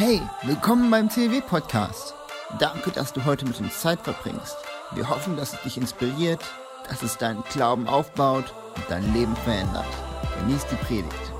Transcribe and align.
Hey, 0.00 0.20
willkommen 0.44 0.92
beim 0.92 1.10
CW 1.10 1.40
Podcast. 1.40 2.14
Danke, 2.60 2.92
dass 2.92 3.12
du 3.12 3.24
heute 3.24 3.44
mit 3.44 3.58
uns 3.58 3.80
Zeit 3.80 3.98
verbringst. 4.00 4.56
Wir 4.94 5.08
hoffen, 5.08 5.36
dass 5.36 5.54
es 5.54 5.62
dich 5.62 5.76
inspiriert, 5.76 6.38
dass 6.88 7.02
es 7.02 7.18
deinen 7.18 7.42
Glauben 7.50 7.88
aufbaut 7.88 8.44
und 8.76 8.84
dein 8.88 9.12
Leben 9.12 9.34
verändert. 9.38 9.88
Genieß 10.38 10.66
die 10.66 10.76
Predigt. 10.76 11.32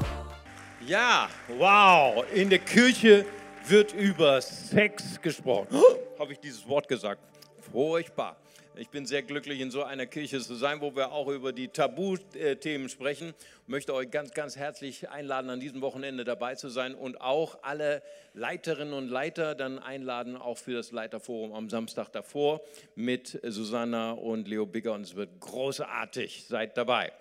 Ja, 0.84 1.28
wow, 1.56 2.24
in 2.34 2.50
der 2.50 2.58
Kirche 2.58 3.26
wird 3.68 3.92
über 3.92 4.42
Sex 4.42 5.22
gesprochen. 5.22 5.68
Oh, 5.72 6.18
Habe 6.18 6.32
ich 6.32 6.40
dieses 6.40 6.68
Wort 6.68 6.88
gesagt? 6.88 7.22
Furchtbar. 7.70 8.38
Ich 8.80 8.90
bin 8.90 9.06
sehr 9.06 9.22
glücklich, 9.22 9.58
in 9.58 9.72
so 9.72 9.82
einer 9.82 10.06
Kirche 10.06 10.38
zu 10.38 10.54
sein, 10.54 10.80
wo 10.80 10.94
wir 10.94 11.10
auch 11.10 11.26
über 11.26 11.52
die 11.52 11.66
Tabuthemen 11.66 12.88
sprechen. 12.88 13.34
Ich 13.62 13.68
möchte 13.68 13.92
euch 13.92 14.08
ganz, 14.08 14.30
ganz 14.34 14.54
herzlich 14.54 15.08
einladen, 15.08 15.50
an 15.50 15.58
diesem 15.58 15.80
Wochenende 15.80 16.22
dabei 16.22 16.54
zu 16.54 16.68
sein 16.68 16.94
und 16.94 17.20
auch 17.20 17.58
alle 17.62 18.04
Leiterinnen 18.34 18.94
und 18.94 19.08
Leiter 19.08 19.56
dann 19.56 19.80
einladen, 19.80 20.36
auch 20.36 20.58
für 20.58 20.74
das 20.74 20.92
Leiterforum 20.92 21.54
am 21.54 21.68
Samstag 21.68 22.12
davor 22.12 22.60
mit 22.94 23.40
Susanna 23.42 24.12
und 24.12 24.46
Leo 24.46 24.64
Bigger. 24.64 24.92
Und 24.92 25.00
es 25.00 25.16
wird 25.16 25.40
großartig. 25.40 26.44
Seid 26.46 26.76
dabei. 26.76 27.12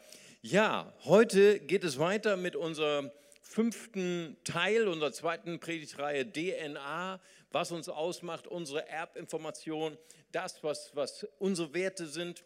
Ja, 0.44 0.94
heute 1.05 1.60
geht 1.60 1.84
es 1.84 1.98
weiter 1.98 2.38
mit 2.38 2.55
unserem 2.55 3.10
fünften 3.41 4.38
Teil 4.44 4.88
unserer 4.88 5.12
zweiten 5.12 5.60
Predigtreihe 5.60 6.32
DNA, 6.32 7.20
was 7.52 7.72
uns 7.72 7.90
ausmacht, 7.90 8.48
unsere 8.48 8.88
Erbinformation, 8.88 9.98
das, 10.32 10.64
was, 10.64 10.96
was 10.96 11.28
unsere 11.40 11.74
Werte 11.74 12.08
sind, 12.08 12.44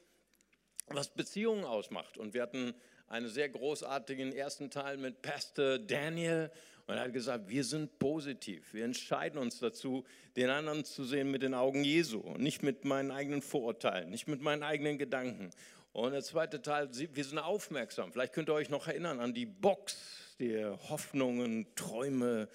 was 0.87 1.13
Beziehungen 1.13 1.65
ausmacht. 1.65 2.17
Und 2.17 2.33
wir 2.33 2.41
hatten 2.41 2.73
einen 3.07 3.27
sehr 3.27 3.49
großartigen 3.49 4.33
ersten 4.33 4.69
Teil 4.69 4.97
mit 4.97 5.21
Pastor 5.21 5.79
Daniel 5.79 6.51
und 6.87 6.95
er 6.95 7.03
hat 7.03 7.13
gesagt, 7.13 7.49
wir 7.49 7.63
sind 7.63 7.99
positiv. 7.99 8.73
Wir 8.73 8.85
entscheiden 8.85 9.39
uns 9.39 9.59
dazu, 9.59 10.03
den 10.35 10.49
anderen 10.49 10.83
zu 10.83 11.03
sehen 11.03 11.31
mit 11.31 11.41
den 11.41 11.53
Augen 11.53 11.83
Jesu 11.83 12.19
nicht 12.37 12.63
mit 12.63 12.85
meinen 12.85 13.11
eigenen 13.11 13.41
Vorurteilen, 13.41 14.09
nicht 14.09 14.27
mit 14.27 14.41
meinen 14.41 14.63
eigenen 14.63 14.97
Gedanken. 14.97 15.51
Und 15.93 16.13
der 16.13 16.23
zweite 16.23 16.61
Teil, 16.61 16.89
wir 16.91 17.23
sind 17.23 17.39
aufmerksam. 17.39 18.11
Vielleicht 18.13 18.33
könnt 18.33 18.49
ihr 18.49 18.53
euch 18.53 18.69
noch 18.69 18.87
erinnern 18.87 19.19
an 19.19 19.33
die 19.33 19.45
Box 19.45 19.97
der 20.39 20.89
Hoffnungen, 20.89 21.67
Träume 21.75 22.47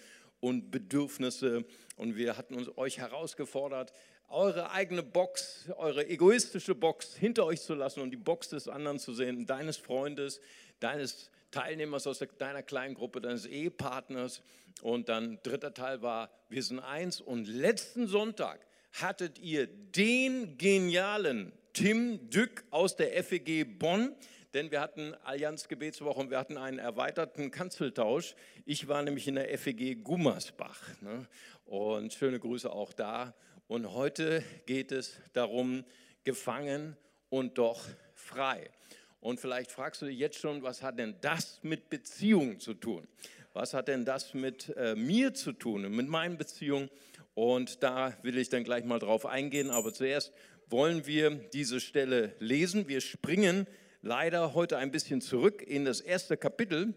und 0.47 0.71
Bedürfnisse. 0.71 1.65
Und 1.97 2.17
wir 2.17 2.39
hatten 2.39 2.55
uns 2.55 2.77
euch 2.79 2.99
herausgefordert, 2.99 3.93
eure 4.29 4.71
eigene 4.71 5.03
Box, 5.03 5.69
eure 5.77 6.07
egoistische 6.09 6.75
Box 6.75 7.15
hinter 7.17 7.47
euch 7.47 7.63
zu 7.63 7.75
lassen 7.75 8.01
und 8.01 8.11
die 8.11 8.17
Box 8.17 8.51
des 8.51 8.69
anderen 8.69 8.99
zu 8.99 9.13
sehen, 9.13 9.47
deines 9.47 9.77
Freundes, 9.77 10.41
deines 10.81 11.31
Teilnehmers 11.51 12.07
aus 12.07 12.25
deiner 12.39 12.63
kleinen 12.63 12.95
Gruppe, 12.95 13.21
deines 13.21 13.47
Ehepartners. 13.47 14.43
Und 14.83 15.09
dann 15.09 15.39
dritter 15.43 15.75
Teil 15.75 16.03
war, 16.03 16.31
wir 16.49 16.63
sind 16.63 16.81
eins. 16.81 17.21
Und 17.21 17.49
letzten 17.49 18.07
Sonntag 18.07 18.67
hattet 18.93 19.39
ihr 19.39 19.67
den 19.67 20.59
genialen 20.59 21.53
Tim 21.73 22.31
Dück 22.31 22.65
aus 22.71 22.97
der 22.97 23.23
FEG 23.23 23.79
Bonn, 23.79 24.15
denn 24.57 24.71
wir 24.71 24.81
hatten 24.81 25.15
Allianz 25.23 25.69
Gebetswoche 25.69 26.19
und 26.19 26.31
wir 26.31 26.39
hatten 26.39 26.57
einen 26.57 26.79
erweiterten 26.79 27.51
Kanzeltausch. 27.51 28.35
Ich 28.65 28.89
war 28.89 29.03
nämlich 29.03 29.29
in 29.29 29.35
der 29.35 29.57
FEG 29.59 30.03
Gummersbach. 30.03 30.81
Ne? 31.03 31.27
Und 31.67 32.15
schöne 32.15 32.41
Grüße 32.41 32.73
auch 32.73 32.95
da. 32.95 33.35
Und 33.69 33.93
heute 33.93 34.43
geht 34.65 34.93
es 34.93 35.19
darum, 35.35 35.85
gefangen 36.25 36.97
und 37.29 37.59
doch 37.59 37.85
frei. 38.15 38.71
Und 39.21 39.41
vielleicht 39.41 39.71
fragst 39.71 40.01
du 40.01 40.07
dich 40.07 40.19
jetzt 40.19 40.39
schon, 40.39 40.63
was 40.63 40.83
hat 40.83 40.99
denn 40.99 41.17
das 41.21 41.61
mit 41.63 41.91
Beziehungen 41.91 42.59
zu 42.59 42.73
tun? 42.73 43.07
Was 43.53 43.75
hat 43.75 43.89
denn 43.89 44.07
das 44.07 44.33
mit 44.33 44.75
äh, 44.75 44.95
mir 44.95 45.35
zu 45.35 45.53
tun 45.53 45.85
und 45.85 45.95
mit 45.95 46.09
meinen 46.09 46.39
Beziehungen? 46.39 46.89
Und 47.35 47.83
da 47.83 48.17
will 48.23 48.39
ich 48.39 48.49
dann 48.49 48.65
gleich 48.65 48.85
mal 48.85 49.01
drauf 49.01 49.27
eingehen. 49.27 49.71
Aber 49.71 49.93
zuerst 49.93 50.33
wollen 50.69 51.07
wir 51.07 51.31
diese 51.53 51.79
Stelle 51.79 52.35
lesen. 52.39 52.89
Wir 52.89 53.03
springen 53.03 53.67
leider 54.07 54.55
heute 54.55 54.79
ein 54.79 54.93
bisschen 54.93 55.21
zurück 55.21 55.63
in 55.63 55.85
das 55.85 56.01
erste 56.01 56.37
Kapitel. 56.37 56.95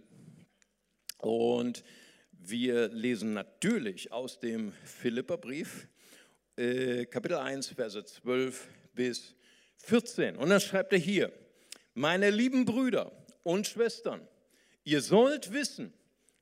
Und 1.17 1.83
wir 2.31 2.87
lesen 2.89 3.33
natürlich 3.33 4.11
aus 4.11 4.39
dem 4.39 4.71
Philipperbrief. 4.83 5.87
Äh, 6.55 7.05
Kapitel 7.07 7.37
1, 7.37 7.69
Verse 7.69 8.05
12 8.05 8.67
bis 8.93 9.33
14. 9.77 10.35
Und 10.35 10.49
dann 10.51 10.61
schreibt 10.61 10.93
er 10.93 10.99
hier, 10.99 11.33
meine 11.95 12.29
lieben 12.29 12.65
Brüder 12.65 13.11
und 13.41 13.65
Schwestern, 13.65 14.21
ihr 14.83 15.01
sollt 15.01 15.51
wissen, 15.51 15.91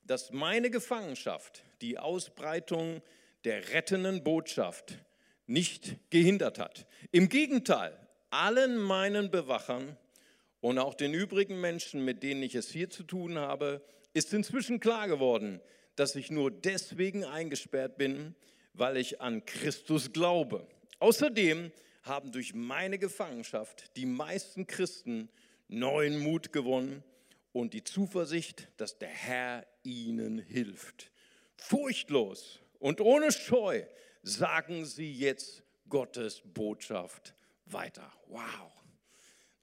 dass 0.04 0.32
meine 0.32 0.70
Gefangenschaft 0.70 1.64
die 1.80 1.98
Ausbreitung 1.98 3.02
der 3.46 3.70
rettenden 3.70 4.22
Botschaft 4.22 4.98
nicht 5.46 5.96
gehindert 6.10 6.60
hat. 6.60 6.88
Im 7.12 7.30
Gegenteil, 7.30 7.98
allen 8.32 8.78
meinen 8.78 9.32
Bewachern 9.32 9.96
und 10.62 10.80
auch 10.80 10.94
den 10.94 11.14
übrigen 11.14 11.62
Menschen, 11.62 12.04
mit 12.04 12.24
denen 12.24 12.44
ich 12.44 12.56
es 12.56 12.70
hier 12.70 12.90
zu 12.90 13.04
tun 13.04 13.38
habe, 13.38 13.82
ist 14.14 14.34
inzwischen 14.34 14.80
klar 14.80 15.08
geworden, 15.08 15.62
dass 15.96 16.16
ich 16.16 16.32
nur 16.32 16.52
deswegen 16.52 17.24
eingesperrt 17.24 17.98
bin, 17.98 18.36
weil 18.74 18.98
ich 18.98 19.22
an 19.22 19.46
Christus 19.46 20.14
glaube. 20.14 20.68
Außerdem 21.00 21.72
haben 22.04 22.32
durch 22.32 22.54
meine 22.54 22.98
Gefangenschaft 22.98 23.96
die 23.98 24.06
meisten 24.06 24.66
Christen 24.66 25.30
neuen 25.68 26.20
Mut 26.20 26.54
gewonnen 26.54 27.04
und 27.52 27.74
die 27.74 27.84
Zuversicht, 27.84 28.70
dass 28.78 28.98
der 28.98 29.10
Herr 29.10 29.68
ihnen 29.84 30.40
hilft. 30.40 31.12
Furchtlos 31.56 32.60
und 32.80 33.02
ohne 33.02 33.32
Scheu 33.32 33.84
sagen 34.22 34.86
sie 34.86 35.12
jetzt 35.12 35.64
Gottes 35.90 36.42
Botschaft 36.46 37.34
weiter. 37.66 38.12
Wow. 38.28 38.72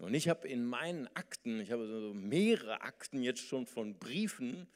Und 0.04 0.14
ich 0.14 0.28
habe 0.28 0.46
in 0.48 0.64
meinen 0.64 1.08
Akten, 1.14 1.60
ich 1.60 1.72
habe 1.72 1.86
so 1.86 2.14
mehrere 2.14 2.82
Akten 2.82 3.22
jetzt 3.22 3.40
schon 3.40 3.66
von 3.66 3.98
Briefen, 3.98 4.68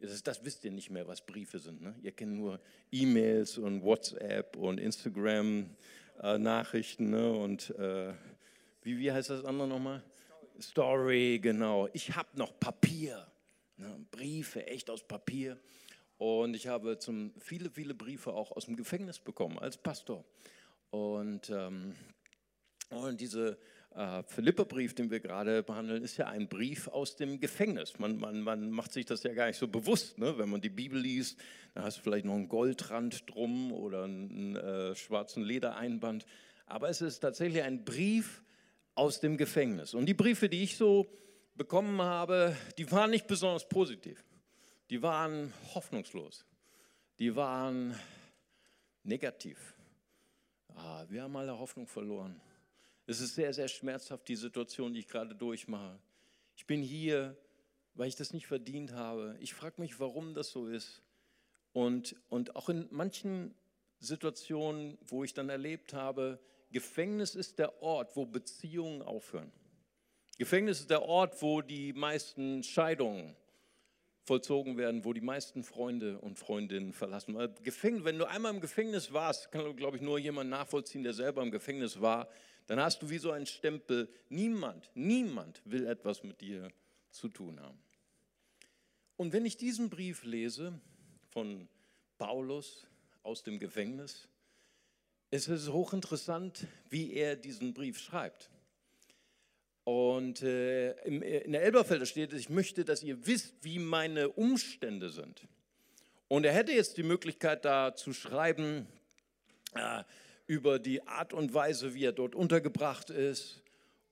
das, 0.00 0.22
das, 0.22 0.44
wisst 0.44 0.64
ihr 0.64 0.70
nicht 0.70 0.90
mehr, 0.90 1.06
was 1.06 1.20
Briefe 1.24 1.58
sind. 1.58 1.80
Ne? 1.82 1.94
Ihr 2.02 2.12
kennt 2.12 2.32
nur 2.32 2.58
E-Mails 2.90 3.58
und 3.58 3.82
WhatsApp 3.82 4.56
und 4.56 4.80
Instagram-Nachrichten. 4.80 7.12
Äh, 7.12 7.16
ne? 7.16 7.32
Und 7.32 7.68
äh, 7.78 8.14
wie, 8.82 8.98
wie 8.98 9.12
heißt 9.12 9.28
das 9.28 9.44
andere 9.44 9.68
nochmal? 9.68 10.02
Story, 10.58 11.38
genau. 11.42 11.86
Ich 11.92 12.16
habe 12.16 12.30
noch 12.34 12.58
Papier. 12.58 13.26
Ne? 13.76 14.06
Briefe, 14.10 14.66
echt 14.66 14.88
aus 14.88 15.06
Papier. 15.06 15.60
Und 16.16 16.54
ich 16.54 16.66
habe 16.66 16.98
zum, 16.98 17.34
viele, 17.38 17.68
viele 17.70 17.92
Briefe 17.94 18.32
auch 18.32 18.52
aus 18.52 18.64
dem 18.66 18.76
Gefängnis 18.76 19.18
bekommen 19.18 19.58
als 19.58 19.76
Pastor. 19.76 20.24
Und, 20.90 21.50
ähm, 21.50 21.94
und 22.90 23.20
diese 23.20 23.58
äh, 23.94 24.22
Philipperbrief, 24.22 24.94
den 24.94 25.10
wir 25.10 25.20
gerade 25.20 25.62
behandeln, 25.62 26.02
ist 26.02 26.16
ja 26.16 26.26
ein 26.26 26.48
Brief 26.48 26.88
aus 26.88 27.16
dem 27.16 27.40
Gefängnis. 27.40 27.98
Man, 27.98 28.18
man, 28.18 28.40
man 28.42 28.70
macht 28.70 28.92
sich 28.92 29.06
das 29.06 29.22
ja 29.22 29.32
gar 29.32 29.46
nicht 29.46 29.58
so 29.58 29.68
bewusst. 29.68 30.18
Ne? 30.18 30.38
Wenn 30.38 30.48
man 30.48 30.60
die 30.60 30.70
Bibel 30.70 31.00
liest, 31.00 31.38
dann 31.74 31.84
hast 31.84 31.98
du 31.98 32.02
vielleicht 32.02 32.24
noch 32.24 32.34
einen 32.34 32.48
Goldrand 32.48 33.28
drum 33.28 33.72
oder 33.72 34.04
einen 34.04 34.56
äh, 34.56 34.94
schwarzen 34.94 35.42
Ledereinband. 35.42 36.24
Aber 36.66 36.88
es 36.88 37.00
ist 37.00 37.20
tatsächlich 37.20 37.62
ein 37.62 37.84
Brief 37.84 38.42
aus 38.94 39.20
dem 39.20 39.36
Gefängnis. 39.36 39.94
Und 39.94 40.06
die 40.06 40.14
Briefe, 40.14 40.48
die 40.48 40.62
ich 40.62 40.76
so 40.76 41.10
bekommen 41.56 42.00
habe, 42.00 42.56
die 42.78 42.90
waren 42.90 43.10
nicht 43.10 43.26
besonders 43.26 43.68
positiv. 43.68 44.24
Die 44.88 45.02
waren 45.02 45.52
hoffnungslos. 45.74 46.44
Die 47.18 47.34
waren 47.34 47.94
negativ. 49.02 49.74
Ah, 50.74 51.04
wir 51.08 51.22
haben 51.22 51.36
alle 51.36 51.58
Hoffnung 51.58 51.86
verloren. 51.86 52.40
Es 53.10 53.20
ist 53.20 53.34
sehr, 53.34 53.52
sehr 53.52 53.66
schmerzhaft, 53.66 54.28
die 54.28 54.36
Situation, 54.36 54.92
die 54.92 55.00
ich 55.00 55.08
gerade 55.08 55.34
durchmache. 55.34 55.98
Ich 56.54 56.64
bin 56.64 56.80
hier, 56.80 57.36
weil 57.94 58.06
ich 58.06 58.14
das 58.14 58.32
nicht 58.32 58.46
verdient 58.46 58.92
habe. 58.92 59.36
Ich 59.40 59.52
frage 59.52 59.80
mich, 59.80 59.98
warum 59.98 60.32
das 60.32 60.52
so 60.52 60.68
ist. 60.68 61.02
Und, 61.72 62.14
und 62.28 62.54
auch 62.54 62.68
in 62.68 62.86
manchen 62.92 63.52
Situationen, 63.98 64.96
wo 65.04 65.24
ich 65.24 65.34
dann 65.34 65.48
erlebt 65.48 65.92
habe, 65.92 66.38
Gefängnis 66.70 67.34
ist 67.34 67.58
der 67.58 67.82
Ort, 67.82 68.14
wo 68.14 68.26
Beziehungen 68.26 69.02
aufhören. 69.02 69.50
Gefängnis 70.38 70.78
ist 70.78 70.90
der 70.90 71.02
Ort, 71.02 71.42
wo 71.42 71.62
die 71.62 71.92
meisten 71.92 72.62
Scheidungen 72.62 73.34
vollzogen 74.22 74.76
werden, 74.76 75.04
wo 75.04 75.12
die 75.12 75.20
meisten 75.20 75.64
Freunde 75.64 76.20
und 76.20 76.38
Freundinnen 76.38 76.92
verlassen. 76.92 77.36
Gefängnis, 77.64 78.04
wenn 78.04 78.18
du 78.18 78.26
einmal 78.26 78.54
im 78.54 78.60
Gefängnis 78.60 79.12
warst, 79.12 79.50
kann, 79.50 79.74
glaube 79.74 79.96
ich, 79.96 80.02
nur 80.04 80.20
jemand 80.20 80.48
nachvollziehen, 80.48 81.02
der 81.02 81.12
selber 81.12 81.42
im 81.42 81.50
Gefängnis 81.50 82.00
war, 82.00 82.28
dann 82.70 82.78
hast 82.78 83.02
du 83.02 83.10
wie 83.10 83.18
so 83.18 83.32
einen 83.32 83.46
Stempel, 83.46 84.08
niemand, 84.28 84.92
niemand 84.94 85.60
will 85.64 85.88
etwas 85.88 86.22
mit 86.22 86.40
dir 86.40 86.70
zu 87.10 87.26
tun 87.28 87.58
haben. 87.58 87.82
Und 89.16 89.32
wenn 89.32 89.44
ich 89.44 89.56
diesen 89.56 89.90
Brief 89.90 90.22
lese 90.22 90.80
von 91.30 91.68
Paulus 92.16 92.86
aus 93.24 93.42
dem 93.42 93.58
Gefängnis, 93.58 94.28
ist 95.32 95.48
es 95.48 95.68
hochinteressant, 95.68 96.68
wie 96.88 97.12
er 97.12 97.34
diesen 97.34 97.74
Brief 97.74 97.98
schreibt. 97.98 98.50
Und 99.82 100.42
äh, 100.42 100.92
in 101.02 101.50
der 101.50 101.64
Elberfelder 101.64 102.06
steht, 102.06 102.32
ich 102.34 102.50
möchte, 102.50 102.84
dass 102.84 103.02
ihr 103.02 103.26
wisst, 103.26 103.56
wie 103.62 103.80
meine 103.80 104.28
Umstände 104.28 105.10
sind. 105.10 105.48
Und 106.28 106.44
er 106.44 106.52
hätte 106.52 106.70
jetzt 106.70 106.98
die 106.98 107.02
Möglichkeit, 107.02 107.64
da 107.64 107.96
zu 107.96 108.12
schreiben 108.12 108.86
äh, 109.74 110.04
über 110.50 110.80
die 110.80 111.06
Art 111.06 111.32
und 111.32 111.54
Weise, 111.54 111.94
wie 111.94 112.04
er 112.04 112.10
dort 112.10 112.34
untergebracht 112.34 113.08
ist 113.08 113.62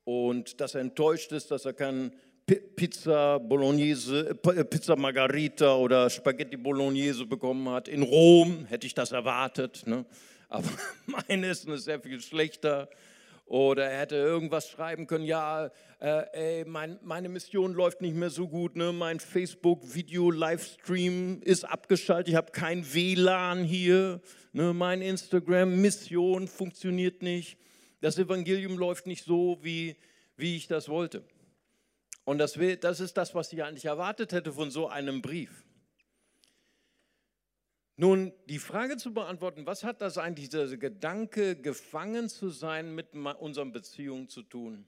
und 0.04 0.60
dass 0.60 0.76
er 0.76 0.82
enttäuscht 0.82 1.32
ist, 1.32 1.50
dass 1.50 1.64
er 1.64 1.72
keinen 1.72 2.12
Pizza 2.46 3.40
Bolognese, 3.40 4.28
äh, 4.28 4.64
Pizza 4.64 4.94
Margarita 4.94 5.74
oder 5.74 6.08
Spaghetti 6.08 6.56
Bolognese 6.56 7.26
bekommen 7.26 7.68
hat. 7.68 7.88
In 7.88 8.02
Rom 8.02 8.66
hätte 8.66 8.86
ich 8.86 8.94
das 8.94 9.10
erwartet, 9.10 9.82
ne? 9.84 10.06
aber 10.48 10.68
mein 11.06 11.42
Essen 11.42 11.72
ist 11.72 11.86
sehr 11.86 12.00
viel 12.00 12.20
schlechter. 12.20 12.88
Oder 13.48 13.86
er 13.86 14.00
hätte 14.00 14.16
irgendwas 14.16 14.68
schreiben 14.68 15.06
können, 15.06 15.24
ja, 15.24 15.70
äh, 16.00 16.24
ey, 16.32 16.66
mein, 16.66 16.98
meine 17.02 17.30
Mission 17.30 17.72
läuft 17.72 18.02
nicht 18.02 18.14
mehr 18.14 18.28
so 18.28 18.46
gut, 18.46 18.76
ne? 18.76 18.92
mein 18.92 19.20
Facebook-Video-Livestream 19.20 21.40
ist 21.42 21.64
abgeschaltet, 21.64 22.28
ich 22.28 22.34
habe 22.34 22.52
kein 22.52 22.84
WLAN 22.92 23.64
hier, 23.64 24.20
ne? 24.52 24.74
meine 24.74 25.06
Instagram-Mission 25.06 26.46
funktioniert 26.46 27.22
nicht, 27.22 27.56
das 28.02 28.18
Evangelium 28.18 28.76
läuft 28.76 29.06
nicht 29.06 29.24
so, 29.24 29.56
wie, 29.62 29.96
wie 30.36 30.56
ich 30.56 30.68
das 30.68 30.90
wollte. 30.90 31.24
Und 32.24 32.36
das, 32.36 32.58
das 32.80 33.00
ist 33.00 33.16
das, 33.16 33.34
was 33.34 33.50
ich 33.54 33.64
eigentlich 33.64 33.86
erwartet 33.86 34.32
hätte 34.32 34.52
von 34.52 34.70
so 34.70 34.88
einem 34.88 35.22
Brief. 35.22 35.64
Nun, 38.00 38.32
die 38.46 38.60
Frage 38.60 38.96
zu 38.96 39.12
beantworten, 39.12 39.66
was 39.66 39.82
hat 39.82 40.00
das 40.00 40.18
eigentlich, 40.18 40.50
dieser 40.50 40.76
Gedanke, 40.76 41.56
gefangen 41.56 42.28
zu 42.28 42.48
sein, 42.48 42.94
mit 42.94 43.12
unseren 43.12 43.72
Beziehungen 43.72 44.28
zu 44.28 44.44
tun? 44.44 44.86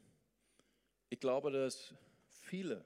Ich 1.08 1.18
glaube, 1.18 1.50
dass 1.50 1.92
viele 2.28 2.84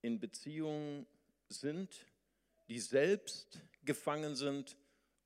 in 0.00 0.18
Beziehungen 0.18 1.06
sind, 1.48 2.04
die 2.66 2.80
selbst 2.80 3.60
gefangen 3.84 4.34
sind 4.34 4.76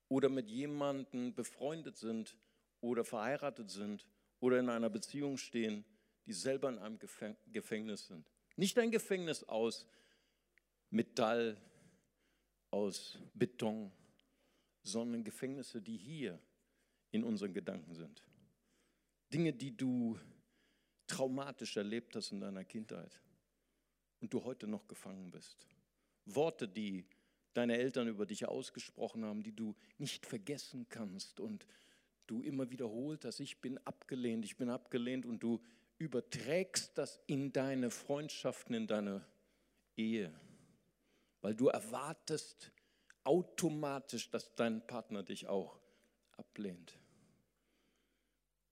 oder 0.09 0.29
mit 0.29 0.47
jemandem 0.47 1.33
befreundet 1.33 1.97
sind 1.97 2.37
oder 2.81 3.03
verheiratet 3.03 3.71
sind 3.71 4.05
oder 4.39 4.59
in 4.59 4.69
einer 4.69 4.91
Beziehung 4.91 5.37
stehen, 5.37 5.83
die 6.27 6.33
selber 6.33 6.69
in 6.69 6.77
einem 6.77 6.99
Gefängnis 7.47 8.05
sind. 8.05 8.29
Nicht 8.57 8.77
ein 8.77 8.91
Gefängnis 8.91 9.43
aus 9.45 9.87
Metall, 10.91 11.57
aus 12.71 13.17
Beton, 13.33 13.91
sondern 14.83 15.23
Gefängnisse, 15.23 15.81
die 15.81 15.97
hier 15.97 16.39
in 17.11 17.23
unseren 17.23 17.53
Gedanken 17.53 17.93
sind. 17.95 18.23
Dinge, 19.33 19.53
die 19.53 19.75
du 19.75 20.17
traumatisch 21.07 21.77
erlebt 21.77 22.15
hast 22.15 22.31
in 22.31 22.39
deiner 22.39 22.63
Kindheit 22.63 23.21
und 24.19 24.33
du 24.33 24.43
heute 24.43 24.67
noch 24.67 24.87
gefangen 24.87 25.31
bist. 25.31 25.67
Worte, 26.25 26.67
die 26.67 27.05
deine 27.53 27.77
Eltern 27.77 28.07
über 28.07 28.25
dich 28.25 28.47
ausgesprochen 28.47 29.25
haben, 29.25 29.41
die 29.41 29.55
du 29.55 29.75
nicht 29.97 30.25
vergessen 30.25 30.87
kannst 30.89 31.39
und 31.39 31.65
du 32.27 32.43
immer 32.43 32.69
wiederholt 32.69 33.25
hast, 33.25 33.39
ich 33.39 33.59
bin 33.61 33.77
abgelehnt, 33.79 34.45
ich 34.45 34.57
bin 34.57 34.69
abgelehnt 34.69 35.25
und 35.25 35.41
du 35.41 35.61
überträgst 35.97 36.97
das 36.97 37.19
in 37.25 37.51
deine 37.51 37.89
Freundschaften, 37.89 38.75
in 38.75 38.87
deine 38.87 39.25
Ehe, 39.95 40.31
weil 41.41 41.55
du 41.55 41.67
erwartest 41.67 42.71
automatisch, 43.23 44.29
dass 44.29 44.55
dein 44.55 44.85
Partner 44.85 45.23
dich 45.23 45.47
auch 45.47 45.79
ablehnt. 46.37 46.97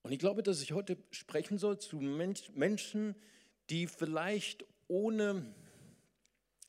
Und 0.02 0.12
ich 0.12 0.18
glaube, 0.18 0.42
dass 0.42 0.62
ich 0.62 0.72
heute 0.72 0.96
sprechen 1.10 1.58
soll 1.58 1.78
zu 1.78 1.96
Menschen, 1.96 3.16
die 3.70 3.86
vielleicht 3.86 4.64
ohne, 4.88 5.54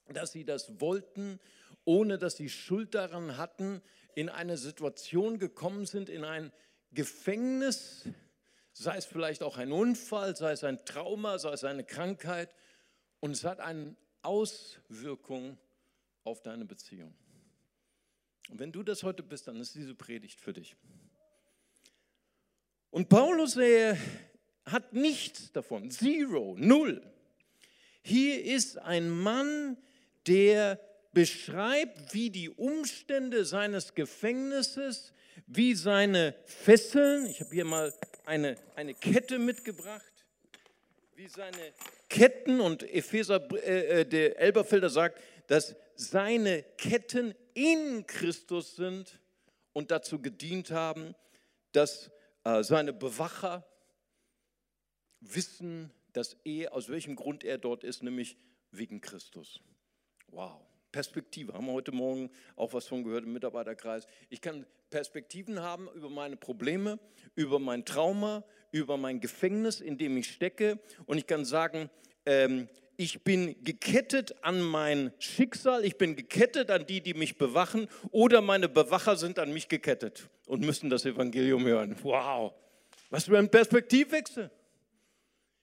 dass 0.07 0.31
sie 0.31 0.43
das 0.43 0.81
wollten, 0.81 1.39
ohne 1.85 2.17
dass 2.17 2.35
sie 2.35 2.49
Schuld 2.49 2.95
daran 2.95 3.37
hatten, 3.37 3.81
in 4.15 4.29
eine 4.29 4.57
Situation 4.57 5.37
gekommen 5.37 5.85
sind, 5.85 6.09
in 6.09 6.23
ein 6.23 6.51
Gefängnis, 6.91 8.09
sei 8.73 8.97
es 8.97 9.05
vielleicht 9.05 9.43
auch 9.43 9.57
ein 9.57 9.71
Unfall, 9.71 10.35
sei 10.35 10.51
es 10.51 10.63
ein 10.63 10.83
Trauma, 10.83 11.37
sei 11.37 11.51
es 11.51 11.63
eine 11.63 11.83
Krankheit 11.83 12.53
und 13.19 13.31
es 13.31 13.43
hat 13.43 13.59
eine 13.59 13.95
Auswirkung 14.23 15.57
auf 16.27 16.41
deine 16.41 16.65
Beziehung. 16.65 17.15
Und 18.49 18.59
wenn 18.59 18.73
du 18.73 18.83
das 18.83 19.01
heute 19.03 19.23
bist, 19.23 19.47
dann 19.47 19.55
ist 19.61 19.75
diese 19.75 19.95
Predigt 19.95 20.41
für 20.41 20.51
dich. 20.51 20.75
Und 22.91 23.07
Paulus 23.07 23.55
er 23.55 23.97
hat 24.65 24.91
nichts 24.91 25.53
davon, 25.53 25.89
zero, 25.89 26.55
null. 26.57 27.01
Hier 28.01 28.43
ist 28.43 28.77
ein 28.77 29.09
Mann, 29.09 29.77
der 30.27 30.79
beschreibt, 31.13 32.13
wie 32.13 32.29
die 32.29 32.49
Umstände 32.49 33.45
seines 33.45 33.95
Gefängnisses, 33.95 35.13
wie 35.45 35.75
seine 35.75 36.35
Fesseln, 36.45 37.25
ich 37.25 37.39
habe 37.39 37.53
hier 37.53 37.65
mal 37.65 37.93
eine, 38.25 38.57
eine 38.75 38.93
Kette 38.93 39.39
mitgebracht, 39.39 40.13
wie 41.15 41.27
seine 41.27 41.73
Ketten 42.09 42.59
und 42.59 42.83
Epheser, 42.83 43.47
äh, 43.63 44.01
äh, 44.01 44.05
der 44.05 44.39
Elberfelder 44.39 44.89
sagt, 44.89 45.19
dass 45.47 45.75
seine 45.95 46.63
Ketten 46.77 47.33
in 47.53 48.05
Christus 48.05 48.75
sind 48.75 49.19
und 49.73 49.91
dazu 49.91 50.21
gedient 50.21 50.71
haben, 50.71 51.15
dass 51.71 52.11
äh, 52.43 52.63
seine 52.63 52.93
Bewacher 52.93 53.65
wissen, 55.19 55.91
dass 56.13 56.37
er, 56.43 56.73
aus 56.73 56.89
welchem 56.89 57.15
Grund 57.15 57.43
er 57.43 57.57
dort 57.57 57.83
ist, 57.83 58.03
nämlich 58.03 58.37
wegen 58.71 59.01
Christus. 59.01 59.59
Wow. 60.27 60.61
Perspektive. 60.91 61.53
Haben 61.53 61.67
wir 61.67 61.73
heute 61.73 61.91
Morgen 61.91 62.31
auch 62.55 62.73
was 62.73 62.85
von 62.85 63.03
gehört 63.03 63.25
im 63.25 63.33
Mitarbeiterkreis. 63.33 64.07
Ich 64.29 64.41
kann 64.41 64.65
Perspektiven 64.89 65.59
haben 65.59 65.89
über 65.93 66.09
meine 66.09 66.37
Probleme, 66.37 66.97
über 67.35 67.59
mein 67.59 67.85
Trauma, 67.85 68.43
über 68.71 68.97
mein 68.97 69.19
Gefängnis, 69.19 69.81
in 69.81 69.97
dem 69.97 70.17
ich 70.17 70.31
stecke. 70.31 70.79
Und 71.05 71.17
ich 71.17 71.27
kann 71.27 71.43
sagen, 71.45 71.89
ähm, 72.25 72.69
ich 72.97 73.23
bin 73.23 73.63
gekettet 73.63 74.35
an 74.43 74.61
mein 74.61 75.13
Schicksal, 75.19 75.85
ich 75.85 75.97
bin 75.97 76.15
gekettet 76.15 76.71
an 76.71 76.85
die, 76.87 77.01
die 77.01 77.13
mich 77.13 77.37
bewachen, 77.37 77.87
oder 78.09 78.41
meine 78.41 78.67
Bewacher 78.67 79.15
sind 79.15 79.37
an 79.37 79.53
mich 79.53 79.69
gekettet 79.69 80.29
und 80.47 80.61
müssen 80.61 80.89
das 80.89 81.05
Evangelium 81.05 81.63
hören. 81.65 81.95
Wow, 82.01 82.53
was 83.11 83.25
für 83.25 83.37
ein 83.37 83.49
Perspektivwechsel. 83.49 84.51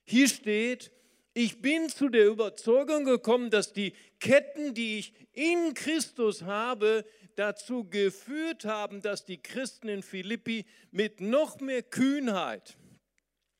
Hier 0.05 0.29
steht, 0.29 0.91
ich 1.33 1.61
bin 1.61 1.89
zu 1.89 2.07
der 2.07 2.27
Überzeugung 2.27 3.03
gekommen, 3.03 3.49
dass 3.49 3.73
die 3.73 3.91
Ketten, 4.19 4.73
die 4.73 4.99
ich 4.99 5.13
in 5.33 5.73
Christus 5.73 6.43
habe, 6.43 7.03
dazu 7.35 7.83
geführt 7.83 8.63
haben, 8.63 9.01
dass 9.01 9.25
die 9.25 9.41
Christen 9.41 9.89
in 9.89 10.01
Philippi 10.01 10.65
mit 10.91 11.19
noch 11.19 11.59
mehr 11.59 11.83
Kühnheit, 11.83 12.77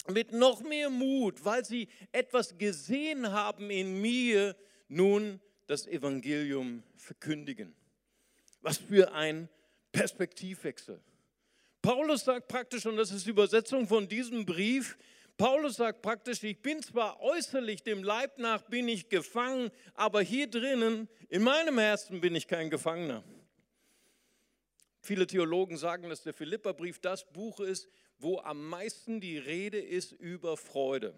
mit 0.09 0.31
noch 0.31 0.61
mehr 0.61 0.89
Mut, 0.89 1.43
weil 1.43 1.65
sie 1.65 1.87
etwas 2.11 2.57
gesehen 2.57 3.31
haben 3.31 3.69
in 3.69 4.01
mir, 4.01 4.55
nun 4.87 5.39
das 5.67 5.87
Evangelium 5.87 6.83
verkündigen. 6.95 7.75
Was 8.61 8.77
für 8.77 9.13
ein 9.13 9.49
Perspektivwechsel. 9.91 10.99
Paulus 11.81 12.25
sagt 12.25 12.47
praktisch, 12.47 12.85
und 12.85 12.97
das 12.97 13.11
ist 13.11 13.25
die 13.25 13.29
Übersetzung 13.29 13.87
von 13.87 14.07
diesem 14.07 14.45
Brief, 14.45 14.97
Paulus 15.37 15.75
sagt 15.75 16.01
praktisch, 16.01 16.43
ich 16.43 16.61
bin 16.61 16.81
zwar 16.81 17.19
äußerlich 17.19 17.83
dem 17.83 18.03
Leib 18.03 18.37
nach 18.37 18.61
bin 18.63 18.87
ich 18.87 19.09
gefangen, 19.09 19.69
aber 19.93 20.21
hier 20.21 20.47
drinnen, 20.47 21.09
in 21.27 21.43
meinem 21.43 21.77
Herzen 21.77 22.21
bin 22.21 22.35
ich 22.35 22.47
kein 22.47 22.69
Gefangener. 22.69 23.21
Viele 25.01 25.27
Theologen 25.27 25.77
sagen, 25.77 26.09
dass 26.09 26.23
der 26.23 26.33
Philipperbrief 26.33 26.99
das 26.99 27.31
Buch 27.31 27.59
ist, 27.59 27.89
wo 28.17 28.39
am 28.39 28.67
meisten 28.69 29.19
die 29.19 29.37
Rede 29.37 29.79
ist 29.79 30.11
über 30.11 30.57
Freude. 30.57 31.17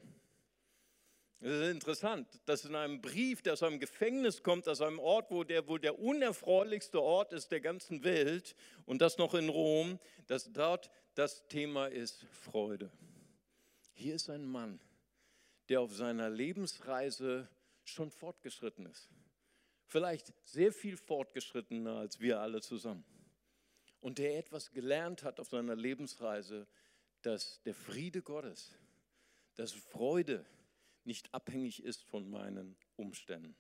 Es 1.40 1.52
ist 1.52 1.72
interessant, 1.72 2.28
dass 2.46 2.66
in 2.66 2.74
einem 2.74 3.00
Brief, 3.00 3.44
der 3.44 3.54
aus 3.54 3.62
einem 3.62 3.80
Gefängnis 3.80 4.42
kommt, 4.42 4.68
aus 4.68 4.82
einem 4.82 4.98
Ort, 4.98 5.30
wo 5.30 5.44
der 5.44 5.68
wohl 5.68 5.80
der 5.80 6.00
unerfreulichste 6.00 7.00
Ort 7.00 7.32
ist 7.32 7.52
der 7.52 7.62
ganzen 7.62 8.04
Welt 8.04 8.56
und 8.88 9.02
das 9.02 9.20
noch 9.20 9.36
in 9.36 9.50
Rom, 9.50 10.00
dass 10.26 10.52
dort 10.52 10.90
das 11.14 11.48
Thema 11.48 11.88
ist 11.88 12.26
Freude. 12.32 12.92
Hier 13.94 14.16
ist 14.16 14.30
ein 14.32 14.46
Mann, 14.46 14.80
der 15.70 15.82
auf 15.82 15.94
seiner 15.94 16.30
Lebensreise 16.30 17.48
schon 17.84 18.10
fortgeschritten 18.10 18.88
ist. 18.88 19.10
Vielleicht 19.86 20.34
sehr 20.44 20.74
viel 20.74 20.98
fortgeschrittener 20.98 21.98
als 21.98 22.20
wir 22.20 22.40
alle 22.40 22.62
zusammen. 22.62 23.06
Und 24.02 24.18
der 24.18 24.38
etwas 24.38 24.72
gelernt 24.72 25.24
hat 25.24 25.40
auf 25.40 25.50
seiner 25.50 25.76
Lebensreise, 25.76 26.68
dass 27.28 27.62
der 27.64 27.74
Friede 27.74 28.22
Gottes, 28.22 28.72
dass 29.56 29.74
Freude 29.74 30.46
nicht 31.04 31.34
abhängig 31.34 31.84
ist 31.84 32.06
von 32.06 32.30
meinen 32.30 32.78
Umständen, 32.96 33.54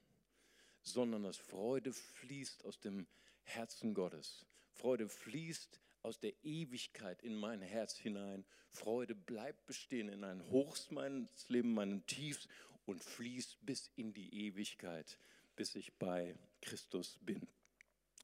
sondern 0.83 1.23
dass 1.23 1.35
Freude 1.35 1.91
fließt 1.91 2.63
aus 2.63 2.79
dem 2.79 3.07
Herzen 3.43 3.93
Gottes. 3.93 4.45
Freude 4.71 5.09
fließt 5.09 5.81
aus 6.01 6.17
der 6.17 6.31
Ewigkeit 6.45 7.21
in 7.23 7.35
mein 7.35 7.61
Herz 7.61 7.97
hinein. 7.97 8.45
Freude 8.69 9.15
bleibt 9.15 9.65
bestehen 9.65 10.07
in 10.07 10.23
ein 10.23 10.49
Hochs 10.49 10.89
meines 10.89 11.49
Lebens, 11.49 11.75
meinen 11.75 12.05
Tiefs 12.05 12.47
und 12.85 13.03
fließt 13.03 13.65
bis 13.65 13.91
in 13.97 14.13
die 14.13 14.45
Ewigkeit, 14.45 15.19
bis 15.57 15.75
ich 15.75 15.93
bei 15.95 16.37
Christus 16.61 17.19
bin. 17.19 17.45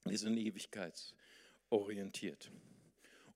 Wir 0.05 0.17
sind 0.17 0.37
ewigkeitsorientiert. 0.37 2.49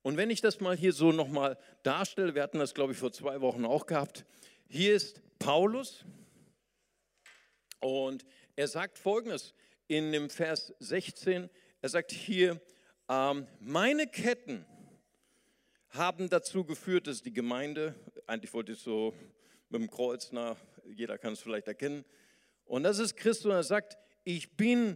Und 0.08 0.16
wenn 0.16 0.30
ich 0.30 0.40
das 0.40 0.62
mal 0.62 0.74
hier 0.74 0.94
so 0.94 1.12
nochmal 1.12 1.58
darstelle, 1.84 2.34
wir 2.34 2.42
hatten 2.42 2.60
das, 2.60 2.74
glaube 2.74 2.94
ich, 2.94 2.98
vor 2.98 3.12
zwei 3.12 3.42
Wochen 3.42 3.66
auch 3.66 3.86
gehabt. 3.86 4.24
Hier 4.70 4.96
ist 4.96 5.22
Paulus 5.38 6.06
und 7.82 8.26
er 8.56 8.70
sagt 8.70 8.98
Folgendes 8.98 9.54
in 9.90 10.14
dem 10.14 10.30
Vers 10.30 10.74
16. 10.80 11.50
Er 11.82 11.90
sagt 11.90 12.14
hier, 12.14 12.62
ähm, 13.10 13.48
meine 13.60 14.08
Ketten 14.08 14.66
haben 15.90 16.30
dazu 16.30 16.64
geführt, 16.64 17.08
dass 17.08 17.22
die 17.22 17.34
Gemeinde, 17.34 17.94
eigentlich 18.28 18.54
wollte 18.54 18.72
ich 18.72 18.80
so 18.80 19.14
mit 19.68 19.82
dem 19.82 19.92
Kreuz 19.92 20.32
nach, 20.32 20.56
jeder 20.86 21.18
kann 21.18 21.34
es 21.34 21.42
vielleicht 21.42 21.68
erkennen, 21.68 22.06
und 22.64 22.84
das 22.84 23.00
ist 23.00 23.18
Christus, 23.18 23.48
und 23.48 23.52
er 23.52 23.64
sagt, 23.64 23.98
ich 24.24 24.56
bin 24.56 24.96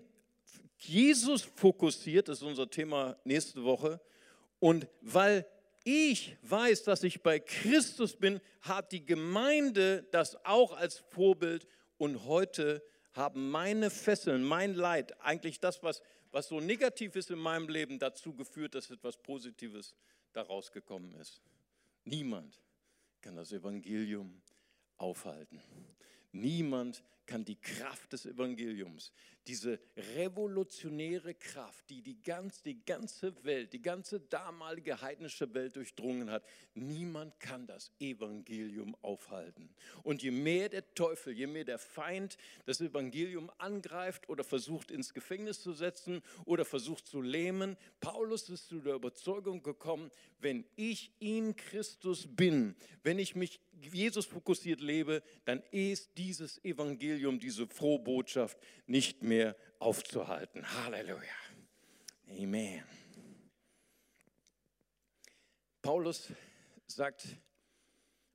Jesus 0.77 1.41
fokussiert, 1.41 2.30
das 2.30 2.38
ist 2.38 2.44
unser 2.44 2.70
Thema 2.70 3.18
nächste 3.25 3.62
Woche, 3.65 4.00
und 4.62 4.88
weil 5.01 5.46
ich 5.84 6.38
weiß, 6.44 6.84
dass 6.84 7.01
ich 7.01 7.24
bei 7.24 7.39
Christus 7.39 8.15
bin, 8.15 8.39
hat 8.62 8.91
die 8.91 9.03
Gemeinde 9.03 10.08
das 10.12 10.46
auch 10.46 10.77
als 10.77 11.00
Vorbild 11.00 11.68
und 11.98 12.25
heute 12.25 12.84
haben 13.13 13.50
meine 13.50 13.89
Fesseln, 13.89 14.44
mein 14.44 14.75
Leid, 14.75 15.20
eigentlich 15.20 15.60
das, 15.60 15.82
was, 15.82 16.03
was 16.32 16.48
so 16.48 16.60
negativ 16.60 17.15
ist 17.15 17.32
in 17.32 17.39
meinem 17.39 17.68
Leben, 17.70 17.98
dazu 17.98 18.36
geführt, 18.36 18.75
dass 18.75 18.91
etwas 18.91 19.18
Positives 19.18 19.96
daraus 20.32 20.72
gekommen 20.72 21.12
ist. 21.15 21.41
Niemand 22.06 22.62
kann 23.20 23.36
das 23.36 23.51
Evangelium 23.51 24.44
aufhalten. 24.98 25.60
Niemand 26.31 27.03
kann 27.25 27.45
die 27.45 27.59
Kraft 27.59 28.11
des 28.13 28.25
Evangeliums, 28.25 29.13
diese 29.47 29.79
revolutionäre 30.15 31.33
Kraft, 31.33 31.89
die 31.89 32.01
die, 32.01 32.21
ganz, 32.21 32.61
die 32.61 32.83
ganze 32.85 33.33
Welt, 33.43 33.73
die 33.73 33.81
ganze 33.81 34.19
damalige 34.19 35.01
heidnische 35.01 35.51
Welt 35.53 35.75
durchdrungen 35.75 36.29
hat, 36.29 36.43
niemand 36.75 37.39
kann 37.39 37.65
das 37.65 37.91
Evangelium 38.00 38.95
aufhalten. 39.01 39.73
Und 40.03 40.21
je 40.21 40.31
mehr 40.31 40.69
der 40.69 40.93
Teufel, 40.93 41.33
je 41.33 41.47
mehr 41.47 41.63
der 41.63 41.79
Feind 41.79 42.38
das 42.65 42.81
Evangelium 42.81 43.50
angreift 43.57 44.29
oder 44.29 44.43
versucht 44.43 44.91
ins 44.91 45.13
Gefängnis 45.13 45.61
zu 45.61 45.73
setzen 45.73 46.21
oder 46.45 46.65
versucht 46.65 47.07
zu 47.07 47.21
lähmen, 47.21 47.77
Paulus 48.00 48.50
ist 48.50 48.67
zu 48.67 48.79
der 48.79 48.95
Überzeugung 48.95 49.63
gekommen, 49.63 50.11
wenn 50.39 50.65
ich 50.75 51.11
in 51.19 51.55
Christus 51.55 52.27
bin, 52.27 52.75
wenn 53.03 53.17
ich 53.17 53.35
mich 53.35 53.59
Jesus 53.85 54.25
fokussiert 54.25 54.81
lebe, 54.81 55.23
dann 55.45 55.61
ist 55.71 56.17
dieses 56.17 56.63
Evangelium, 56.63 57.39
diese 57.39 57.67
frohe 57.67 58.00
Botschaft 58.00 58.57
nicht 58.85 59.23
mehr 59.23 59.55
aufzuhalten. 59.79 60.65
Halleluja. 60.83 61.33
Amen. 62.29 62.83
Paulus 65.81 66.31
sagt 66.88 67.27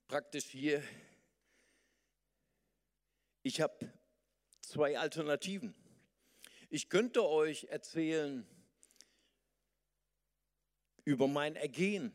praktisch 0.09 0.47
hier, 0.47 0.83
ich 3.43 3.61
habe 3.61 3.93
zwei 4.61 4.99
Alternativen. 4.99 5.75
Ich 6.69 6.89
könnte 6.89 7.25
euch 7.25 7.65
erzählen 7.65 8.45
über 11.05 11.29
mein 11.29 11.55
Ergehen, 11.55 12.13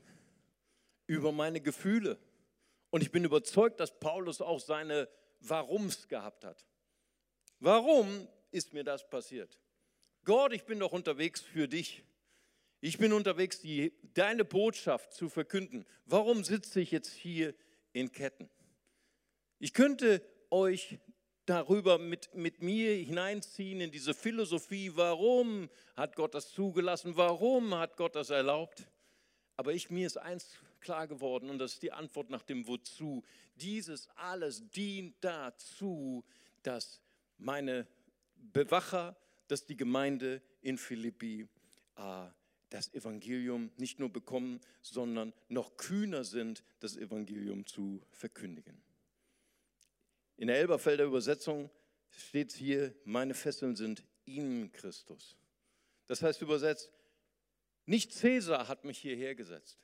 über 1.08 1.32
meine 1.32 1.62
Gefühle 1.62 2.20
und 2.92 3.02
ich 3.02 3.12
bin 3.12 3.24
überzeugt, 3.24 3.80
dass 3.80 4.00
Paulus 4.00 4.42
auch 4.42 4.60
seine 4.60 5.10
Warums 5.40 6.08
gehabt 6.08 6.46
hat. 6.46 6.66
Warum 7.60 8.28
ist 8.52 8.74
mir 8.74 8.84
das 8.84 9.10
passiert? 9.10 9.60
Gott, 10.24 10.54
ich 10.54 10.66
bin 10.66 10.80
doch 10.80 10.92
unterwegs 10.92 11.42
für 11.42 11.68
dich. 11.68 12.04
Ich 12.82 12.98
bin 12.98 13.14
unterwegs, 13.14 13.60
die, 13.60 13.94
deine 14.14 14.46
Botschaft 14.46 15.14
zu 15.14 15.30
verkünden. 15.30 15.86
Warum 16.06 16.44
sitze 16.44 16.82
ich 16.82 16.92
jetzt 16.92 17.14
hier 17.14 17.56
in 17.94 18.12
Ketten? 18.12 18.50
Ich 19.60 19.74
könnte 19.74 20.22
euch 20.50 21.00
darüber 21.46 21.98
mit, 21.98 22.34
mit 22.34 22.62
mir 22.62 22.96
hineinziehen 22.96 23.82
in 23.82 23.92
diese 23.92 24.14
Philosophie, 24.14 24.92
warum 24.96 25.70
hat 25.96 26.16
Gott 26.16 26.34
das 26.34 26.52
zugelassen, 26.52 27.16
warum 27.18 27.76
hat 27.76 27.98
Gott 27.98 28.16
das 28.16 28.30
erlaubt. 28.30 28.88
Aber 29.58 29.74
ich, 29.74 29.90
mir 29.90 30.08
ist 30.08 30.18
eins 30.18 30.58
klar 30.82 31.08
geworden 31.08 31.50
und 31.50 31.60
das 31.60 31.74
ist 31.74 31.84
die 31.84 31.92
Antwort 31.92 32.30
nach 32.30 32.42
dem 32.42 32.68
Wozu. 32.68 33.24
Dieses 33.56 34.10
alles 34.16 34.70
dient 34.72 35.16
dazu, 35.22 36.24
dass 36.64 37.02
meine 37.38 37.88
Bewacher, 38.36 39.16
dass 39.48 39.66
die 39.66 39.78
Gemeinde 39.78 40.42
in 40.62 40.78
Philippi 40.78 41.48
äh, 41.96 42.28
das 42.70 42.94
Evangelium 42.94 43.72
nicht 43.78 44.00
nur 44.00 44.10
bekommen, 44.10 44.60
sondern 44.82 45.34
noch 45.50 45.78
kühner 45.78 46.24
sind, 46.24 46.64
das 46.80 46.96
Evangelium 46.98 47.66
zu 47.66 48.02
verkündigen. 48.12 48.82
In 50.38 50.48
der 50.48 50.58
Elberfelder 50.58 51.04
Übersetzung 51.04 51.70
steht 52.10 52.54
hier, 52.54 52.96
meine 53.04 53.34
Fesseln 53.34 53.76
sind 53.76 54.04
in 54.26 54.72
Christus. 54.72 55.36
Das 56.08 56.22
heißt 56.22 56.42
übersetzt, 56.42 56.92
nicht 57.86 58.14
Cäsar 58.14 58.68
hat 58.68 58.86
mich 58.86 59.00
hierher 59.00 59.36
gesetzt. 59.36 59.78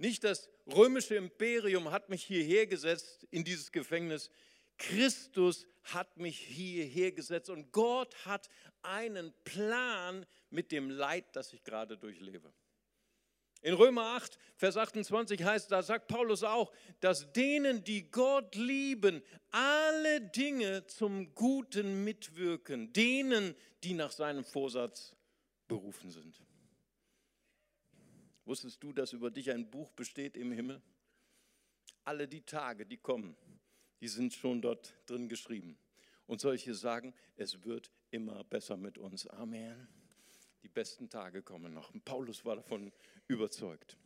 Nicht 0.00 0.24
das 0.24 0.48
römische 0.66 1.14
Imperium 1.14 1.90
hat 1.90 2.08
mich 2.08 2.24
hierher 2.24 2.66
gesetzt 2.66 3.26
in 3.30 3.44
dieses 3.44 3.70
Gefängnis. 3.70 4.30
Christus 4.78 5.66
hat 5.82 6.16
mich 6.16 6.38
hierher 6.38 7.12
gesetzt 7.12 7.50
und 7.50 7.70
Gott 7.70 8.14
hat 8.24 8.48
einen 8.80 9.34
Plan 9.44 10.24
mit 10.48 10.72
dem 10.72 10.88
Leid, 10.88 11.26
das 11.36 11.52
ich 11.52 11.62
gerade 11.64 11.98
durchlebe. 11.98 12.50
In 13.60 13.74
Römer 13.74 14.16
8, 14.16 14.38
Vers 14.56 14.78
28 14.78 15.44
heißt, 15.44 15.70
da 15.70 15.82
sagt 15.82 16.08
Paulus 16.08 16.44
auch, 16.44 16.72
dass 17.00 17.30
denen, 17.34 17.84
die 17.84 18.10
Gott 18.10 18.54
lieben, 18.54 19.22
alle 19.50 20.22
Dinge 20.22 20.86
zum 20.86 21.34
Guten 21.34 22.04
mitwirken, 22.04 22.90
denen, 22.94 23.54
die 23.84 23.92
nach 23.92 24.12
seinem 24.12 24.44
Vorsatz 24.44 25.14
berufen 25.68 26.10
sind. 26.10 26.40
Wusstest 28.50 28.82
du, 28.82 28.92
dass 28.92 29.12
über 29.12 29.30
dich 29.30 29.48
ein 29.52 29.70
Buch 29.70 29.92
besteht 29.92 30.36
im 30.36 30.50
Himmel? 30.50 30.82
Alle 32.02 32.26
die 32.26 32.40
Tage, 32.40 32.84
die 32.84 32.96
kommen, 32.96 33.36
die 34.00 34.08
sind 34.08 34.32
schon 34.34 34.60
dort 34.60 34.92
drin 35.06 35.28
geschrieben. 35.28 35.78
Und 36.26 36.40
solche 36.40 36.74
sagen, 36.74 37.14
es 37.36 37.62
wird 37.64 37.92
immer 38.10 38.42
besser 38.42 38.76
mit 38.76 38.98
uns. 38.98 39.28
Amen. 39.28 39.86
Die 40.64 40.68
besten 40.68 41.08
Tage 41.08 41.42
kommen 41.44 41.72
noch. 41.72 41.94
Und 41.94 42.04
Paulus 42.04 42.44
war 42.44 42.56
davon 42.56 42.90
überzeugt. 43.28 43.96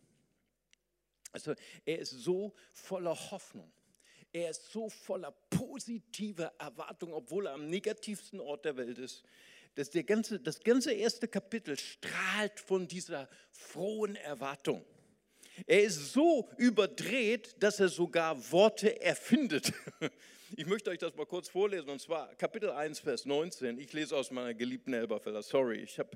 Also 1.32 1.54
er 1.86 2.00
ist 2.00 2.10
so 2.10 2.52
voller 2.74 3.16
Hoffnung. 3.30 3.72
Er 4.30 4.50
ist 4.50 4.70
so 4.70 4.90
voller 4.90 5.30
positiver 5.48 6.52
Erwartung, 6.58 7.14
obwohl 7.14 7.46
er 7.46 7.54
am 7.54 7.70
negativsten 7.70 8.40
Ort 8.40 8.66
der 8.66 8.76
Welt 8.76 8.98
ist 8.98 9.24
das, 9.74 9.90
der 9.90 10.04
ganze, 10.04 10.40
das 10.40 10.60
ganze 10.60 10.92
erste 10.92 11.28
Kapitel 11.28 11.78
strahlt 11.78 12.60
von 12.60 12.86
dieser 12.88 13.28
frohen 13.50 14.16
Erwartung. 14.16 14.84
Er 15.66 15.82
ist 15.82 16.12
so 16.12 16.48
überdreht, 16.58 17.56
dass 17.60 17.78
er 17.80 17.88
sogar 17.88 18.50
Worte 18.52 19.00
erfindet. 19.00 19.72
Ich 20.56 20.66
möchte 20.66 20.90
euch 20.90 20.98
das 20.98 21.16
mal 21.16 21.26
kurz 21.26 21.48
vorlesen, 21.48 21.88
und 21.88 22.00
zwar 22.00 22.32
Kapitel 22.36 22.70
1, 22.70 23.00
Vers 23.00 23.24
19. 23.24 23.76
Ich 23.80 23.92
lese 23.92 24.16
aus 24.16 24.30
meiner 24.30 24.54
geliebten 24.54 24.92
Elberfelder. 24.92 25.42
Sorry, 25.42 25.78
ich 25.78 25.98
habe 25.98 26.10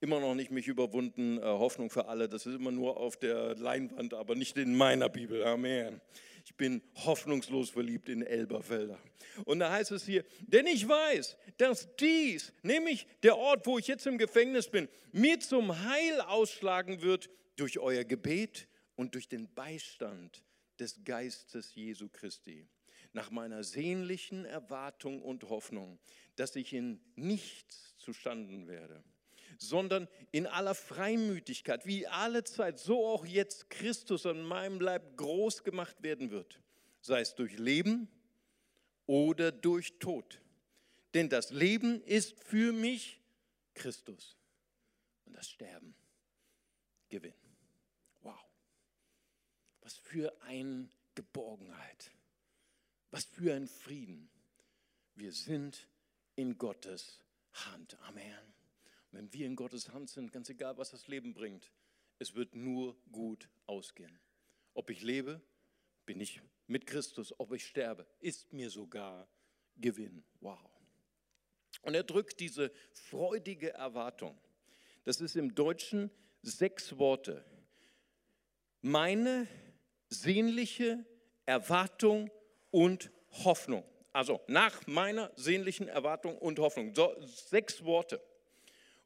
immer 0.00 0.20
noch 0.20 0.36
nicht 0.36 0.52
mich 0.52 0.68
überwunden. 0.68 1.38
Äh, 1.38 1.42
Hoffnung 1.42 1.90
für 1.90 2.06
alle, 2.06 2.28
das 2.28 2.46
ist 2.46 2.54
immer 2.54 2.70
nur 2.70 2.96
auf 2.96 3.16
der 3.16 3.56
Leinwand, 3.56 4.14
aber 4.14 4.36
nicht 4.36 4.56
in 4.56 4.76
meiner 4.76 5.08
Bibel. 5.08 5.42
Amen. 5.42 6.00
Ich 6.44 6.54
bin 6.56 6.82
hoffnungslos 6.96 7.70
verliebt 7.70 8.08
in 8.08 8.22
Elberfelder. 8.22 8.98
Und 9.44 9.60
da 9.60 9.70
heißt 9.70 9.92
es 9.92 10.04
hier, 10.04 10.24
denn 10.40 10.66
ich 10.66 10.88
weiß, 10.88 11.36
dass 11.56 11.94
dies, 11.96 12.52
nämlich 12.62 13.06
der 13.22 13.36
Ort, 13.36 13.66
wo 13.66 13.78
ich 13.78 13.86
jetzt 13.86 14.06
im 14.06 14.18
Gefängnis 14.18 14.68
bin, 14.68 14.88
mir 15.12 15.40
zum 15.40 15.84
Heil 15.84 16.20
ausschlagen 16.20 17.02
wird 17.02 17.30
durch 17.56 17.78
euer 17.78 18.04
Gebet 18.04 18.68
und 18.96 19.14
durch 19.14 19.28
den 19.28 19.52
Beistand 19.54 20.42
des 20.78 21.04
Geistes 21.04 21.74
Jesu 21.74 22.08
Christi. 22.08 22.66
Nach 23.12 23.30
meiner 23.30 23.62
sehnlichen 23.62 24.44
Erwartung 24.44 25.22
und 25.22 25.44
Hoffnung, 25.44 25.98
dass 26.36 26.56
ich 26.56 26.72
in 26.72 27.00
nichts 27.14 27.94
zustanden 27.98 28.66
werde 28.66 29.04
sondern 29.58 30.08
in 30.30 30.46
aller 30.46 30.74
Freimütigkeit, 30.74 31.86
wie 31.86 32.06
alle 32.06 32.44
Zeit, 32.44 32.78
so 32.78 33.06
auch 33.06 33.26
jetzt 33.26 33.70
Christus 33.70 34.26
an 34.26 34.44
meinem 34.44 34.80
Leib 34.80 35.16
groß 35.16 35.64
gemacht 35.64 36.02
werden 36.02 36.30
wird, 36.30 36.60
sei 37.00 37.20
es 37.20 37.34
durch 37.34 37.58
Leben 37.58 38.08
oder 39.06 39.52
durch 39.52 39.98
Tod. 39.98 40.40
Denn 41.14 41.28
das 41.28 41.50
Leben 41.50 42.02
ist 42.04 42.42
für 42.42 42.72
mich 42.72 43.20
Christus 43.74 44.36
und 45.24 45.34
das 45.34 45.48
Sterben 45.48 45.94
Gewinn. 47.08 47.34
Wow. 48.22 48.40
Was 49.80 49.94
für 49.96 50.32
eine 50.42 50.88
Geborgenheit. 51.14 52.10
Was 53.10 53.24
für 53.24 53.54
ein 53.54 53.68
Frieden. 53.68 54.30
Wir 55.14 55.32
sind 55.32 55.88
in 56.36 56.56
Gottes 56.56 57.20
Hand. 57.52 57.98
Amen. 58.02 58.51
Wenn 59.12 59.32
wir 59.32 59.46
in 59.46 59.56
Gottes 59.56 59.90
Hand 59.90 60.10
sind, 60.10 60.32
ganz 60.32 60.48
egal, 60.48 60.76
was 60.78 60.90
das 60.90 61.06
Leben 61.06 61.34
bringt, 61.34 61.70
es 62.18 62.34
wird 62.34 62.54
nur 62.54 62.96
gut 63.10 63.48
ausgehen. 63.66 64.18
Ob 64.74 64.90
ich 64.90 65.02
lebe, 65.02 65.40
bin 66.06 66.20
ich 66.20 66.40
mit 66.66 66.86
Christus, 66.86 67.38
ob 67.38 67.52
ich 67.52 67.66
sterbe, 67.66 68.06
ist 68.20 68.52
mir 68.52 68.70
sogar 68.70 69.28
Gewinn. 69.76 70.24
Wow. 70.40 70.58
Und 71.82 71.94
er 71.94 72.04
drückt 72.04 72.40
diese 72.40 72.72
freudige 72.92 73.72
Erwartung. 73.72 74.38
Das 75.04 75.20
ist 75.20 75.36
im 75.36 75.54
Deutschen 75.54 76.10
sechs 76.42 76.96
Worte. 76.98 77.44
Meine 78.80 79.46
sehnliche 80.08 81.04
Erwartung 81.44 82.30
und 82.70 83.10
Hoffnung. 83.44 83.84
Also 84.12 84.40
nach 84.46 84.86
meiner 84.86 85.32
sehnlichen 85.36 85.88
Erwartung 85.88 86.38
und 86.38 86.58
Hoffnung. 86.58 86.94
So, 86.94 87.14
sechs 87.24 87.84
Worte. 87.84 88.22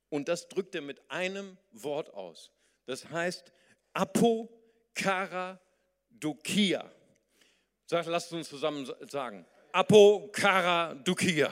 Und 0.09 0.29
das 0.29 0.49
drückt 0.49 0.75
er 0.75 0.83
mit 0.83 1.01
einem 1.11 1.57
Wort 1.73 2.15
aus. 2.15 2.51
Das 2.87 3.11
heißt 3.11 3.53
Apokaradokia. 3.93 6.91
Lasst 7.91 8.33
uns 8.33 8.49
zusammen 8.49 8.91
sagen. 9.09 9.45
Apokaradokia. 9.73 11.51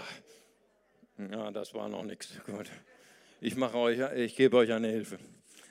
Ja, 1.31 1.51
das 1.51 1.75
war 1.75 1.89
noch 1.89 2.03
nichts. 2.03 2.29
Gut. 2.47 2.71
Ich 3.41 3.57
mache 3.57 3.77
euch, 3.77 3.99
ich 4.17 4.37
gebe 4.37 4.57
euch 4.57 4.73
eine 4.73 4.89
Hilfe. 4.89 5.19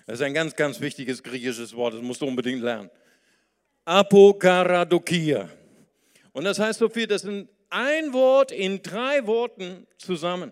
Das 0.06 0.20
ist 0.20 0.26
ein 0.26 0.34
ganz, 0.34 0.54
ganz 0.56 0.82
wichtiges 0.82 1.24
griechisches 1.24 1.76
Wort. 1.76 1.96
Das 1.96 2.02
musst 2.02 2.22
du 2.22 2.28
unbedingt 2.28 2.62
lernen. 2.62 2.90
Apokaradokia. 3.86 5.50
Und 6.34 6.46
das 6.46 6.60
heißt 6.60 6.80
so 6.80 6.90
viel, 6.90 7.08
das 7.08 7.24
sind 7.24 7.50
ein 7.70 8.14
Wort 8.14 8.52
in 8.52 8.82
drei 8.82 9.26
Worten 9.26 9.88
zusammen. 9.98 10.52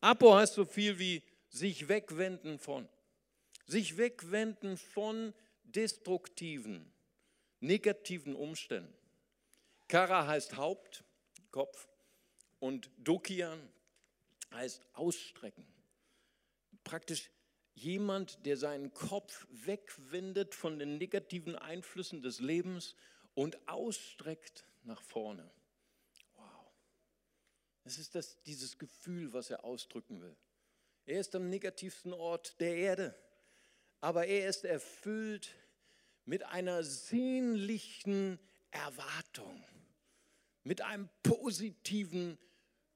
Apo 0.00 0.34
heißt 0.34 0.54
so 0.54 0.64
viel 0.64 0.98
wie 0.98 1.22
sich 1.50 1.88
wegwenden 1.88 2.58
von. 2.58 2.88
Sich 3.66 3.98
wegwenden 3.98 4.76
von 4.76 5.34
destruktiven, 5.64 6.90
negativen 7.60 8.34
Umständen. 8.34 8.92
Kara 9.88 10.26
heißt 10.26 10.56
Haupt, 10.56 11.04
Kopf 11.50 11.88
und 12.58 12.90
Dokian 12.98 13.60
heißt 14.52 14.84
ausstrecken. 14.94 15.66
Praktisch 16.84 17.30
jemand, 17.74 18.44
der 18.46 18.56
seinen 18.56 18.92
Kopf 18.92 19.46
wegwendet 19.50 20.54
von 20.54 20.78
den 20.78 20.98
negativen 20.98 21.56
Einflüssen 21.56 22.22
des 22.22 22.40
Lebens 22.40 22.96
und 23.34 23.68
ausstreckt 23.68 24.64
nach 24.82 25.00
vorne. 25.02 25.50
Wow. 26.36 26.72
Es 27.84 27.98
ist 27.98 28.14
das, 28.14 28.42
dieses 28.42 28.78
Gefühl, 28.78 29.32
was 29.32 29.50
er 29.50 29.64
ausdrücken 29.64 30.20
will. 30.20 30.36
Er 31.10 31.18
ist 31.18 31.34
am 31.34 31.50
negativsten 31.50 32.12
Ort 32.12 32.60
der 32.60 32.76
Erde, 32.76 33.16
aber 34.00 34.28
er 34.28 34.48
ist 34.48 34.64
erfüllt 34.64 35.56
mit 36.24 36.44
einer 36.44 36.84
sehnlichen 36.84 38.38
Erwartung, 38.70 39.64
mit 40.62 40.82
einem 40.82 41.08
positiven 41.24 42.38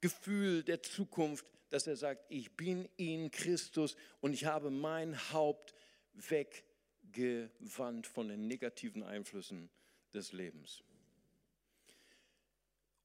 Gefühl 0.00 0.62
der 0.62 0.80
Zukunft, 0.80 1.44
dass 1.70 1.88
er 1.88 1.96
sagt, 1.96 2.24
ich 2.28 2.52
bin 2.56 2.88
in 2.96 3.32
Christus 3.32 3.96
und 4.20 4.32
ich 4.32 4.44
habe 4.44 4.70
mein 4.70 5.32
Haupt 5.32 5.74
weggewandt 6.12 8.06
von 8.06 8.28
den 8.28 8.46
negativen 8.46 9.02
Einflüssen 9.02 9.70
des 10.12 10.30
Lebens. 10.30 10.84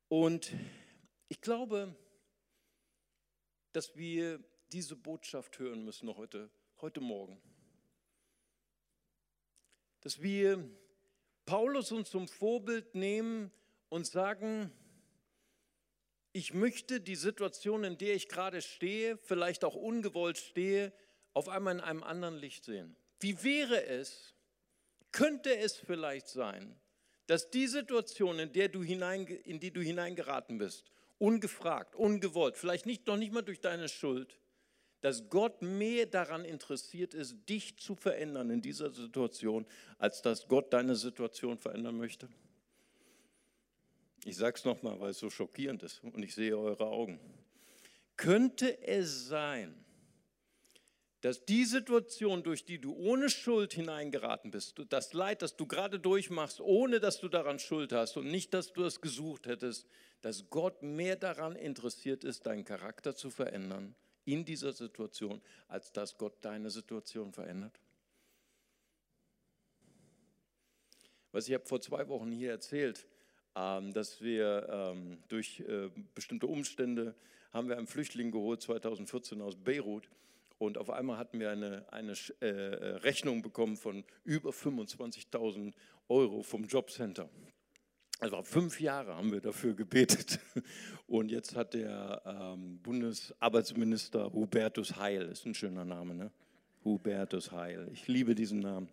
Und 0.08 0.52
ich 1.30 1.42
glaube, 1.42 1.96
dass 3.72 3.96
wir 3.96 4.44
diese 4.72 4.96
Botschaft 4.96 5.60
hören 5.60 5.84
müssen 5.84 6.16
heute, 6.16 6.50
heute 6.82 7.02
Morgen. 7.02 7.42
Dass 10.02 10.22
wir 10.22 10.70
Paulus 11.46 11.92
uns 11.92 12.10
zum 12.10 12.28
Vorbild 12.28 12.96
nehmen 12.96 13.52
und 13.90 14.06
sagen, 14.06 14.72
ich 16.32 16.54
möchte 16.54 17.02
die 17.02 17.16
Situation, 17.16 17.84
in 17.84 17.98
der 17.98 18.14
ich 18.14 18.30
gerade 18.30 18.62
stehe, 18.62 19.18
vielleicht 19.18 19.64
auch 19.64 19.76
ungewollt 19.76 20.38
stehe, 20.38 20.94
auf 21.34 21.50
einmal 21.50 21.76
in 21.76 21.82
einem 21.82 22.04
anderen 22.04 22.36
Licht 22.36 22.66
sehen. 22.66 22.96
Wie 23.20 23.44
wäre 23.44 23.86
es, 23.86 24.36
könnte 25.12 25.58
es 25.58 25.76
vielleicht 25.76 26.28
sein, 26.28 26.80
dass 27.28 27.50
die 27.50 27.68
Situation, 27.68 28.40
in, 28.40 28.54
der 28.54 28.70
du 28.70 28.84
hinein, 28.84 29.26
in 29.26 29.60
die 29.60 29.72
du 29.72 29.82
hineingeraten 29.82 30.58
bist, 30.58 30.92
ungefragt, 31.18 31.96
ungewollt, 31.96 32.58
vielleicht 32.58 32.86
nicht, 32.86 33.08
noch 33.08 33.18
nicht 33.18 33.34
mal 33.34 33.42
durch 33.42 33.60
deine 33.60 33.90
Schuld, 33.90 34.40
dass 35.02 35.30
Gott 35.30 35.62
mehr 35.62 36.06
daran 36.06 36.46
interessiert 36.46 37.14
ist, 37.14 37.38
dich 37.48 37.78
zu 37.78 37.96
verändern 37.96 38.50
in 38.50 38.62
dieser 38.62 38.92
Situation, 38.92 39.66
als 39.98 40.22
dass 40.22 40.48
Gott 40.48 40.74
deine 40.74 40.96
Situation 40.96 41.58
verändern 41.58 41.98
möchte? 41.98 42.28
Ich 44.26 44.36
sage 44.36 44.58
es 44.58 44.66
nochmal, 44.66 45.00
weil 45.00 45.12
es 45.12 45.20
so 45.20 45.30
schockierend 45.30 45.84
ist 45.84 46.04
und 46.04 46.22
ich 46.24 46.36
sehe 46.36 46.58
eure 46.58 46.88
Augen. 46.88 47.20
Könnte 48.18 48.82
es 48.86 49.28
sein, 49.28 49.86
dass 51.22 51.46
die 51.46 51.66
Situation, 51.66 52.44
durch 52.44 52.66
die 52.66 52.80
du 52.80 52.94
ohne 52.94 53.30
Schuld 53.30 53.74
hineingeraten 53.74 54.52
bist, 54.52 54.82
das 54.90 55.14
Leid, 55.14 55.42
das 55.42 55.56
du 55.56 55.66
gerade 55.66 56.00
durchmachst, 56.00 56.60
ohne 56.60 57.00
dass 57.00 57.20
du 57.20 57.30
daran 57.30 57.60
Schuld 57.60 57.94
hast 57.94 58.18
und 58.18 58.30
nicht, 58.30 58.54
dass 58.54 58.74
du 58.74 58.84
es 58.84 59.00
gesucht 59.00 59.48
hättest, 59.48 59.88
dass 60.22 60.50
Gott 60.50 60.82
mehr 60.82 61.16
daran 61.16 61.56
interessiert 61.56 62.26
ist, 62.26 62.46
deinen 62.46 62.66
Charakter 62.66 63.16
zu 63.16 63.30
verändern 63.30 63.96
in 64.26 64.46
dieser 64.46 64.72
Situation, 64.74 65.42
als 65.68 65.92
dass 65.92 66.18
Gott 66.18 66.38
deine 66.42 66.70
Situation 66.70 67.32
verändert? 67.32 67.80
Was 71.32 71.48
ich 71.48 71.54
habe 71.54 71.66
vor 71.66 71.82
zwei 71.82 72.08
Wochen 72.08 72.32
hier 72.32 72.52
erzählt, 72.52 73.08
ähm, 73.56 73.94
dass 73.94 74.22
wir 74.22 74.68
ähm, 74.70 75.20
durch 75.28 75.60
äh, 75.62 75.90
bestimmte 76.16 76.48
Umstände 76.48 77.16
haben 77.52 77.68
wir 77.68 77.78
einen 77.78 77.88
Flüchtling 77.88 78.32
geholt 78.32 78.62
2014 78.62 79.42
aus 79.42 79.56
Beirut 79.56 80.10
und 80.58 80.78
auf 80.78 80.90
einmal 80.90 81.18
hatten 81.18 81.40
wir 81.40 81.52
eine, 81.52 81.92
eine 81.92 82.14
äh, 82.42 82.48
Rechnung 82.98 83.42
bekommen 83.42 83.78
von 83.78 84.04
über 84.24 84.52
25.000 84.52 85.74
Euro 86.10 86.44
vom 86.44 86.66
Jobcenter. 86.66 87.30
Also 88.20 88.42
fünf 88.44 88.82
Jahre 88.82 89.16
haben 89.16 89.32
wir 89.32 89.40
dafür 89.40 89.74
gebetet. 89.74 90.40
Und 91.08 91.32
jetzt 91.32 91.56
hat 91.56 91.74
der 91.74 92.22
ähm, 92.26 92.80
Bundesarbeitsminister 92.84 94.34
Hubertus 94.34 94.98
Heil, 94.98 95.24
ist 95.24 95.46
ein 95.46 95.56
schöner 95.56 95.86
Name, 95.86 96.14
ne? 96.14 96.32
Hubertus 96.84 97.52
Heil. 97.52 97.88
Ich 97.94 98.08
liebe 98.08 98.36
diesen 98.36 98.60
Namen. 98.60 98.90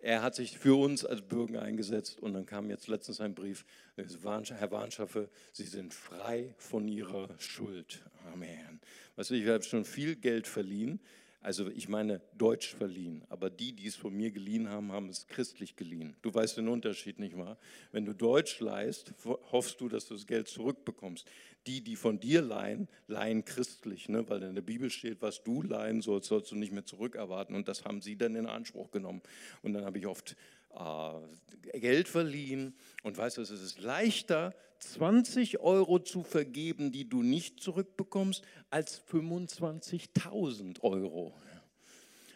Er 0.00 0.22
hat 0.22 0.34
sich 0.34 0.58
für 0.58 0.74
uns 0.80 1.04
als 1.04 1.20
Bürger 1.20 1.62
eingesetzt 1.62 2.20
und 2.20 2.32
dann 2.32 2.46
kam 2.46 2.70
jetzt 2.70 2.88
letztens 2.88 3.20
ein 3.20 3.34
Brief, 3.34 3.66
Herr 3.96 4.70
Warnschaffe, 4.70 5.28
Sie 5.52 5.64
sind 5.64 5.92
frei 5.92 6.54
von 6.56 6.88
Ihrer 6.88 7.28
Schuld. 7.38 8.02
Amen. 8.32 8.80
Weißt 9.16 9.30
du, 9.30 9.34
ich 9.34 9.46
habe 9.46 9.62
schon 9.62 9.84
viel 9.84 10.16
Geld 10.16 10.46
verliehen, 10.46 11.00
also 11.42 11.70
ich 11.70 11.88
meine 11.88 12.20
deutsch 12.36 12.74
verliehen, 12.74 13.24
aber 13.30 13.48
die, 13.48 13.72
die 13.72 13.86
es 13.86 13.96
von 13.96 14.14
mir 14.14 14.30
geliehen 14.30 14.68
haben, 14.68 14.92
haben 14.92 15.08
es 15.08 15.26
christlich 15.26 15.74
geliehen. 15.74 16.14
Du 16.20 16.34
weißt 16.34 16.58
den 16.58 16.68
Unterschied, 16.68 17.18
nicht 17.18 17.38
wahr? 17.38 17.56
Wenn 17.92 18.04
du 18.04 18.12
deutsch 18.12 18.60
leihst, 18.60 19.14
hoffst 19.24 19.80
du, 19.80 19.88
dass 19.88 20.06
du 20.06 20.14
das 20.14 20.26
Geld 20.26 20.48
zurückbekommst. 20.48 21.26
Die, 21.66 21.82
die 21.82 21.96
von 21.96 22.20
dir 22.20 22.42
leihen, 22.42 22.88
leihen 23.06 23.44
christlich, 23.44 24.08
ne? 24.08 24.28
weil 24.28 24.42
in 24.42 24.54
der 24.54 24.62
Bibel 24.62 24.90
steht, 24.90 25.22
was 25.22 25.42
du 25.42 25.62
leihen 25.62 26.02
sollst, 26.02 26.28
sollst 26.28 26.50
du 26.52 26.56
nicht 26.56 26.72
mehr 26.72 26.84
zurückerwarten. 26.84 27.54
Und 27.54 27.68
das 27.68 27.84
haben 27.84 28.02
sie 28.02 28.16
dann 28.16 28.34
in 28.34 28.46
Anspruch 28.46 28.90
genommen. 28.90 29.22
Und 29.62 29.72
dann 29.72 29.84
habe 29.84 29.98
ich 29.98 30.06
oft 30.06 30.36
äh, 30.74 31.78
Geld 31.78 32.08
verliehen 32.08 32.74
und 33.02 33.16
weißt 33.16 33.38
du, 33.38 33.42
es 33.42 33.50
ist 33.50 33.80
leichter, 33.80 34.54
20 34.78 35.60
Euro 35.60 35.98
zu 35.98 36.22
vergeben, 36.22 36.90
die 36.90 37.08
du 37.08 37.22
nicht 37.22 37.60
zurückbekommst, 37.60 38.42
als 38.70 39.02
25.000 39.08 40.80
Euro. 40.82 41.34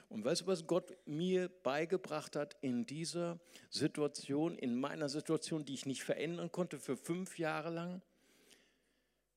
Und 0.09 0.25
weißt 0.25 0.43
du, 0.43 0.47
was 0.47 0.67
Gott 0.67 0.95
mir 1.07 1.49
beigebracht 1.49 2.37
hat 2.37 2.57
in 2.61 2.87
dieser 2.87 3.41
Situation, 3.71 4.57
in 4.57 4.79
meiner 4.79 5.09
Situation, 5.09 5.65
die 5.65 5.75
ich 5.75 5.87
nicht 5.87 6.05
verändern 6.05 6.53
konnte 6.53 6.79
für 6.79 6.97
fünf 6.97 7.39
Jahre 7.39 7.71
lang? 7.71 8.03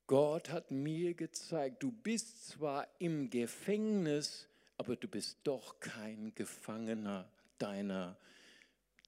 Gott 0.06 0.50
hat 0.52 0.72
mir 0.72 1.16
gezeigt, 1.16 1.82
du 1.82 1.92
bist 1.92 2.48
zwar 2.48 2.88
im 3.00 3.30
Gefängnis, 3.30 4.48
aber 4.78 4.96
du 4.96 5.08
bist 5.08 5.40
doch 5.44 5.80
kein 5.80 6.34
Gefangener 6.36 7.28
deiner 7.58 8.18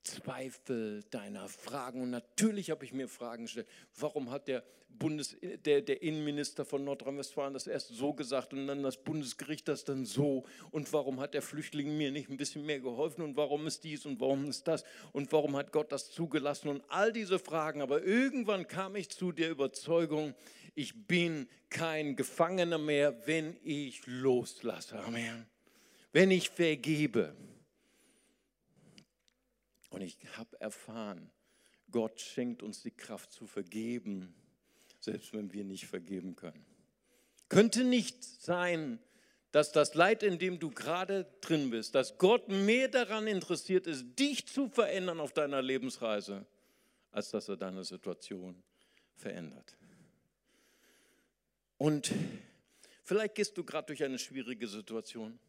Zweifel, 0.02 1.02
deiner 1.10 1.48
Fragen. 1.48 2.02
Und 2.02 2.10
natürlich 2.10 2.70
habe 2.70 2.84
ich 2.84 2.92
mir 2.92 3.08
Fragen 3.08 3.44
gestellt. 3.44 3.68
Warum 3.98 4.30
hat 4.30 4.48
der, 4.48 4.64
Bundes, 4.88 5.36
der, 5.64 5.82
der 5.82 6.02
Innenminister 6.02 6.64
von 6.64 6.84
Nordrhein-Westfalen 6.84 7.54
das 7.54 7.66
erst 7.66 7.88
so 7.88 8.12
gesagt 8.12 8.52
und 8.52 8.66
dann 8.66 8.82
das 8.82 8.96
Bundesgericht 8.96 9.68
das 9.68 9.84
dann 9.84 10.04
so? 10.04 10.44
Und 10.70 10.92
warum 10.92 11.20
hat 11.20 11.34
der 11.34 11.42
Flüchtling 11.42 11.96
mir 11.96 12.10
nicht 12.10 12.30
ein 12.30 12.36
bisschen 12.36 12.64
mehr 12.64 12.80
geholfen? 12.80 13.22
Und 13.22 13.36
warum 13.36 13.66
ist 13.66 13.84
dies 13.84 14.06
und 14.06 14.20
warum 14.20 14.48
ist 14.48 14.66
das? 14.66 14.84
Und 15.12 15.32
warum 15.32 15.56
hat 15.56 15.72
Gott 15.72 15.92
das 15.92 16.10
zugelassen? 16.10 16.68
Und 16.68 16.82
all 16.88 17.12
diese 17.12 17.38
Fragen. 17.38 17.82
Aber 17.82 18.02
irgendwann 18.02 18.66
kam 18.66 18.96
ich 18.96 19.10
zu 19.10 19.32
der 19.32 19.50
Überzeugung, 19.50 20.34
Ich 20.74 21.06
bin 21.06 21.48
kein 21.68 22.16
Gefangener 22.16 22.78
mehr, 22.78 23.26
wenn 23.26 23.56
ich 23.62 24.06
loslasse. 24.06 24.98
Amen. 25.00 25.46
Wenn 26.12 26.30
ich 26.30 26.50
vergebe. 26.50 27.34
Und 29.90 30.02
ich 30.02 30.16
habe 30.36 30.60
erfahren, 30.60 31.30
Gott 31.90 32.20
schenkt 32.20 32.62
uns 32.62 32.82
die 32.82 32.92
Kraft 32.92 33.32
zu 33.32 33.46
vergeben, 33.46 34.34
selbst 35.00 35.32
wenn 35.32 35.52
wir 35.52 35.64
nicht 35.64 35.86
vergeben 35.86 36.36
können. 36.36 36.64
Könnte 37.48 37.84
nicht 37.84 38.22
sein, 38.22 39.00
dass 39.50 39.72
das 39.72 39.94
Leid, 39.94 40.22
in 40.22 40.38
dem 40.38 40.60
du 40.60 40.70
gerade 40.70 41.26
drin 41.40 41.70
bist, 41.70 41.96
dass 41.96 42.18
Gott 42.18 42.48
mehr 42.48 42.86
daran 42.86 43.26
interessiert 43.26 43.88
ist, 43.88 44.18
dich 44.18 44.46
zu 44.46 44.68
verändern 44.68 45.18
auf 45.18 45.32
deiner 45.32 45.60
Lebensreise, 45.60 46.46
als 47.10 47.30
dass 47.30 47.48
er 47.48 47.56
deine 47.56 47.82
Situation 47.82 48.62
verändert. 49.16 49.76
Und 51.78 52.12
vielleicht 53.02 53.34
gehst 53.34 53.56
du 53.56 53.64
gerade 53.64 53.86
durch 53.86 54.04
eine 54.04 54.18
schwierige 54.18 54.68
Situation. 54.68 55.40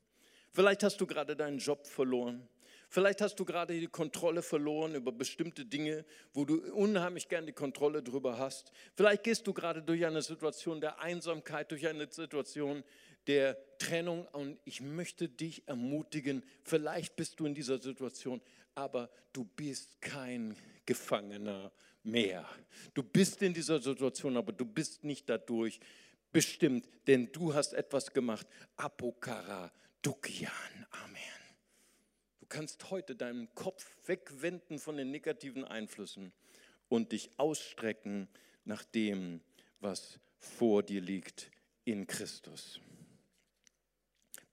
Vielleicht 0.51 0.81
hast 0.83 0.99
du 0.99 1.05
gerade 1.05 1.35
deinen 1.35 1.59
Job 1.59 1.85
verloren. 1.85 2.47
Vielleicht 2.93 3.21
hast 3.21 3.35
du 3.39 3.45
gerade 3.45 3.79
die 3.79 3.87
Kontrolle 3.87 4.41
verloren 4.41 4.95
über 4.95 5.13
bestimmte 5.13 5.63
Dinge, 5.63 6.03
wo 6.33 6.43
du 6.43 6.61
unheimlich 6.73 7.29
gern 7.29 7.45
die 7.45 7.53
Kontrolle 7.53 8.03
drüber 8.03 8.37
hast. 8.37 8.73
Vielleicht 8.97 9.23
gehst 9.23 9.47
du 9.47 9.53
gerade 9.53 9.81
durch 9.81 10.05
eine 10.05 10.21
Situation 10.21 10.81
der 10.81 10.99
Einsamkeit, 10.99 11.71
durch 11.71 11.87
eine 11.87 12.11
Situation 12.11 12.83
der 13.27 13.57
Trennung 13.77 14.27
und 14.33 14.59
ich 14.65 14.81
möchte 14.81 15.29
dich 15.29 15.65
ermutigen, 15.69 16.43
vielleicht 16.63 17.15
bist 17.15 17.39
du 17.39 17.45
in 17.45 17.55
dieser 17.55 17.79
Situation, 17.79 18.41
aber 18.75 19.09
du 19.31 19.45
bist 19.45 20.01
kein 20.01 20.57
Gefangener 20.85 21.71
mehr. 22.03 22.45
Du 22.93 23.03
bist 23.03 23.41
in 23.41 23.53
dieser 23.53 23.79
Situation, 23.79 24.35
aber 24.35 24.51
du 24.51 24.65
bist 24.65 25.05
nicht 25.05 25.29
dadurch 25.29 25.79
bestimmt, 26.33 26.89
denn 27.07 27.31
du 27.31 27.53
hast 27.53 27.71
etwas 27.71 28.11
gemacht. 28.11 28.45
Apokara 28.75 29.71
Dukian. 30.01 30.51
Amen. 31.05 31.40
Kannst 32.51 32.91
heute 32.91 33.15
deinen 33.15 33.47
Kopf 33.55 33.85
wegwenden 34.05 34.77
von 34.77 34.97
den 34.97 35.09
negativen 35.09 35.63
Einflüssen 35.63 36.33
und 36.89 37.13
dich 37.13 37.29
ausstrecken 37.37 38.27
nach 38.65 38.83
dem, 38.83 39.39
was 39.79 40.19
vor 40.37 40.83
dir 40.83 40.99
liegt 40.99 41.49
in 41.85 42.07
Christus. 42.07 42.81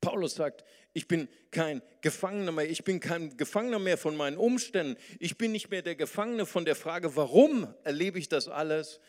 Paulus 0.00 0.36
sagt, 0.36 0.64
ich 0.92 1.08
bin 1.08 1.28
kein 1.50 1.82
Gefangener 2.00 2.52
mehr, 2.52 2.70
ich 2.70 2.84
bin 2.84 3.00
kein 3.00 3.36
Gefangener 3.36 3.80
mehr 3.80 3.98
von 3.98 4.16
meinen 4.16 4.36
Umständen, 4.36 4.96
ich 5.18 5.36
bin 5.36 5.50
nicht 5.50 5.68
mehr 5.68 5.82
der 5.82 5.96
Gefangene 5.96 6.46
von 6.46 6.64
der 6.64 6.76
Frage, 6.76 7.16
warum 7.16 7.74
erlebe 7.82 8.20
ich 8.20 8.28
das 8.28 8.46
alles, 8.46 9.00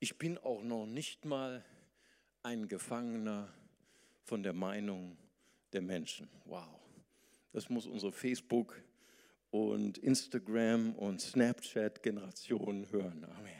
ich 0.00 0.16
bin 0.16 0.38
auch 0.38 0.62
noch 0.62 0.86
nicht 0.86 1.26
mal 1.26 1.66
ein 2.42 2.66
Gefangener 2.66 3.52
von 4.24 4.42
der 4.42 4.54
Meinung 4.54 5.18
der 5.74 5.82
Menschen. 5.82 6.30
Wow, 6.46 6.80
das 7.52 7.68
muss 7.68 7.86
unsere 7.86 8.12
Facebook 8.12 8.80
und 9.50 9.98
Instagram 9.98 10.94
und 10.94 11.20
Snapchat-Generation 11.20 12.90
hören. 12.90 13.24
Amen. 13.24 13.52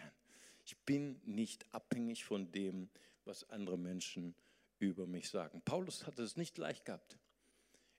Ich 0.65 0.77
bin 0.85 1.21
nicht 1.25 1.65
abhängig 1.73 2.25
von 2.25 2.53
dem, 2.53 2.91
was 3.25 3.49
andere 3.51 3.79
Menschen 3.79 4.35
über 4.79 5.07
mich 5.07 5.31
sagen. 5.31 5.63
Paulus 5.65 6.07
hatte 6.07 6.23
es 6.23 6.37
nicht 6.37 6.59
leicht 6.59 6.85
gehabt. 6.85 7.19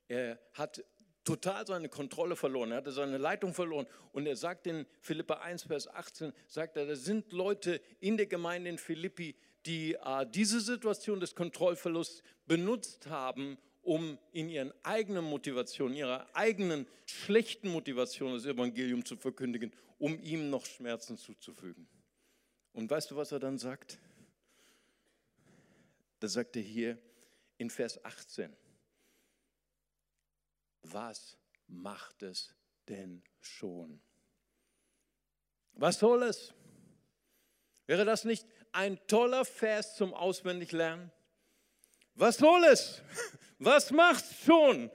Er 0.07 0.39
hat 0.53 0.83
total 1.23 1.67
seine 1.67 1.89
Kontrolle 1.89 2.35
verloren, 2.35 2.71
er 2.71 2.77
hatte 2.77 2.91
seine 2.91 3.17
Leitung 3.17 3.53
verloren 3.53 3.85
und 4.13 4.25
er 4.25 4.35
sagt 4.35 4.65
in 4.67 4.85
Philippa 5.01 5.35
1, 5.35 5.63
Vers 5.63 5.87
18, 5.87 6.33
sagt 6.47 6.77
er, 6.77 6.85
da 6.85 6.95
sind 6.95 7.31
Leute 7.33 7.81
in 7.99 8.17
der 8.17 8.25
Gemeinde 8.25 8.69
in 8.69 8.77
Philippi, 8.77 9.35
die 9.65 9.93
äh, 9.93 10.25
diese 10.27 10.59
Situation 10.59 11.19
des 11.19 11.35
Kontrollverlusts 11.35 12.23
benutzt 12.47 13.07
haben, 13.07 13.57
um 13.89 14.19
in 14.33 14.49
ihren 14.49 14.71
eigenen 14.83 15.25
Motivationen, 15.25 15.97
ihrer 15.97 16.27
eigenen 16.35 16.85
schlechten 17.07 17.71
Motivation 17.71 18.33
das 18.33 18.45
Evangelium 18.45 19.03
zu 19.03 19.17
verkündigen, 19.17 19.73
um 19.97 20.21
ihm 20.21 20.51
noch 20.51 20.63
Schmerzen 20.63 21.17
zuzufügen. 21.17 21.87
Und 22.71 22.87
weißt 22.87 23.09
du, 23.09 23.15
was 23.15 23.31
er 23.31 23.39
dann 23.39 23.57
sagt? 23.57 23.97
Da 26.19 26.27
sagt 26.27 26.55
er 26.55 26.61
hier 26.61 26.99
in 27.57 27.71
Vers 27.71 28.05
18, 28.05 28.55
was 30.83 31.35
macht 31.65 32.21
es 32.21 32.53
denn 32.87 33.23
schon? 33.39 33.99
Was 35.73 35.97
soll 35.97 36.21
es? 36.21 36.53
Wäre 37.87 38.05
das 38.05 38.23
nicht 38.23 38.45
ein 38.71 38.99
toller 39.07 39.45
Vers 39.45 39.95
zum 39.95 40.13
Auswendiglernen? 40.13 41.11
Was 42.19 42.35
soll 42.37 42.65
es? 42.65 43.01
Was 43.59 43.91
macht's 43.91 44.43
schon? 44.43 44.91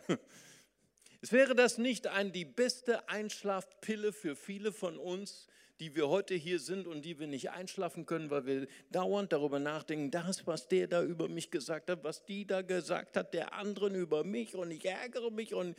Es 1.23 1.33
wäre 1.33 1.55
das 1.55 1.79
nicht 1.79 2.07
ein, 2.07 2.33
die 2.33 2.45
beste 2.45 3.09
Einschlafpille 3.09 4.13
für 4.13 4.37
viele 4.37 4.73
von 4.73 4.99
uns, 4.99 5.47
die 5.81 5.97
wir 5.97 6.11
heute 6.11 6.35
hier 6.35 6.61
sind 6.61 6.87
und 6.87 7.01
die 7.01 7.19
wir 7.19 7.27
nicht 7.27 7.51
einschlafen 7.51 8.05
können, 8.05 8.29
weil 8.29 8.45
wir 8.45 8.69
dauernd 8.91 9.33
darüber 9.33 9.59
nachdenken, 9.59 10.11
das, 10.11 10.47
was 10.47 10.69
der 10.69 10.87
da 10.87 11.03
über 11.03 11.31
mich 11.31 11.51
gesagt 11.51 11.89
hat, 11.89 12.05
was 12.05 12.27
die 12.27 12.47
da 12.47 12.61
gesagt 12.61 13.17
hat, 13.17 13.33
der 13.33 13.55
anderen 13.55 13.95
über 13.95 14.23
mich 14.23 14.55
und 14.55 14.71
ich 14.71 14.85
ärgere 14.85 15.31
mich 15.31 15.55
und 15.55 15.79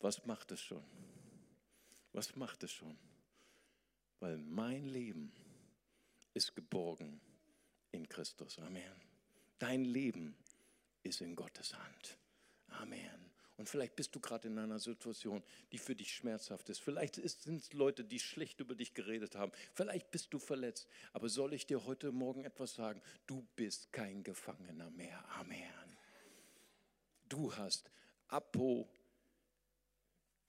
was 0.00 0.24
macht 0.24 0.52
es 0.52 0.60
schon? 0.62 0.82
Was 2.14 2.34
macht 2.34 2.62
es 2.62 2.72
schon? 2.72 2.96
Weil 4.20 4.38
mein 4.38 4.86
Leben 4.86 5.34
ist 6.32 6.54
geborgen 6.54 7.20
in 7.90 8.08
Christus. 8.08 8.58
Amen. 8.58 9.11
Dein 9.62 9.84
Leben 9.84 10.34
ist 11.04 11.20
in 11.20 11.36
Gottes 11.36 11.72
Hand. 11.78 12.18
Amen. 12.80 13.30
Und 13.56 13.68
vielleicht 13.68 13.94
bist 13.94 14.12
du 14.12 14.18
gerade 14.18 14.48
in 14.48 14.58
einer 14.58 14.80
Situation, 14.80 15.40
die 15.70 15.78
für 15.78 15.94
dich 15.94 16.12
schmerzhaft 16.12 16.68
ist. 16.68 16.80
Vielleicht 16.80 17.14
sind 17.14 17.62
es 17.62 17.72
Leute, 17.72 18.02
die 18.02 18.18
schlecht 18.18 18.58
über 18.58 18.74
dich 18.74 18.92
geredet 18.92 19.36
haben. 19.36 19.52
Vielleicht 19.72 20.10
bist 20.10 20.34
du 20.34 20.40
verletzt. 20.40 20.88
Aber 21.12 21.28
soll 21.28 21.54
ich 21.54 21.64
dir 21.64 21.84
heute 21.84 22.10
Morgen 22.10 22.44
etwas 22.44 22.74
sagen? 22.74 23.00
Du 23.28 23.46
bist 23.54 23.92
kein 23.92 24.24
Gefangener 24.24 24.90
mehr. 24.90 25.24
Amen. 25.38 25.96
Du 27.28 27.54
hast 27.54 27.88
Apo 28.26 28.90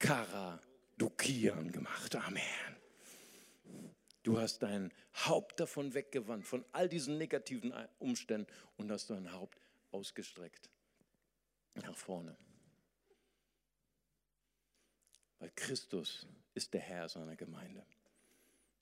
Kara 0.00 0.60
Dukian 0.98 1.70
gemacht. 1.70 2.16
Amen. 2.16 2.83
Du 4.24 4.40
hast 4.40 4.62
dein 4.62 4.90
Haupt 5.26 5.60
davon 5.60 5.92
weggewandt, 5.92 6.46
von 6.46 6.64
all 6.72 6.88
diesen 6.88 7.18
negativen 7.18 7.74
Umständen 7.98 8.50
und 8.78 8.90
hast 8.90 9.10
dein 9.10 9.30
Haupt 9.32 9.60
ausgestreckt 9.92 10.70
nach 11.74 11.94
vorne. 11.94 12.34
Weil 15.38 15.50
Christus 15.54 16.26
ist 16.54 16.72
der 16.72 16.80
Herr 16.80 17.08
seiner 17.10 17.36
Gemeinde. 17.36 17.84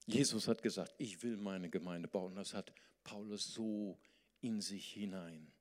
Jesus 0.07 0.47
hat 0.47 0.63
gesagt, 0.63 0.95
ich 0.99 1.25
will 1.25 1.37
meine 1.37 1.69
Gemeinde 1.69 2.07
bauen. 2.07 2.37
Das 2.37 2.55
hat 2.55 2.73
Paulus 3.03 3.53
so 3.53 3.99
in 4.41 4.61
sich 4.61 4.93
hinein 4.93 5.53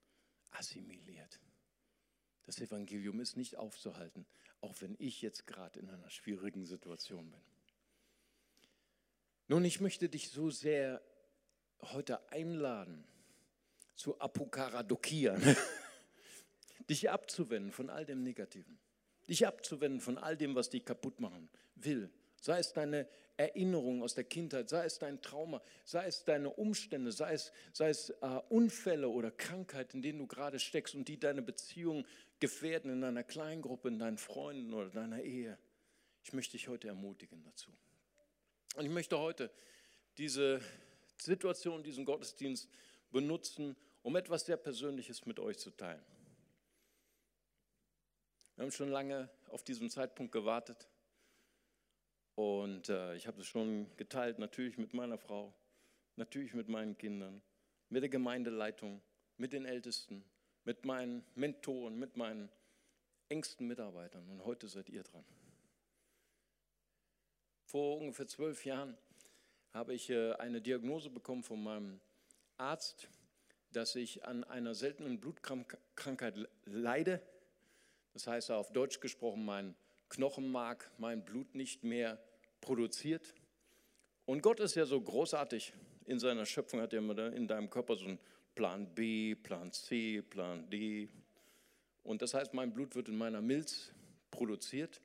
assimiliert. 0.51 1.39
Das 2.43 2.59
Evangelium 2.59 3.19
ist 3.19 3.35
nicht 3.35 3.57
aufzuhalten, 3.57 4.27
auch 4.59 4.75
wenn 4.81 4.95
ich 4.99 5.23
jetzt 5.23 5.47
gerade 5.47 5.79
in 5.79 5.89
einer 5.89 6.09
schwierigen 6.11 6.65
Situation 6.65 7.31
bin. 7.31 7.50
Nun, 9.51 9.65
ich 9.65 9.81
möchte 9.81 10.07
dich 10.07 10.29
so 10.29 10.49
sehr 10.49 11.01
heute 11.81 12.31
einladen, 12.31 13.03
zu 13.95 14.19
apokaradokieren, 14.19 15.57
dich 16.89 17.09
abzuwenden 17.09 17.71
von 17.71 17.89
all 17.89 18.05
dem 18.05 18.23
Negativen 18.23 18.79
dich 19.31 19.47
abzuwenden 19.47 20.01
von 20.01 20.17
all 20.17 20.35
dem, 20.35 20.55
was 20.55 20.69
dich 20.69 20.83
kaputt 20.83 21.21
machen 21.21 21.49
will. 21.75 22.11
Sei 22.41 22.59
es 22.59 22.73
deine 22.73 23.07
Erinnerung 23.37 24.03
aus 24.03 24.13
der 24.13 24.25
Kindheit, 24.25 24.67
sei 24.67 24.85
es 24.85 24.99
dein 24.99 25.21
Trauma, 25.21 25.61
sei 25.85 26.05
es 26.05 26.25
deine 26.25 26.49
Umstände, 26.49 27.13
sei 27.13 27.33
es, 27.33 27.53
sei 27.71 27.89
es 27.89 28.09
äh, 28.09 28.41
Unfälle 28.49 29.07
oder 29.07 29.31
Krankheit, 29.31 29.93
in 29.93 30.01
denen 30.01 30.19
du 30.19 30.27
gerade 30.27 30.59
steckst 30.59 30.95
und 30.95 31.07
die 31.07 31.19
deine 31.19 31.41
Beziehung 31.41 32.05
gefährden 32.41 32.91
in 32.91 33.01
deiner 33.01 33.23
Kleingruppe, 33.23 33.87
in 33.87 33.99
deinen 33.99 34.17
Freunden 34.17 34.73
oder 34.73 34.89
deiner 34.89 35.21
Ehe. 35.21 35.57
Ich 36.23 36.33
möchte 36.33 36.53
dich 36.53 36.67
heute 36.67 36.89
ermutigen 36.89 37.41
dazu. 37.43 37.71
Und 38.75 38.85
ich 38.85 38.91
möchte 38.91 39.19
heute 39.19 39.51
diese 40.17 40.61
Situation, 41.17 41.83
diesen 41.83 42.05
Gottesdienst 42.05 42.69
benutzen, 43.11 43.75
um 44.01 44.15
etwas 44.15 44.45
sehr 44.45 44.57
Persönliches 44.57 45.25
mit 45.25 45.39
euch 45.39 45.57
zu 45.57 45.71
teilen. 45.71 46.03
Wir 48.55 48.63
haben 48.63 48.71
schon 48.71 48.89
lange 48.89 49.29
auf 49.49 49.63
diesen 49.63 49.89
Zeitpunkt 49.89 50.31
gewartet. 50.31 50.87
Und 52.35 52.89
äh, 52.89 53.15
ich 53.15 53.27
habe 53.27 53.41
es 53.41 53.47
schon 53.47 53.95
geteilt, 53.97 54.39
natürlich 54.39 54.77
mit 54.77 54.93
meiner 54.93 55.17
Frau, 55.17 55.53
natürlich 56.15 56.53
mit 56.53 56.69
meinen 56.69 56.97
Kindern, 56.97 57.41
mit 57.89 58.03
der 58.03 58.09
Gemeindeleitung, 58.09 59.01
mit 59.37 59.53
den 59.53 59.65
Ältesten, 59.65 60.23
mit 60.63 60.85
meinen 60.85 61.25
Mentoren, 61.35 61.97
mit 61.99 62.17
meinen 62.17 62.49
engsten 63.29 63.67
Mitarbeitern. 63.67 64.29
Und 64.29 64.45
heute 64.45 64.67
seid 64.67 64.89
ihr 64.89 65.03
dran. 65.03 65.25
Vor 67.71 67.99
ungefähr 67.99 68.27
zwölf 68.27 68.65
Jahren 68.65 68.97
habe 69.71 69.93
ich 69.93 70.09
äh, 70.09 70.33
eine 70.33 70.59
Diagnose 70.59 71.09
bekommen 71.09 71.41
von 71.41 71.63
meinem 71.63 72.01
Arzt, 72.57 73.07
dass 73.71 73.95
ich 73.95 74.25
an 74.25 74.43
einer 74.43 74.75
seltenen 74.75 75.21
Blutkrankheit 75.21 76.35
leide. 76.65 77.21
Das 78.11 78.27
heißt 78.27 78.51
auf 78.51 78.73
Deutsch 78.73 78.99
gesprochen, 78.99 79.45
mein 79.45 79.73
Knochenmark 80.09 80.91
mein 80.97 81.23
Blut 81.23 81.55
nicht 81.55 81.81
mehr 81.85 82.21
produziert. 82.59 83.33
Und 84.25 84.41
Gott 84.41 84.59
ist 84.59 84.75
ja 84.75 84.85
so 84.85 84.99
großartig 84.99 85.71
in 86.07 86.19
seiner 86.19 86.45
Schöpfung, 86.45 86.81
hat 86.81 86.91
er 86.91 87.31
in 87.31 87.47
deinem 87.47 87.69
Körper 87.69 87.95
so 87.95 88.03
einen 88.03 88.19
Plan 88.53 88.93
B, 88.93 89.33
Plan 89.35 89.71
C, 89.71 90.21
Plan 90.21 90.69
D. 90.69 91.07
Und 92.03 92.21
das 92.21 92.33
heißt, 92.33 92.53
mein 92.53 92.73
Blut 92.73 92.95
wird 92.95 93.07
in 93.07 93.17
meiner 93.17 93.41
Milz 93.41 93.93
produziert. 94.29 94.99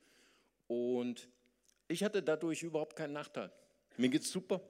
Und 0.67 1.29
ich 1.89 2.03
hatte 2.03 2.23
dadurch 2.23 2.63
überhaupt 2.63 2.97
keinen 2.97 3.13
Nachteil. 3.13 3.51
Mir 3.97 4.09
geht 4.09 4.23
es 4.23 4.31
super. 4.31 4.61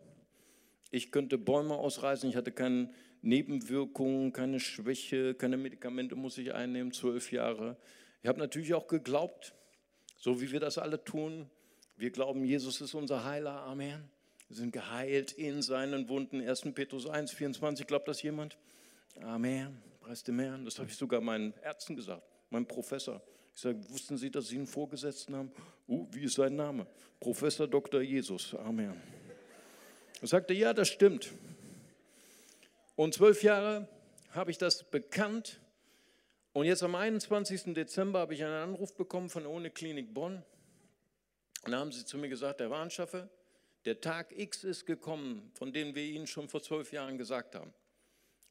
Ich 0.91 1.11
könnte 1.11 1.37
Bäume 1.39 1.75
ausreißen, 1.75 2.31
ich 2.31 2.37
hatte 2.37 2.53
keine 2.53 2.91
Nebenwirkungen, 3.23 4.33
keine 4.33 4.61
Schwäche, 4.61 5.35
keine 5.35 5.57
Medikamente 5.57 6.15
muss 6.15 6.39
ich 6.39 6.55
einnehmen, 6.55 6.93
zwölf 6.93 7.33
Jahre. 7.33 7.77
Ich 8.23 8.29
habe 8.29 8.39
natürlich 8.39 8.73
auch 8.75 8.87
geglaubt, 8.87 9.55
so 10.17 10.41
wie 10.41 10.53
wir 10.53 10.61
das 10.61 10.79
alle 10.79 11.03
tun. 11.03 11.51
Wir 11.97 12.11
glauben, 12.11 12.45
Jesus 12.45 12.81
ist 12.81 12.95
unser 12.95 13.25
Heiler. 13.25 13.63
Amen. 13.63 14.09
Wir 14.49 14.57
sind 14.57 14.73
geheilt 14.73 15.33
in 15.33 15.61
seinen 15.61 16.09
Wunden. 16.09 16.41
1. 16.41 16.73
Petrus 16.75 17.09
1, 17.09 17.33
24. 17.33 17.87
Glaubt 17.87 18.07
das 18.07 18.23
jemand? 18.23 18.57
Amen. 19.23 19.83
Preis 20.01 20.23
dem 20.23 20.39
Herrn. 20.39 20.65
Das 20.65 20.79
habe 20.79 20.89
ich 20.89 20.97
sogar 20.97 21.21
meinen 21.21 21.53
Ärzten 21.65 21.97
gesagt, 21.97 22.23
meinem 22.51 22.67
Professor. 22.67 23.21
Ich 23.57 23.63
sage, 23.63 23.79
wussten 23.89 24.19
Sie, 24.19 24.31
dass 24.31 24.49
Sie 24.49 24.57
einen 24.57 24.67
Vorgesetzten 24.67 25.35
haben? 25.35 25.51
Uh, 25.89 26.07
wie 26.11 26.25
ist 26.25 26.35
sein 26.35 26.55
Name? 26.57 26.87
Professor 27.19 27.67
Dr. 27.67 28.03
Jesus. 28.03 28.55
Amen. 28.55 29.01
Er 30.21 30.29
sagte, 30.29 30.53
ja, 30.53 30.75
das 30.75 30.89
stimmt. 30.89 31.33
Und 32.97 33.15
zwölf 33.15 33.43
Jahre 33.43 33.89
habe 34.33 34.51
ich 34.51 34.59
das 34.59 34.85
bekannt. 34.85 35.59
Und 36.53 36.67
jetzt 36.67 36.83
am 36.83 36.95
21. 36.95 37.73
Dezember 37.73 38.19
habe 38.19 38.35
ich 38.35 38.45
einen 38.45 38.53
Anruf 38.53 38.95
bekommen 38.95 39.31
von 39.31 39.45
der 39.45 39.51
Uniklinik 39.51 40.13
Bonn. 40.13 40.43
Und 41.65 41.73
da 41.73 41.79
haben 41.79 41.93
sie 41.93 42.05
zu 42.05 42.19
mir 42.19 42.29
gesagt, 42.29 42.61
der 42.61 42.69
Warnschaffe, 42.69 43.31
der 43.87 44.03
Tag 44.03 44.39
X 44.39 44.65
ist 44.65 44.85
gekommen, 44.85 45.51
von 45.55 45.73
dem 45.73 45.95
wir 45.95 46.05
Ihnen 46.05 46.27
schon 46.27 46.51
vor 46.51 46.63
zwölf 46.63 46.93
Jahren 46.93 47.17
gesagt 47.17 47.55
haben. 47.55 47.73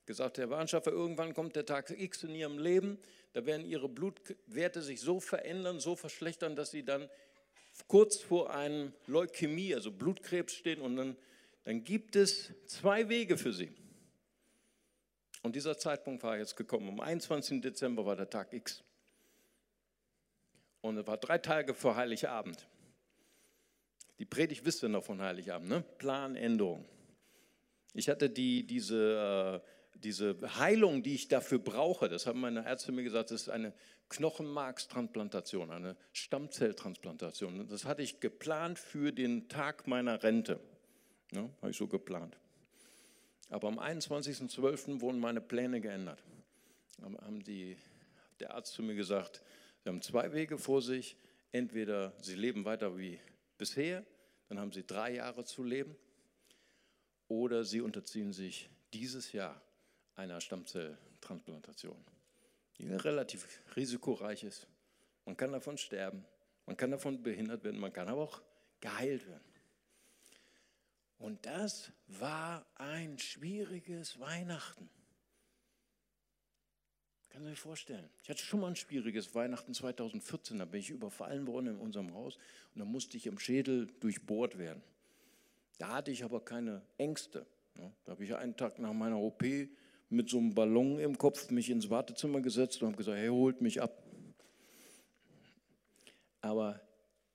Gesagt, 0.05 0.37
Herr 0.37 0.49
Warnschaffer, 0.49 0.91
irgendwann 0.91 1.33
kommt 1.33 1.55
der 1.55 1.65
Tag 1.65 1.89
X 1.89 2.23
in 2.23 2.35
Ihrem 2.35 2.59
Leben, 2.59 2.99
da 3.33 3.45
werden 3.45 3.65
Ihre 3.65 3.89
Blutwerte 3.89 4.81
sich 4.81 5.01
so 5.01 5.19
verändern, 5.19 5.79
so 5.79 5.95
verschlechtern, 5.95 6.55
dass 6.55 6.71
Sie 6.71 6.83
dann 6.83 7.09
kurz 7.87 8.17
vor 8.17 8.53
einem 8.53 8.93
Leukämie, 9.07 9.73
also 9.73 9.91
Blutkrebs 9.91 10.53
stehen 10.53 10.81
und 10.81 10.95
dann, 10.95 11.17
dann 11.63 11.83
gibt 11.83 12.15
es 12.15 12.53
zwei 12.67 13.09
Wege 13.09 13.37
für 13.37 13.51
Sie. 13.51 13.71
Und 15.41 15.55
dieser 15.55 15.77
Zeitpunkt 15.77 16.23
war 16.23 16.37
jetzt 16.37 16.55
gekommen. 16.55 16.89
Am 16.89 16.99
21. 16.99 17.61
Dezember 17.61 18.05
war 18.05 18.15
der 18.15 18.29
Tag 18.29 18.53
X. 18.53 18.83
Und 20.81 20.97
es 20.97 21.05
war 21.07 21.17
drei 21.17 21.37
Tage 21.37 21.73
vor 21.73 21.95
Heiligabend. 21.95 22.67
Die 24.17 24.25
Predigt 24.25 24.65
wisst 24.65 24.81
ihr 24.83 24.89
noch 24.89 25.03
von 25.03 25.21
Heiligabend, 25.21 25.69
ne? 25.69 25.83
Planänderung. 25.97 26.85
Ich 27.93 28.09
hatte 28.09 28.29
die, 28.29 28.65
diese, 28.65 29.61
äh, 29.63 29.74
diese 29.95 30.38
Heilung, 30.60 31.03
die 31.03 31.15
ich 31.15 31.27
dafür 31.27 31.60
brauche, 31.60 32.10
das 32.10 32.27
haben 32.27 32.39
meine 32.39 32.65
Ärzte 32.65 32.91
mir 32.91 33.03
gesagt, 33.03 33.31
das 33.31 33.43
ist 33.43 33.49
eine 33.49 33.73
Knochenmarkstransplantation, 34.10 35.71
eine 35.71 35.95
Stammzelltransplantation. 36.13 37.67
Das 37.67 37.86
hatte 37.86 38.03
ich 38.03 38.19
geplant 38.19 38.77
für 38.77 39.12
den 39.12 39.47
Tag 39.49 39.88
meiner 39.88 40.21
Rente. 40.21 40.60
Ne? 41.31 41.49
Habe 41.62 41.71
ich 41.71 41.77
so 41.77 41.88
geplant. 41.88 42.38
Aber 43.49 43.67
am 43.67 43.79
21.12. 43.79 45.01
wurden 45.01 45.19
meine 45.19 45.41
Pläne 45.41 45.81
geändert. 45.81 46.21
Haben 47.01 47.43
die, 47.43 47.77
der 48.39 48.53
Arzt 48.53 48.73
zu 48.73 48.84
mir 48.84 48.95
gesagt, 48.95 49.41
Sie 49.84 49.89
haben 49.89 50.01
zwei 50.01 50.34
Wege 50.34 50.58
vor 50.58 50.81
sich. 50.81 51.15
Entweder 51.51 52.13
Sie 52.19 52.36
leben 52.36 52.65
weiter 52.65 52.97
wie 52.97 53.19
bisher, 53.58 54.03
dann 54.49 54.60
haben 54.60 54.71
sie 54.71 54.86
drei 54.86 55.15
Jahre 55.15 55.43
zu 55.43 55.63
leben, 55.63 55.95
oder 57.27 57.63
sie 57.63 57.81
unterziehen 57.81 58.34
sich 58.34 58.69
dieses 58.93 59.31
Jahr 59.31 59.60
einer 60.15 60.41
Stammzelltransplantation, 60.41 61.97
die 62.78 62.88
relativ 62.88 63.47
risikoreich 63.75 64.43
ist. 64.43 64.67
Man 65.25 65.36
kann 65.36 65.51
davon 65.51 65.78
sterben, 65.78 66.25
man 66.65 66.78
kann 66.78 66.91
davon 66.91 67.21
behindert 67.21 67.63
werden, 67.63 67.80
man 67.80 67.93
kann 67.93 68.08
aber 68.08 68.21
auch 68.23 68.41
geheilt 68.80 69.28
werden. 69.28 69.43
Und 71.17 71.45
das 71.45 71.91
war 72.08 72.65
ein 72.75 73.17
schwieriges 73.17 74.19
Weihnachten. 74.19 74.89
Kann 77.30 77.45
dir 77.45 77.56
vorstellen? 77.56 78.10
Ich 78.23 78.30
hatte 78.30 78.43
schon 78.43 78.62
mal 78.62 78.67
ein 78.67 78.75
schwieriges 78.75 79.36
Weihnachten 79.36 79.73
2014, 79.73 80.60
da 80.60 80.65
bin 80.65 80.80
ich 80.80 80.89
überfallen 80.89 81.47
worden 81.47 81.67
in 81.67 81.78
unserem 81.78 82.13
Haus 82.13 82.38
und 82.73 82.80
da 82.80 82.86
musste 82.86 83.17
ich 83.17 83.28
im 83.28 83.39
Schädel 83.39 83.88
durchbohrt 83.99 84.58
werden. 84.58 84.82
Da 85.78 85.89
hatte 85.95 86.12
ich 86.12 86.23
aber 86.23 86.39
keine 86.43 86.82
Ängste. 86.97 87.45
Da 88.06 88.12
habe 88.12 88.23
ich 88.23 88.34
einen 88.34 88.56
Tag 88.56 88.80
nach 88.80 88.93
meiner 88.93 89.19
OP 89.19 89.43
mit 90.09 90.29
so 90.29 90.37
einem 90.37 90.53
Ballon 90.53 90.99
im 90.99 91.17
Kopf 91.17 91.49
mich 91.49 91.69
ins 91.69 91.89
Wartezimmer 91.89 92.41
gesetzt 92.41 92.81
und 92.81 92.89
habe 92.89 92.97
gesagt, 92.97 93.17
hey, 93.17 93.29
holt 93.29 93.61
mich 93.61 93.81
ab. 93.81 94.03
Aber 96.41 96.79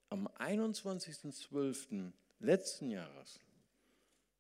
am 0.09 0.29
21.12. 0.29 2.13
letzten 2.39 2.91
Jahres, 2.91 3.41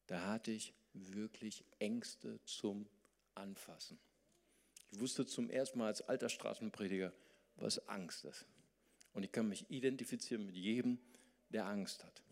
da 0.06 0.26
hatte 0.26 0.52
ich 0.52 0.74
wirklich 0.92 1.64
Ängste 1.78 2.40
zum 2.44 2.86
Anfassen. 3.34 3.98
Ich 4.90 5.00
wusste 5.00 5.26
zum 5.26 5.50
ersten 5.50 5.78
Mal 5.78 5.86
als 5.86 6.02
alter 6.02 6.28
Straßenprediger, 6.28 7.12
was 7.56 7.88
Angst 7.88 8.24
ist. 8.24 8.46
Und 9.12 9.24
ich 9.24 9.32
kann 9.32 9.48
mich 9.48 9.70
identifizieren 9.70 10.46
mit 10.46 10.56
jedem, 10.56 10.98
der 11.50 11.66
Angst 11.66 12.04
hat. 12.04 12.22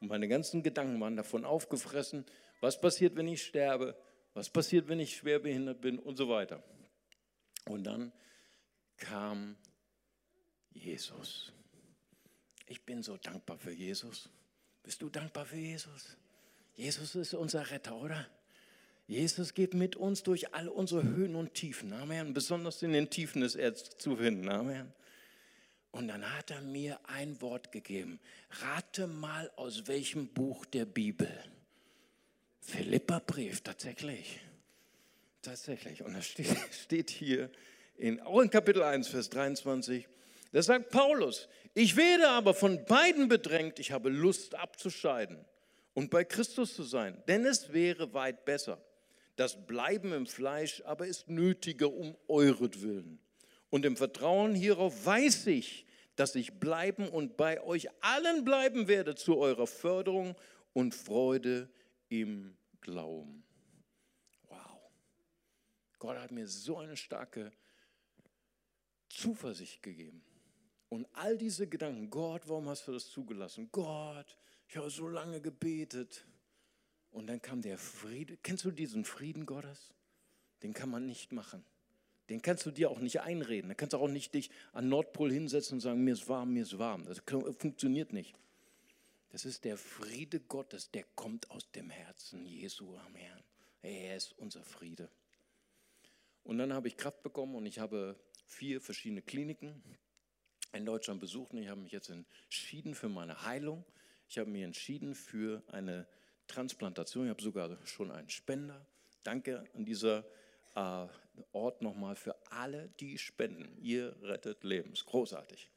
Und 0.00 0.08
meine 0.08 0.28
ganzen 0.28 0.62
Gedanken 0.62 1.00
waren 1.00 1.16
davon 1.16 1.44
aufgefressen, 1.44 2.24
was 2.60 2.80
passiert, 2.80 3.16
wenn 3.16 3.28
ich 3.28 3.42
sterbe, 3.42 3.96
was 4.36 4.50
passiert, 4.50 4.86
wenn 4.88 5.00
ich 5.00 5.16
schwer 5.16 5.38
behindert 5.38 5.80
bin 5.80 5.98
und 5.98 6.16
so 6.16 6.28
weiter. 6.28 6.62
Und 7.64 7.84
dann 7.84 8.12
kam 8.98 9.56
Jesus. 10.72 11.52
Ich 12.66 12.82
bin 12.82 13.02
so 13.02 13.16
dankbar 13.16 13.56
für 13.56 13.72
Jesus. 13.72 14.28
Bist 14.82 15.00
du 15.00 15.08
dankbar 15.08 15.46
für 15.46 15.56
Jesus? 15.56 16.18
Jesus 16.74 17.14
ist 17.14 17.32
unser 17.32 17.70
Retter, 17.70 17.96
oder? 17.96 18.28
Jesus 19.06 19.54
geht 19.54 19.72
mit 19.72 19.96
uns 19.96 20.22
durch 20.22 20.52
all 20.52 20.68
unsere 20.68 21.02
Höhen 21.02 21.34
und 21.34 21.54
Tiefen. 21.54 21.94
Amen. 21.94 22.34
Besonders 22.34 22.82
in 22.82 22.92
den 22.92 23.08
Tiefen 23.08 23.40
ist 23.40 23.54
er 23.54 23.74
zu 23.74 24.16
finden. 24.16 24.50
Amen. 24.50 24.92
Und 25.92 26.08
dann 26.08 26.36
hat 26.36 26.50
er 26.50 26.60
mir 26.60 27.00
ein 27.08 27.40
Wort 27.40 27.72
gegeben. 27.72 28.20
Rate 28.50 29.06
mal 29.06 29.50
aus 29.56 29.86
welchem 29.86 30.28
Buch 30.28 30.66
der 30.66 30.84
Bibel. 30.84 31.30
Philippa-Brief, 32.66 33.60
tatsächlich. 33.60 34.40
Tatsächlich. 35.40 36.02
Und 36.02 36.14
das 36.14 36.26
steht, 36.26 36.56
steht 36.72 37.10
hier 37.10 37.48
in, 37.96 38.20
auch 38.20 38.40
in 38.40 38.50
Kapitel 38.50 38.82
1, 38.82 39.06
Vers 39.08 39.30
23. 39.30 40.08
Da 40.52 40.62
sagt 40.62 40.90
Paulus, 40.90 41.48
ich 41.74 41.96
werde 41.96 42.28
aber 42.28 42.54
von 42.54 42.84
beiden 42.86 43.28
bedrängt, 43.28 43.78
ich 43.78 43.92
habe 43.92 44.08
Lust 44.08 44.56
abzuscheiden 44.56 45.44
und 45.94 46.10
bei 46.10 46.24
Christus 46.24 46.74
zu 46.74 46.82
sein, 46.82 47.22
denn 47.28 47.46
es 47.46 47.72
wäre 47.72 48.12
weit 48.14 48.44
besser. 48.44 48.82
Das 49.36 49.66
Bleiben 49.66 50.12
im 50.12 50.26
Fleisch 50.26 50.82
aber 50.86 51.06
ist 51.06 51.28
nötiger 51.28 51.92
um 51.92 52.16
euretwillen. 52.26 53.20
Und 53.70 53.84
im 53.84 53.96
Vertrauen 53.96 54.54
hierauf 54.54 55.06
weiß 55.06 55.46
ich, 55.48 55.86
dass 56.16 56.34
ich 56.34 56.54
bleiben 56.54 57.08
und 57.08 57.36
bei 57.36 57.62
euch 57.62 57.88
allen 58.00 58.44
bleiben 58.44 58.88
werde 58.88 59.14
zu 59.14 59.36
eurer 59.36 59.66
Förderung 59.66 60.34
und 60.72 60.94
Freude 60.94 61.68
im 62.08 62.56
Glauben. 62.80 63.44
Wow. 64.48 64.80
Gott 65.98 66.18
hat 66.18 66.30
mir 66.30 66.46
so 66.46 66.78
eine 66.78 66.96
starke 66.96 67.52
Zuversicht 69.08 69.82
gegeben. 69.82 70.22
Und 70.88 71.06
all 71.12 71.36
diese 71.36 71.66
Gedanken, 71.66 72.10
Gott, 72.10 72.48
warum 72.48 72.68
hast 72.68 72.86
du 72.86 72.92
das 72.92 73.08
zugelassen? 73.08 73.68
Gott, 73.72 74.38
ich 74.68 74.76
habe 74.76 74.90
so 74.90 75.08
lange 75.08 75.40
gebetet. 75.40 76.26
Und 77.10 77.26
dann 77.26 77.40
kam 77.40 77.62
der 77.62 77.78
Friede. 77.78 78.36
Kennst 78.36 78.64
du 78.64 78.70
diesen 78.70 79.04
Frieden 79.04 79.46
Gottes? 79.46 79.94
Den 80.62 80.74
kann 80.74 80.90
man 80.90 81.06
nicht 81.06 81.32
machen. 81.32 81.64
Den 82.28 82.42
kannst 82.42 82.66
du 82.66 82.70
dir 82.70 82.90
auch 82.90 82.98
nicht 82.98 83.20
einreden. 83.20 83.68
Da 83.68 83.74
kannst 83.74 83.94
du 83.94 83.98
auch 83.98 84.08
nicht 84.08 84.34
dich 84.34 84.50
an 84.72 84.88
Nordpol 84.88 85.32
hinsetzen 85.32 85.76
und 85.76 85.80
sagen, 85.80 86.02
mir 86.02 86.12
ist 86.12 86.28
warm, 86.28 86.52
mir 86.52 86.62
ist 86.62 86.78
warm. 86.78 87.04
Das 87.04 87.22
funktioniert 87.58 88.12
nicht. 88.12 88.34
Das 89.30 89.44
ist 89.44 89.64
der 89.64 89.76
Friede 89.76 90.40
Gottes, 90.40 90.90
der 90.90 91.04
kommt 91.14 91.50
aus 91.50 91.70
dem 91.72 91.90
Herzen 91.90 92.46
Jesu 92.46 92.96
am 92.96 93.14
Herrn. 93.14 93.42
Er 93.82 94.16
ist 94.16 94.32
unser 94.38 94.64
Friede. 94.64 95.10
Und 96.42 96.58
dann 96.58 96.72
habe 96.72 96.88
ich 96.88 96.96
Kraft 96.96 97.22
bekommen 97.22 97.54
und 97.54 97.66
ich 97.66 97.78
habe 97.78 98.18
vier 98.46 98.80
verschiedene 98.80 99.22
Kliniken 99.22 99.82
in 100.72 100.86
Deutschland 100.86 101.20
besucht 101.20 101.52
und 101.52 101.62
ich 101.62 101.68
habe 101.68 101.80
mich 101.80 101.92
jetzt 101.92 102.08
entschieden 102.08 102.94
für 102.94 103.08
meine 103.08 103.42
Heilung. 103.42 103.84
Ich 104.28 104.38
habe 104.38 104.50
mich 104.50 104.62
entschieden 104.62 105.14
für 105.14 105.62
eine 105.68 106.06
Transplantation. 106.46 107.26
Ich 107.26 107.30
habe 107.30 107.42
sogar 107.42 107.84
schon 107.86 108.10
einen 108.10 108.28
Spender. 108.28 108.86
Danke 109.22 109.64
an 109.74 109.84
dieser 109.84 110.24
äh, 110.74 111.06
Ort 111.52 111.82
nochmal 111.82 112.16
für 112.16 112.36
alle, 112.50 112.88
die 113.00 113.18
spenden. 113.18 113.76
Ihr 113.78 114.16
rettet 114.22 114.62
Lebens. 114.64 115.04
Großartig. 115.04 115.70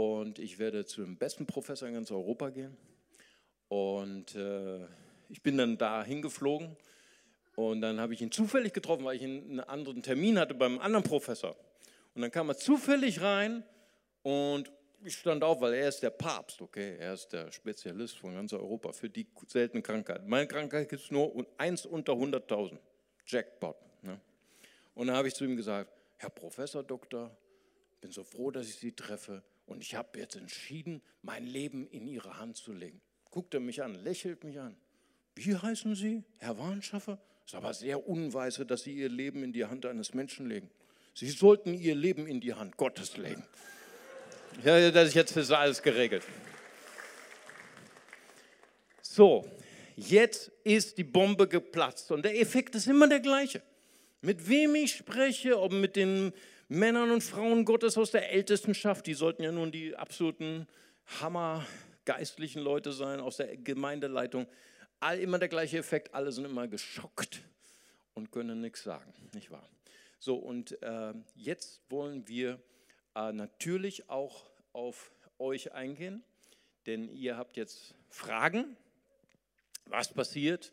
Und 0.00 0.38
ich 0.38 0.58
werde 0.58 0.86
zu 0.86 1.02
dem 1.02 1.18
besten 1.18 1.44
Professor 1.44 1.86
in 1.86 1.92
ganz 1.92 2.10
Europa 2.10 2.48
gehen. 2.48 2.74
Und 3.68 4.34
äh, 4.34 4.86
ich 5.28 5.42
bin 5.42 5.58
dann 5.58 5.76
da 5.76 6.02
hingeflogen. 6.02 6.74
Und 7.54 7.82
dann 7.82 8.00
habe 8.00 8.14
ich 8.14 8.22
ihn 8.22 8.32
zufällig 8.32 8.72
getroffen, 8.72 9.04
weil 9.04 9.16
ich 9.16 9.24
einen 9.24 9.60
anderen 9.60 10.02
Termin 10.02 10.38
hatte 10.38 10.54
beim 10.54 10.78
anderen 10.78 11.04
Professor. 11.04 11.54
Und 12.14 12.22
dann 12.22 12.30
kam 12.30 12.48
er 12.48 12.56
zufällig 12.56 13.20
rein 13.20 13.62
und 14.22 14.72
ich 15.04 15.16
stand 15.16 15.44
auf, 15.44 15.60
weil 15.60 15.74
er 15.74 15.90
ist 15.90 16.02
der 16.02 16.10
Papst, 16.10 16.62
okay, 16.62 16.96
er 16.98 17.12
ist 17.12 17.28
der 17.34 17.52
Spezialist 17.52 18.16
von 18.16 18.34
ganz 18.34 18.54
Europa 18.54 18.92
für 18.92 19.10
die 19.10 19.26
seltene 19.48 19.82
Krankheit. 19.82 20.26
Meine 20.26 20.46
Krankheit 20.46 20.88
gibt 20.88 21.02
es 21.02 21.10
nur 21.10 21.46
eins 21.58 21.84
unter 21.84 22.14
100.000, 22.14 22.78
Jackpot. 23.26 23.76
Ne? 24.02 24.18
Und 24.94 25.08
dann 25.08 25.16
habe 25.16 25.28
ich 25.28 25.34
zu 25.34 25.44
ihm 25.44 25.56
gesagt, 25.56 25.92
Herr 26.16 26.30
Professor, 26.30 26.82
Doktor, 26.82 27.36
bin 28.00 28.10
so 28.12 28.24
froh, 28.24 28.50
dass 28.50 28.66
ich 28.66 28.76
Sie 28.76 28.92
treffe 28.92 29.42
und 29.70 29.82
ich 29.82 29.94
habe 29.94 30.18
jetzt 30.18 30.34
entschieden, 30.34 31.00
mein 31.22 31.46
Leben 31.46 31.86
in 31.86 32.06
Ihre 32.06 32.38
Hand 32.38 32.56
zu 32.56 32.72
legen. 32.72 33.00
Guckt 33.30 33.54
er 33.54 33.60
mich 33.60 33.82
an, 33.82 33.94
lächelt 33.94 34.42
mich 34.42 34.58
an. 34.58 34.76
Wie 35.36 35.56
heißen 35.56 35.94
Sie, 35.94 36.24
Herr 36.38 36.58
Warnschaffer? 36.58 37.18
Ist 37.46 37.54
aber 37.54 37.72
sehr 37.72 38.06
unweise, 38.08 38.66
dass 38.66 38.82
Sie 38.82 38.92
Ihr 38.92 39.08
Leben 39.08 39.44
in 39.44 39.52
die 39.52 39.64
Hand 39.64 39.86
eines 39.86 40.12
Menschen 40.12 40.48
legen. 40.48 40.68
Sie 41.14 41.30
sollten 41.30 41.74
Ihr 41.74 41.94
Leben 41.94 42.26
in 42.26 42.40
die 42.40 42.52
Hand 42.52 42.76
Gottes 42.76 43.16
legen. 43.16 43.44
Ja, 44.64 44.90
das 44.90 45.08
ist 45.08 45.14
jetzt 45.14 45.36
ist 45.36 45.52
alles 45.52 45.80
geregelt. 45.80 46.24
So, 49.02 49.48
jetzt 49.96 50.50
ist 50.64 50.98
die 50.98 51.04
Bombe 51.04 51.46
geplatzt 51.46 52.10
und 52.10 52.24
der 52.24 52.40
Effekt 52.40 52.74
ist 52.74 52.88
immer 52.88 53.08
der 53.08 53.20
gleiche. 53.20 53.62
Mit 54.20 54.48
wem 54.48 54.74
ich 54.74 54.96
spreche, 54.96 55.60
ob 55.60 55.72
mit 55.72 55.94
den 55.94 56.32
Männern 56.72 57.10
und 57.10 57.24
Frauen 57.24 57.64
Gottes 57.64 57.98
aus 57.98 58.12
der 58.12 58.30
Ältestenschaft, 58.30 59.04
die 59.08 59.14
sollten 59.14 59.42
ja 59.42 59.50
nun 59.50 59.72
die 59.72 59.96
absoluten 59.96 60.68
hammergeistlichen 61.20 62.62
Leute 62.62 62.92
sein, 62.92 63.18
aus 63.18 63.38
der 63.38 63.56
Gemeindeleitung, 63.56 64.46
all 65.00 65.18
immer 65.18 65.40
der 65.40 65.48
gleiche 65.48 65.78
Effekt, 65.78 66.14
alle 66.14 66.30
sind 66.30 66.44
immer 66.44 66.68
geschockt 66.68 67.42
und 68.14 68.30
können 68.30 68.60
nichts 68.60 68.84
sagen, 68.84 69.12
nicht 69.34 69.50
wahr? 69.50 69.68
So, 70.20 70.36
und 70.36 70.80
äh, 70.80 71.12
jetzt 71.34 71.80
wollen 71.88 72.28
wir 72.28 72.60
äh, 73.16 73.32
natürlich 73.32 74.08
auch 74.08 74.48
auf 74.72 75.10
euch 75.40 75.72
eingehen, 75.72 76.22
denn 76.86 77.08
ihr 77.08 77.36
habt 77.36 77.56
jetzt 77.56 77.96
Fragen. 78.10 78.76
Was 79.86 80.14
passiert? 80.14 80.72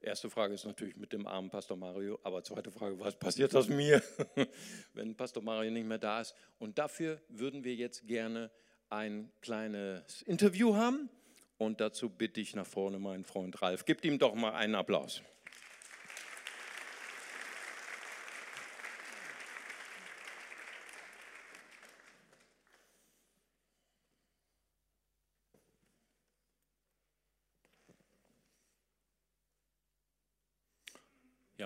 Erste 0.00 0.30
Frage 0.30 0.54
ist 0.54 0.64
natürlich 0.64 0.96
mit 0.96 1.12
dem 1.12 1.26
armen 1.26 1.50
Pastor 1.50 1.76
Mario, 1.76 2.20
aber 2.22 2.44
zweite 2.44 2.70
Frage, 2.70 3.00
was 3.00 3.16
passiert 3.16 3.54
aus 3.56 3.68
mir, 3.68 4.00
wenn 4.94 5.16
Pastor 5.16 5.42
Mario 5.42 5.72
nicht 5.72 5.86
mehr 5.86 5.98
da 5.98 6.20
ist? 6.20 6.34
Und 6.58 6.78
dafür 6.78 7.20
würden 7.28 7.64
wir 7.64 7.74
jetzt 7.74 8.06
gerne 8.06 8.50
ein 8.90 9.30
kleines 9.40 10.22
Interview 10.22 10.76
haben 10.76 11.10
und 11.58 11.80
dazu 11.80 12.08
bitte 12.08 12.40
ich 12.40 12.54
nach 12.54 12.66
vorne 12.66 13.00
meinen 13.00 13.24
Freund 13.24 13.60
Ralf. 13.60 13.84
Gebt 13.84 14.04
ihm 14.04 14.18
doch 14.18 14.34
mal 14.34 14.52
einen 14.52 14.76
Applaus. 14.76 15.22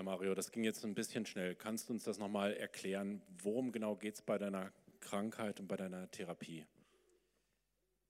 Mario, 0.03 0.35
das 0.35 0.51
ging 0.51 0.63
jetzt 0.63 0.83
ein 0.83 0.93
bisschen 0.93 1.25
schnell. 1.25 1.55
Kannst 1.55 1.87
du 1.87 1.93
uns 1.93 2.03
das 2.03 2.19
nochmal 2.19 2.53
erklären? 2.53 3.21
Worum 3.41 3.71
genau 3.71 3.95
geht 3.95 4.15
es 4.15 4.21
bei 4.21 4.37
deiner 4.37 4.71
Krankheit 4.99 5.59
und 5.59 5.67
bei 5.67 5.77
deiner 5.77 6.11
Therapie? 6.11 6.65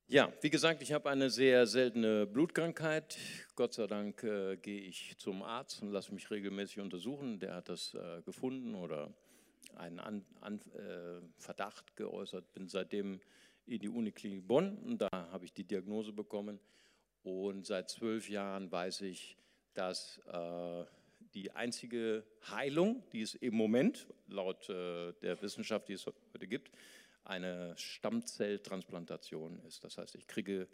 Ja, 0.08 0.34
wie 0.42 0.50
gesagt, 0.50 0.82
ich 0.82 0.92
habe 0.92 1.10
eine 1.10 1.30
sehr 1.30 1.66
seltene 1.66 2.26
Blutkrankheit. 2.26 3.18
Gott 3.56 3.74
sei 3.74 3.88
Dank 3.88 4.24
äh, 4.24 4.58
gehe 4.58 4.82
ich 4.82 5.18
zum 5.18 5.44
Arzt 5.44 5.82
und 5.82 5.92
lasse 5.92 6.14
mich 6.14 6.30
regelmäßig 6.30 6.80
untersuchen. 6.80 7.40
Der 7.40 7.56
hat 7.56 7.70
das 7.70 7.94
äh, 7.94 8.22
gefunden 8.24 8.76
oder 8.76 9.14
einen 9.76 10.00
An 10.00 10.26
An 10.42 10.60
äh, 10.74 11.22
Verdacht 11.38 11.96
geäußert. 11.96 12.52
Bin 12.54 12.68
seitdem 12.68 13.22
in 13.66 13.80
die 13.80 13.90
Uniklinik 13.90 14.48
Bonn 14.48 14.78
und 14.80 15.00
da 15.00 15.10
habe 15.12 15.46
ich 15.46 15.54
die 15.54 15.64
Diagnose 15.64 16.12
bekommen. 16.12 16.60
Und 17.22 17.66
seit 17.66 17.90
zwölf 17.90 18.30
Jahren 18.30 18.72
weiß 18.72 19.02
ich, 19.02 19.38
dass 19.74 20.20
äh, 20.28 20.84
die 21.34 21.52
einzige 21.52 22.24
Heilung, 22.50 23.04
die 23.12 23.22
es 23.22 23.36
im 23.36 23.56
Moment 23.56 24.08
laut 24.28 24.70
äh, 24.70 25.14
der 25.22 25.42
Wissenschaft, 25.42 25.90
die 25.90 25.94
es 25.94 26.06
heute 26.06 26.48
gibt, 26.48 26.72
eine 27.24 27.74
Stammzelltransplantation 27.78 29.60
ist. 29.66 29.84
Das 29.84 29.98
heißt, 29.98 30.16
ich 30.16 30.28
kriege 30.28 30.68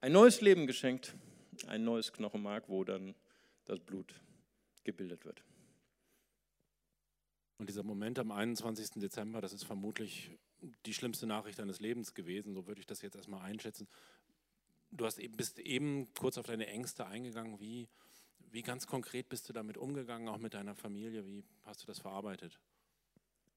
ein 0.00 0.12
neues 0.12 0.40
Leben 0.40 0.66
geschenkt, 0.66 1.14
ein 1.66 1.84
neues 1.84 2.12
Knochenmark, 2.12 2.68
wo 2.68 2.84
dann 2.84 3.14
das 3.64 3.80
Blut 3.80 4.14
gebildet 4.84 5.24
wird. 5.24 5.42
Und 7.58 7.68
dieser 7.68 7.82
Moment 7.82 8.18
am 8.18 8.30
21. 8.30 9.00
Dezember, 9.00 9.40
das 9.40 9.52
ist 9.52 9.64
vermutlich 9.64 10.30
die 10.84 10.94
schlimmste 10.94 11.26
Nachricht 11.26 11.58
deines 11.58 11.80
Lebens 11.80 12.14
gewesen, 12.14 12.54
so 12.54 12.66
würde 12.66 12.80
ich 12.80 12.86
das 12.86 13.02
jetzt 13.02 13.16
erstmal 13.16 13.42
einschätzen. 13.42 13.88
Du 14.90 15.04
hast 15.04 15.18
eben, 15.18 15.36
bist 15.36 15.58
eben 15.58 16.12
kurz 16.14 16.38
auf 16.38 16.46
deine 16.46 16.66
Ängste 16.66 17.06
eingegangen. 17.06 17.58
Wie, 17.58 17.88
wie 18.50 18.62
ganz 18.62 18.86
konkret 18.86 19.28
bist 19.28 19.48
du 19.48 19.52
damit 19.52 19.76
umgegangen, 19.76 20.28
auch 20.28 20.38
mit 20.38 20.54
deiner 20.54 20.74
Familie? 20.74 21.26
Wie 21.26 21.44
hast 21.64 21.82
du 21.82 21.86
das 21.86 21.98
verarbeitet? 21.98 22.58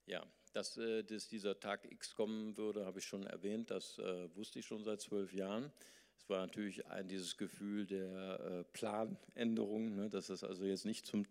Ja, 0.05 0.25
dass, 0.53 0.77
äh, 0.77 1.03
dass 1.03 1.27
dieser 1.27 1.59
Tag 1.59 1.89
X 1.91 2.15
kommen 2.15 2.57
würde, 2.57 2.85
habe 2.85 2.99
ich 2.99 3.05
schon 3.05 3.25
erwähnt. 3.25 3.71
Das 3.71 3.99
äh, 3.99 4.35
wusste 4.35 4.59
ich 4.59 4.65
schon 4.65 4.83
seit 4.83 5.01
zwölf 5.01 5.33
Jahren. 5.33 5.71
Es 6.17 6.29
war 6.29 6.39
natürlich 6.41 6.85
ein, 6.87 7.07
dieses 7.07 7.37
Gefühl 7.37 7.85
der 7.85 8.39
äh, 8.39 8.63
Planänderung, 8.73 9.95
ne, 9.95 10.09
dass 10.09 10.29
es 10.29 10.43
also 10.43 10.65
jetzt 10.65 10.85
nicht 10.85 11.05
zum 11.05 11.25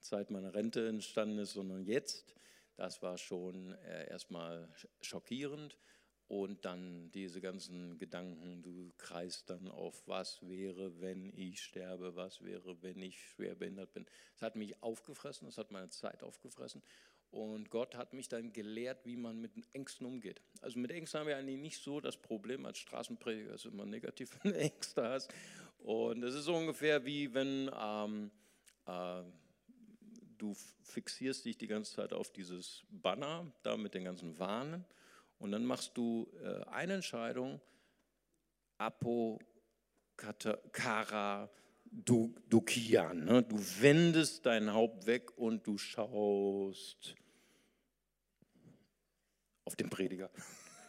Zeit 0.00 0.30
meiner 0.30 0.54
Rente 0.54 0.88
entstanden 0.88 1.38
ist, 1.38 1.52
sondern 1.52 1.84
jetzt. 1.84 2.34
Das 2.76 3.02
war 3.02 3.18
schon 3.18 3.72
äh, 3.84 4.08
erstmal 4.08 4.68
schockierend. 5.02 5.76
Und 6.30 6.64
dann 6.64 7.10
diese 7.10 7.40
ganzen 7.40 7.98
Gedanken, 7.98 8.62
du 8.62 8.92
kreist 8.98 9.50
dann 9.50 9.66
auf, 9.66 10.06
was 10.06 10.48
wäre, 10.48 11.00
wenn 11.00 11.36
ich 11.36 11.60
sterbe, 11.60 12.14
was 12.14 12.44
wäre, 12.44 12.80
wenn 12.84 13.02
ich 13.02 13.20
schwer 13.20 13.56
behindert 13.56 13.92
bin. 13.94 14.06
Es 14.36 14.42
hat 14.42 14.54
mich 14.54 14.80
aufgefressen, 14.80 15.48
es 15.48 15.58
hat 15.58 15.72
meine 15.72 15.88
Zeit 15.88 16.22
aufgefressen. 16.22 16.84
Und 17.32 17.68
Gott 17.70 17.96
hat 17.96 18.12
mich 18.12 18.28
dann 18.28 18.52
gelehrt, 18.52 19.04
wie 19.06 19.16
man 19.16 19.40
mit 19.40 19.50
Ängsten 19.72 20.06
umgeht. 20.06 20.40
Also 20.60 20.78
mit 20.78 20.92
Ängsten 20.92 21.18
haben 21.18 21.26
wir 21.26 21.36
eigentlich 21.36 21.58
nicht 21.58 21.82
so 21.82 22.00
das 22.00 22.16
Problem 22.16 22.64
als 22.64 22.78
Straßenprediger, 22.78 23.50
dass 23.50 23.62
du 23.62 23.70
immer 23.70 23.84
negativ 23.84 24.38
Ängste 24.44 25.02
hast. 25.02 25.34
Und 25.78 26.22
es 26.22 26.36
ist 26.36 26.44
so 26.44 26.54
ungefähr 26.54 27.04
wie 27.04 27.34
wenn 27.34 27.68
ähm, 27.76 28.30
äh, 28.86 29.22
du 30.38 30.54
fixierst 30.84 31.44
dich 31.44 31.58
die 31.58 31.66
ganze 31.66 31.92
Zeit 31.92 32.12
auf 32.12 32.30
dieses 32.30 32.84
Banner 32.88 33.52
da 33.64 33.76
mit 33.76 33.94
den 33.94 34.04
ganzen 34.04 34.38
Warnen 34.38 34.84
und 35.40 35.50
dann 35.52 35.64
machst 35.64 35.96
du 35.96 36.30
äh, 36.42 36.62
eine 36.70 36.94
Entscheidung, 36.94 37.60
Apo 38.78 39.40
Kara 40.16 41.50
Dukian. 41.90 43.24
Ne? 43.24 43.42
Du 43.42 43.56
wendest 43.80 44.46
dein 44.46 44.72
Haupt 44.72 45.06
weg 45.06 45.36
und 45.36 45.66
du 45.66 45.76
schaust 45.78 47.16
auf 49.64 49.74
den 49.76 49.88
Prediger. 49.90 50.30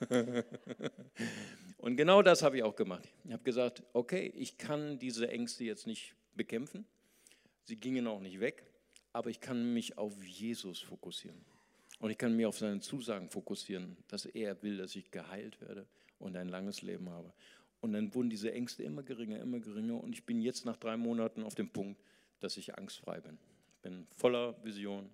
und 1.78 1.96
genau 1.96 2.22
das 2.22 2.44
habe 2.44 2.58
ich 2.58 2.64
auch 2.64 2.76
gemacht. 2.76 3.08
Ich 3.24 3.32
habe 3.32 3.44
gesagt, 3.44 3.84
okay, 3.94 4.34
ich 4.36 4.58
kann 4.58 5.00
diese 5.00 5.30
Ängste 5.30 5.64
jetzt 5.64 5.88
nicht 5.88 6.16
bekämpfen. 6.36 6.86
Sie 7.64 7.78
gingen 7.78 8.06
auch 8.08 8.20
nicht 8.20 8.40
weg, 8.40 8.66
aber 9.14 9.30
ich 9.30 9.40
kann 9.40 9.74
mich 9.74 9.98
auf 9.98 10.22
Jesus 10.24 10.80
fokussieren. 10.80 11.46
Und 12.02 12.10
ich 12.10 12.18
kann 12.18 12.36
mich 12.36 12.48
auf 12.48 12.58
seine 12.58 12.80
Zusagen 12.80 13.30
fokussieren, 13.30 13.96
dass 14.08 14.26
er 14.26 14.60
will, 14.64 14.78
dass 14.78 14.96
ich 14.96 15.12
geheilt 15.12 15.62
werde 15.62 15.86
und 16.18 16.36
ein 16.36 16.50
langes 16.50 16.82
Leben 16.82 17.12
habe. 17.12 17.32
Und 17.80 17.94
dann 17.94 18.14
wurden 18.16 18.32
diese 18.32 18.52
Ängste 18.52 18.82
immer 18.82 19.04
geringer, 19.04 19.40
immer 19.40 19.60
geringer. 19.60 20.04
Und 20.04 20.14
ich 20.14 20.26
bin 20.26 20.42
jetzt 20.42 20.66
nach 20.66 20.78
drei 20.78 20.98
Monaten 20.98 21.44
auf 21.44 21.54
dem 21.54 21.70
Punkt, 21.70 22.02
dass 22.40 22.58
ich 22.58 22.76
angstfrei 22.76 23.22
bin. 23.22 23.38
Ich 23.76 23.82
bin 23.84 24.08
voller 24.18 24.56
Vision, 24.64 25.12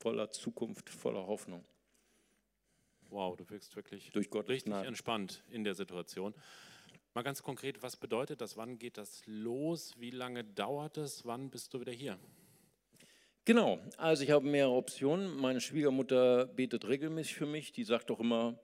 voller 0.00 0.28
Zukunft, 0.32 0.90
voller 0.90 1.24
Hoffnung. 1.24 1.64
Wow, 3.10 3.36
du 3.36 3.48
wirkst 3.48 3.76
wirklich 3.76 4.10
Durch 4.10 4.28
Gott 4.28 4.48
richtig 4.48 4.72
Gnade. 4.72 4.88
entspannt 4.88 5.44
in 5.50 5.62
der 5.62 5.76
Situation. 5.76 6.34
Mal 7.14 7.22
ganz 7.22 7.44
konkret, 7.44 7.80
was 7.80 7.96
bedeutet 7.96 8.40
das? 8.40 8.56
Wann 8.56 8.76
geht 8.80 8.98
das 8.98 9.22
los? 9.26 9.94
Wie 10.00 10.10
lange 10.10 10.42
dauert 10.42 10.96
es? 10.98 11.24
Wann 11.24 11.48
bist 11.48 11.72
du 11.74 11.80
wieder 11.80 11.92
hier? 11.92 12.18
Genau, 13.46 13.78
also 13.98 14.24
ich 14.24 14.30
habe 14.30 14.46
mehrere 14.46 14.72
Optionen. 14.72 15.36
Meine 15.36 15.60
Schwiegermutter 15.60 16.46
betet 16.46 16.88
regelmäßig 16.88 17.34
für 17.34 17.44
mich. 17.44 17.72
Die 17.72 17.84
sagt 17.84 18.08
doch 18.08 18.18
immer, 18.18 18.54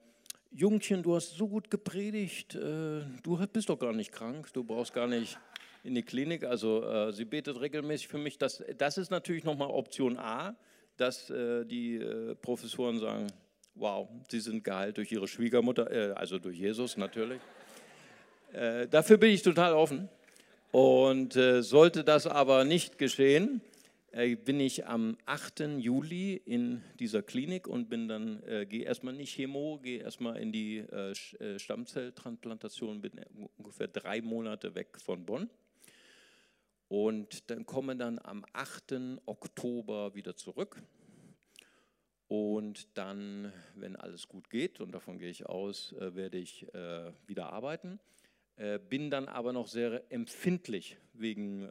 Jungchen, 0.49 1.03
du 1.03 1.13
hast 1.13 1.37
so 1.37 1.47
gut 1.47 1.69
gepredigt, 1.69 2.55
äh, 2.55 3.03
du 3.21 3.47
bist 3.53 3.69
doch 3.69 3.77
gar 3.77 3.93
nicht 3.93 4.11
krank, 4.11 4.51
du 4.53 4.63
brauchst 4.63 4.91
gar 4.91 5.05
nicht 5.05 5.37
in 5.83 5.93
die 5.93 6.01
Klinik. 6.01 6.43
Also 6.45 6.83
äh, 6.83 7.13
sie 7.13 7.25
betet 7.25 7.61
regelmäßig 7.61 8.07
für 8.07 8.17
mich. 8.17 8.39
Das, 8.39 8.63
das 8.75 8.97
ist 8.97 9.11
natürlich 9.11 9.43
nochmal 9.43 9.69
Option 9.69 10.17
A, 10.17 10.55
dass 10.97 11.29
äh, 11.29 11.63
die 11.63 12.03
Professoren 12.41 12.97
sagen, 12.97 13.27
wow, 13.75 14.09
sie 14.31 14.39
sind 14.39 14.63
geheilt 14.63 14.97
durch 14.97 15.11
ihre 15.11 15.27
Schwiegermutter, 15.27 16.17
also 16.17 16.39
durch 16.39 16.57
Jesus 16.57 16.97
natürlich. 16.97 17.39
Dafür 18.51 19.15
bin 19.15 19.29
ich 19.31 19.43
total 19.43 19.73
offen. 19.73 20.09
Und 20.73 21.33
sollte 21.33 22.03
das 22.03 22.27
aber 22.27 22.65
nicht 22.65 22.97
geschehen, 22.97 23.61
bin 24.11 24.59
ich 24.59 24.85
am 24.87 25.17
8. 25.25 25.61
Juli 25.77 26.33
in 26.33 26.83
dieser 26.99 27.23
Klinik 27.23 27.65
und 27.65 27.87
bin 27.87 28.09
dann, 28.09 28.43
äh, 28.43 28.65
gehe 28.65 28.83
erstmal 28.83 29.13
nicht 29.13 29.33
Chemo, 29.33 29.79
gehe 29.79 30.01
erstmal 30.01 30.37
in 30.37 30.51
die 30.51 30.79
äh, 30.79 31.13
äh, 31.39 31.57
Stammzelltransplantation, 31.57 33.01
bin 33.01 33.13
ungefähr 33.57 33.87
drei 33.87 34.21
Monate 34.21 34.75
weg 34.75 34.99
von 34.99 35.25
Bonn. 35.25 35.49
Und 36.89 37.49
dann 37.49 37.65
komme 37.65 37.95
dann 37.95 38.19
am 38.19 38.43
8. 38.51 39.21
Oktober 39.25 40.13
wieder 40.13 40.35
zurück. 40.35 40.83
Und 42.27 42.97
dann, 42.97 43.53
wenn 43.75 43.95
alles 43.95 44.27
gut 44.27 44.49
geht, 44.49 44.81
und 44.81 44.91
davon 44.91 45.19
gehe 45.19 45.29
ich 45.29 45.45
aus, 45.45 45.93
äh, 45.93 46.15
werde 46.15 46.37
ich 46.37 46.67
äh, 46.73 47.13
wieder 47.27 47.53
arbeiten. 47.53 47.99
bin 48.89 49.09
dann 49.09 49.27
aber 49.27 49.53
noch 49.53 49.67
sehr 49.67 50.03
empfindlich 50.11 50.97
wegen 51.13 51.63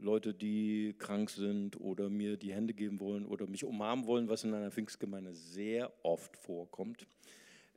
Leute, 0.00 0.32
die 0.32 0.94
krank 0.98 1.30
sind 1.30 1.80
oder 1.80 2.08
mir 2.08 2.36
die 2.36 2.52
Hände 2.52 2.72
geben 2.72 3.00
wollen 3.00 3.26
oder 3.26 3.46
mich 3.46 3.64
umarmen 3.64 4.06
wollen, 4.06 4.28
was 4.28 4.44
in 4.44 4.54
einer 4.54 4.70
Pfingstgemeinde 4.70 5.34
sehr 5.34 5.92
oft 6.04 6.36
vorkommt. 6.36 7.06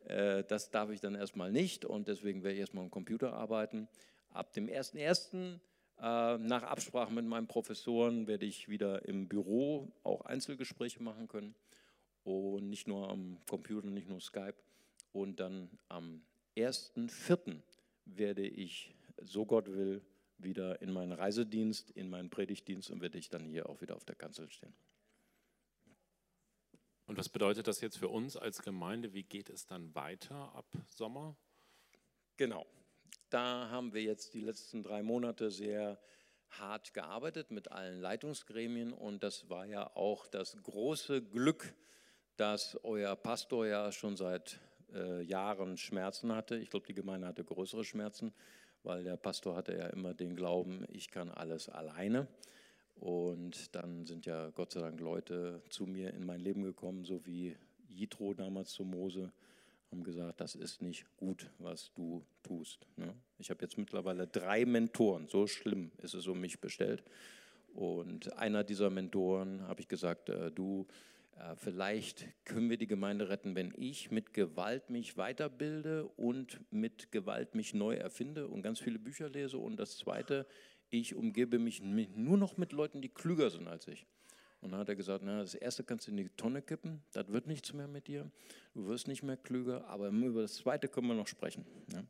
Äh, 0.06 0.44
das 0.44 0.70
darf 0.70 0.92
ich 0.92 1.00
dann 1.00 1.16
erstmal 1.16 1.52
nicht 1.52 1.86
und 1.86 2.08
deswegen 2.08 2.44
werde 2.44 2.54
ich 2.56 2.60
erstmal 2.60 2.84
am 2.84 2.92
Computer 2.92 3.34
arbeiten. 3.34 3.88
Ab 4.30 4.54
dem 4.54 4.68
1.1. 4.68 5.60
Äh, 6.00 6.38
nach 6.38 6.64
Absprache 6.64 7.14
mit 7.14 7.26
meinen 7.26 7.48
Professoren 7.48 8.28
werde 8.28 8.46
ich 8.46 8.70
wieder 8.70 9.06
im 9.08 9.28
Büro 9.28 9.92
auch 10.04 10.22
Einzelgespräche 10.22 11.02
machen 11.02 11.28
können 11.28 11.56
und 12.24 12.70
nicht 12.70 12.88
nur 12.88 13.10
am 13.10 13.38
Computer, 13.50 13.88
nicht 13.88 14.10
nur 14.10 14.22
Skype. 14.22 14.56
Und 15.12 15.40
dann 15.40 15.70
am 15.90 16.22
1.4. 16.56 17.58
werde 18.06 18.48
ich, 18.48 18.94
so 19.22 19.46
Gott 19.46 19.72
will, 19.72 20.02
wieder 20.44 20.82
in 20.82 20.92
meinen 20.92 21.12
Reisedienst, 21.12 21.92
in 21.92 22.10
meinen 22.10 22.30
Predigtdienst 22.30 22.90
und 22.92 23.02
werde 23.02 23.18
ich 23.18 23.30
dann 23.30 23.46
hier 23.46 23.70
auch 23.70 23.82
wieder 23.82 23.96
auf 23.96 24.06
der 24.06 24.16
Kanzel 24.16 24.50
stehen. 24.50 24.74
Und 27.06 27.18
was 27.18 27.30
bedeutet 27.30 27.68
das 27.68 27.82
jetzt 27.82 27.98
für 27.98 28.08
uns 28.08 28.38
als 28.38 28.62
Gemeinde? 28.62 29.14
Wie 29.14 29.24
geht 29.24 29.50
es 29.50 29.66
dann 29.66 29.94
weiter 29.96 30.56
ab 30.56 30.66
Sommer? 30.88 31.36
Genau. 32.38 32.66
Da 33.30 33.70
haben 33.70 33.94
wir 33.94 34.02
jetzt 34.02 34.34
die 34.34 34.42
letzten 34.42 34.84
drei 34.84 35.04
Monate 35.04 35.52
sehr 35.52 36.00
hart 36.52 36.94
gearbeitet 36.94 37.52
mit 37.52 37.72
allen 37.72 38.00
Leitungsgremien 38.00 38.94
und 38.94 39.24
das 39.24 39.50
war 39.50 39.66
ja 39.66 39.96
auch 39.96 40.28
das 40.28 40.58
große 40.64 41.22
Glück, 41.22 41.74
dass 42.36 42.78
euer 42.84 43.16
Pastor 43.16 43.68
ja 43.68 43.92
schon 43.92 44.18
seit 44.18 44.60
äh, 44.94 45.22
Jahren 45.22 45.78
Schmerzen 45.78 46.34
hatte. 46.34 46.58
Ich 46.58 46.70
glaube, 46.70 46.88
die 46.88 46.94
Gemeinde 46.94 47.28
hatte 47.28 47.44
größere 47.44 47.84
Schmerzen 47.84 48.34
weil 48.84 49.04
der 49.04 49.18
Pastor 49.18 49.56
hatte 49.56 49.78
ja 49.78 49.88
immer 49.88 50.14
den 50.14 50.36
Glauben, 50.36 50.86
ich 50.92 51.12
kann 51.12 51.30
alles 51.30 51.70
alleine. 51.70 52.28
Und 52.96 53.76
dann 53.76 54.06
sind 54.06 54.26
ja 54.26 54.50
Gott 54.50 54.72
sei 54.72 54.82
Dank 54.82 55.00
Leute 55.00 55.62
zu 55.70 55.86
mir 55.86 56.14
in 56.14 56.26
mein 56.26 56.40
Leben 56.40 56.64
gekommen, 56.64 57.04
so 57.04 57.26
wie 57.26 57.56
Jitro 57.90 58.34
damals 58.34 58.72
zu 58.72 58.84
Mose, 58.84 59.32
haben 59.92 60.04
gesagt, 60.04 60.40
das 60.40 60.56
ist 60.56 60.82
nicht 60.82 61.06
gut, 61.18 61.50
was 61.60 61.92
du 61.96 62.24
tust. 62.44 62.88
Ne? 62.96 63.14
Ich 63.40 63.50
habe 63.50 63.62
jetzt 63.62 63.78
mittlerweile 63.78 64.26
drei 64.26 64.66
Mentoren, 64.66 65.28
so 65.28 65.48
schlimm 65.48 65.92
ist 65.98 66.14
es 66.14 66.28
um 66.28 66.40
mich 66.40 66.62
bestellt. 66.62 67.04
Und 67.74 68.34
einer 68.34 68.64
dieser 68.64 68.90
Mentoren 68.90 69.62
habe 69.68 69.82
ich 69.82 69.88
gesagt, 69.88 70.30
äh, 70.30 70.52
du, 70.52 70.88
vielleicht 71.56 72.28
können 72.46 72.70
wir 72.70 72.78
die 72.78 72.88
Gemeinde 72.88 73.30
retten, 73.30 73.56
wenn 73.56 73.74
ich 73.78 74.12
mit 74.12 74.34
Gewalt 74.34 74.90
mich 74.90 75.18
weiterbilde 75.18 76.06
und 76.18 76.60
mit 76.72 77.12
Gewalt 77.12 77.56
mich 77.56 77.74
neu 77.74 77.96
erfinde 77.96 78.48
und 78.48 78.62
ganz 78.62 78.80
viele 78.80 79.00
Bücher 79.00 79.30
lese. 79.30 79.58
Und 79.58 79.78
das 79.78 79.98
Zweite, 79.98 80.46
ich 80.90 81.16
umgebe 81.16 81.60
mich 81.60 81.82
nur 81.82 82.38
noch 82.38 82.58
mit 82.58 82.72
Leuten, 82.74 83.02
die 83.02 83.10
klüger 83.10 83.50
sind 83.50 83.68
als 83.68 83.88
ich. 83.88 84.06
Und 84.62 84.72
dann 84.72 84.80
hat 84.80 84.90
er 84.90 84.96
gesagt, 84.96 85.24
na, 85.26 85.40
das 85.42 85.56
erste 85.56 85.84
kannst 85.84 86.08
du 86.08 86.12
in 86.12 86.18
die 86.18 86.30
Tonne 86.30 86.62
kippen, 86.62 87.02
das 87.14 87.28
wird 87.30 87.48
nichts 87.48 87.74
mehr 87.74 87.88
mit 87.88 88.08
dir, 88.08 88.30
du 88.76 88.86
wirst 88.88 89.08
nicht 89.08 89.24
mehr 89.24 89.38
klüger, 89.38 89.88
aber 89.88 90.10
über 90.10 90.44
das 90.44 90.54
zweite 90.54 90.88
können 90.88 91.08
wir 91.08 91.16
noch 91.16 91.28
sprechen. 91.28 91.66
Ja. 91.92 92.04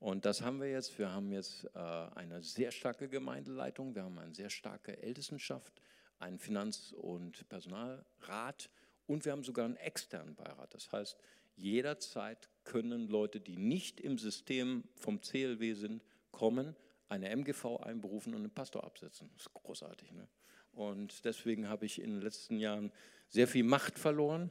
Und 0.00 0.26
das 0.26 0.42
haben 0.42 0.60
wir 0.60 0.70
jetzt. 0.70 0.98
Wir 0.98 1.10
haben 1.10 1.32
jetzt 1.32 1.64
äh, 1.74 1.78
eine 1.78 2.42
sehr 2.42 2.70
starke 2.72 3.08
Gemeindeleitung, 3.08 3.94
wir 3.94 4.02
haben 4.02 4.18
eine 4.18 4.34
sehr 4.34 4.50
starke 4.50 5.02
Ältestenschaft, 5.02 5.80
einen 6.24 6.38
Finanz- 6.38 6.92
und 6.92 7.48
Personalrat 7.48 8.70
und 9.06 9.24
wir 9.24 9.32
haben 9.32 9.44
sogar 9.44 9.66
einen 9.66 9.76
externen 9.76 10.34
Beirat. 10.34 10.72
Das 10.74 10.90
heißt, 10.90 11.16
jederzeit 11.56 12.48
können 12.64 13.08
Leute, 13.08 13.40
die 13.40 13.56
nicht 13.56 14.00
im 14.00 14.18
System 14.18 14.84
vom 14.96 15.20
CLW 15.20 15.74
sind, 15.74 16.02
kommen, 16.32 16.74
eine 17.08 17.28
MGV 17.28 17.76
einberufen 17.82 18.34
und 18.34 18.40
einen 18.40 18.50
Pastor 18.50 18.84
absetzen. 18.84 19.30
Das 19.34 19.46
ist 19.46 19.54
großartig. 19.54 20.12
Ne? 20.12 20.26
Und 20.72 21.24
deswegen 21.24 21.68
habe 21.68 21.84
ich 21.86 22.00
in 22.00 22.10
den 22.10 22.22
letzten 22.22 22.58
Jahren 22.58 22.90
sehr 23.28 23.46
viel 23.46 23.62
Macht 23.62 23.98
verloren. 23.98 24.50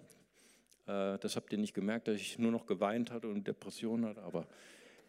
Äh, 0.86 1.17
das 1.17 1.36
habt 1.36 1.51
ihr 1.51 1.57
nicht 1.57 1.74
gemerkt, 1.74 2.07
dass 2.07 2.15
ich 2.15 2.38
nur 2.38 2.51
noch 2.51 2.65
geweint 2.65 3.11
hatte 3.11 3.28
und 3.28 3.47
Depressionen 3.47 4.05
hatte, 4.05 4.21
aber 4.21 4.47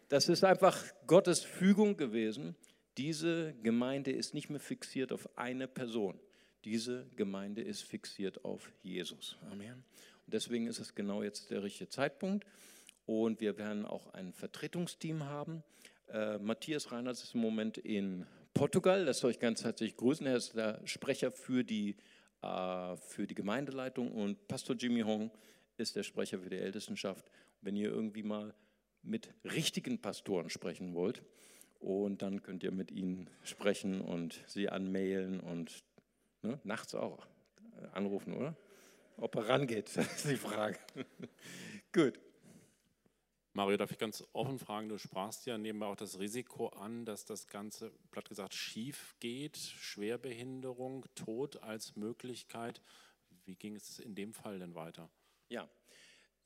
das 0.09 0.29
ist 0.29 0.45
einfach 0.45 0.83
Gottes 1.07 1.43
Fügung 1.45 1.97
gewesen. 1.97 2.57
Diese 2.97 3.55
Gemeinde 3.63 4.13
ist 4.13 4.35
nicht 4.35 4.51
mehr 4.51 4.61
fixiert 4.61 5.13
auf 5.13 5.29
eine 5.37 5.67
Person. 5.67 6.19
Diese 6.65 7.07
Gemeinde 7.17 7.61
ist 7.61 7.83
fixiert 7.83 8.45
auf 8.45 8.73
Jesus. 8.83 9.37
Amen. 9.51 9.85
Und 10.25 10.33
deswegen 10.33 10.67
ist 10.67 10.79
es 10.79 10.95
genau 10.95 11.23
jetzt 11.23 11.51
der 11.51 11.63
richtige 11.63 11.91
Zeitpunkt. 11.91 12.47
Und 13.05 13.41
wir 13.41 13.59
werden 13.59 13.85
auch 13.85 14.15
ein 14.15 14.33
Vertretungsteam 14.33 15.25
haben. 15.25 15.63
Äh, 16.09 16.39
Matthias 16.39 16.91
Reinhardt 16.91 17.23
ist 17.23 17.35
im 17.35 17.43
Moment 17.43 17.77
in 17.77 18.27
Portugal. 18.55 19.03
Lasst 19.03 19.25
euch 19.25 19.39
ganz 19.39 19.63
herzlich 19.63 19.97
grüßen. 19.97 20.27
Er 20.27 20.37
ist 20.37 20.55
der 20.57 20.81
Sprecher 20.87 21.33
für 21.33 21.65
die, 21.65 21.97
äh, 22.41 22.97
für 22.97 23.27
die 23.27 23.35
Gemeindeleitung. 23.35 24.11
Und 24.11 24.49
Pastor 24.49 24.75
Jimmy 24.75 25.03
Hong 25.03 25.31
ist 25.77 25.97
der 25.97 26.03
Sprecher 26.03 26.39
für 26.39 26.49
die 26.49 26.57
Ältestenschaft. 26.57 27.31
Wenn 27.61 27.77
ihr 27.77 27.91
irgendwie 27.91 28.23
mal 28.23 28.55
mit 29.03 29.35
richtigen 29.45 30.01
Pastoren 30.01 30.49
sprechen 30.49 30.95
wollt, 30.95 31.23
und 31.85 32.23
dann 32.23 32.43
könnt 32.43 32.63
ihr 32.63 32.71
mit 32.71 32.91
ihnen 32.91 33.29
sprechen 33.43 34.01
und 34.01 34.43
sie 34.47 34.71
anmailen 34.71 35.39
und 35.39 35.85
Ne? 36.45 36.61
Nachts 36.65 36.95
auch 36.95 37.27
anrufen, 37.93 38.35
oder? 38.35 38.55
Ob 39.17 39.35
er 39.37 39.49
rangeht, 39.49 39.97
das 39.97 40.07
ist 40.17 40.29
die 40.29 40.37
Frage. 40.37 40.79
Gut. 41.93 42.21
Mario, 43.53 43.77
darf 43.77 43.93
ich 43.93 43.99
ganz 43.99 44.25
offen 44.33 44.59
fragen, 44.59 44.89
du 44.89 44.99
sprachst 44.99 45.47
ja 45.47 45.57
nebenbei 45.57 45.87
auch 45.87 45.97
das 45.97 46.19
Risiko 46.19 46.69
an, 46.69 47.05
dass 47.05 47.25
das 47.25 47.47
Ganze, 47.47 47.93
platt 48.11 48.29
gesagt, 48.29 48.53
schief 48.53 49.15
geht, 49.21 49.57
Schwerbehinderung, 49.57 51.07
Tod 51.15 51.63
als 51.63 51.95
Möglichkeit. 51.95 52.83
Wie 53.45 53.55
ging 53.55 53.77
es 53.77 54.01
in 54.01 54.17
dem 54.17 54.33
Fall 54.33 54.59
denn 54.59 54.75
weiter? 54.75 55.09
Ja, 55.49 55.69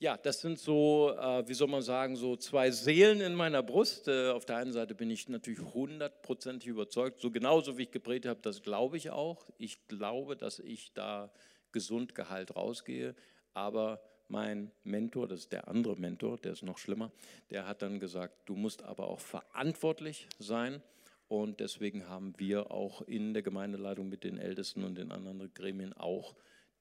ja, 0.01 0.17
das 0.17 0.41
sind 0.41 0.59
so, 0.59 1.13
äh, 1.19 1.49
wie 1.49 1.55
soll 1.55 1.69
man 1.69 1.83
sagen, 1.83 2.15
so 2.15 2.37
zwei 2.37 2.71
Seelen 2.71 3.21
in 3.21 3.35
meiner 3.35 3.63
Brust. 3.63 4.07
Äh, 4.07 4.31
auf 4.31 4.45
der 4.45 4.57
einen 4.57 4.73
Seite 4.73 4.95
bin 4.95 5.11
ich 5.11 5.29
natürlich 5.29 5.61
hundertprozentig 5.61 6.69
überzeugt, 6.69 7.21
so 7.21 7.31
genauso 7.31 7.79
wie 7.79 7.83
ich 7.83 7.91
gepredigt 7.91 8.27
habe, 8.27 8.41
das 8.41 8.63
glaube 8.63 8.97
ich 8.97 9.11
auch. 9.11 9.51
Ich 9.59 9.89
glaube, 9.89 10.37
dass 10.37 10.61
ich 10.61 10.93
da 10.93 11.33
gesund 11.73 12.15
geheilt 12.15 12.55
rausgehe. 12.55 13.17
Aber 13.55 14.01
mein 14.29 14.71
Mentor, 14.85 15.27
das 15.27 15.41
ist 15.41 15.53
der 15.53 15.67
andere 15.67 15.97
Mentor, 15.97 16.39
der 16.39 16.53
ist 16.53 16.63
noch 16.63 16.79
schlimmer, 16.79 17.11
der 17.51 17.67
hat 17.67 17.83
dann 17.83 17.99
gesagt, 17.99 18.49
du 18.49 18.55
musst 18.55 18.85
aber 18.85 19.09
auch 19.09 19.21
verantwortlich 19.21 20.29
sein. 20.39 20.81
Und 21.27 21.61
deswegen 21.61 22.09
haben 22.09 22.35
wir 22.39 22.71
auch 22.71 23.03
in 23.03 23.35
der 23.35 23.43
Gemeindeleitung 23.43 24.09
mit 24.09 24.25
den 24.25 24.39
Ältesten 24.39 24.85
und 24.85 24.97
den 24.97 25.11
anderen 25.11 25.53
Gremien 25.53 25.93
auch 25.93 26.35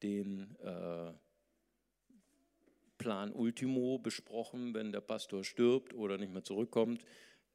den 0.03 0.55
äh, 0.59 1.11
Plan 2.97 3.31
Ultimo 3.31 3.99
besprochen, 3.99 4.73
wenn 4.73 4.91
der 4.91 5.01
Pastor 5.01 5.43
stirbt 5.43 5.93
oder 5.93 6.17
nicht 6.17 6.31
mehr 6.31 6.43
zurückkommt. 6.43 7.03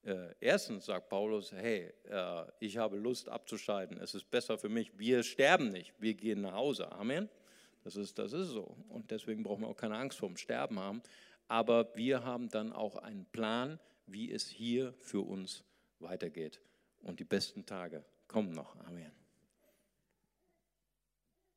Äh, 0.05 0.35
erstens 0.41 0.87
sagt 0.87 1.09
Paulus, 1.09 1.53
hey, 1.53 1.93
äh, 2.09 2.45
ich 2.59 2.77
habe 2.77 2.97
Lust 2.97 3.29
abzuscheiden, 3.29 3.99
es 3.99 4.15
ist 4.15 4.31
besser 4.31 4.59
für 4.59 4.69
mich, 4.69 4.99
wir 4.99 5.23
sterben 5.23 5.69
nicht, 5.69 5.95
wir 5.99 6.15
gehen 6.15 6.41
nach 6.41 6.55
Hause. 6.55 6.91
Amen. 6.93 7.29
Das 7.85 7.97
ist, 7.97 8.19
das 8.19 8.33
ist 8.33 8.49
so. 8.49 8.77
Und 8.89 9.11
deswegen 9.11 9.43
brauchen 9.43 9.63
wir 9.63 9.69
auch 9.69 9.77
keine 9.77 9.97
Angst 9.97 10.19
vor 10.19 10.29
dem 10.29 10.37
Sterben 10.37 10.79
haben. 10.79 11.03
Aber 11.49 11.95
wir 11.97 12.25
haben 12.25 12.49
dann 12.49 12.73
auch 12.73 12.97
einen 12.97 13.27
Plan, 13.27 13.79
wie 14.07 14.31
es 14.31 14.49
hier 14.49 14.95
für 15.01 15.21
uns 15.21 15.65
weitergeht. 15.99 16.61
Und 17.03 17.21
die 17.21 17.25
besten 17.25 17.67
Tage 17.67 18.05
kommen 18.29 18.53
noch. 18.53 18.77
Amen. 18.87 19.22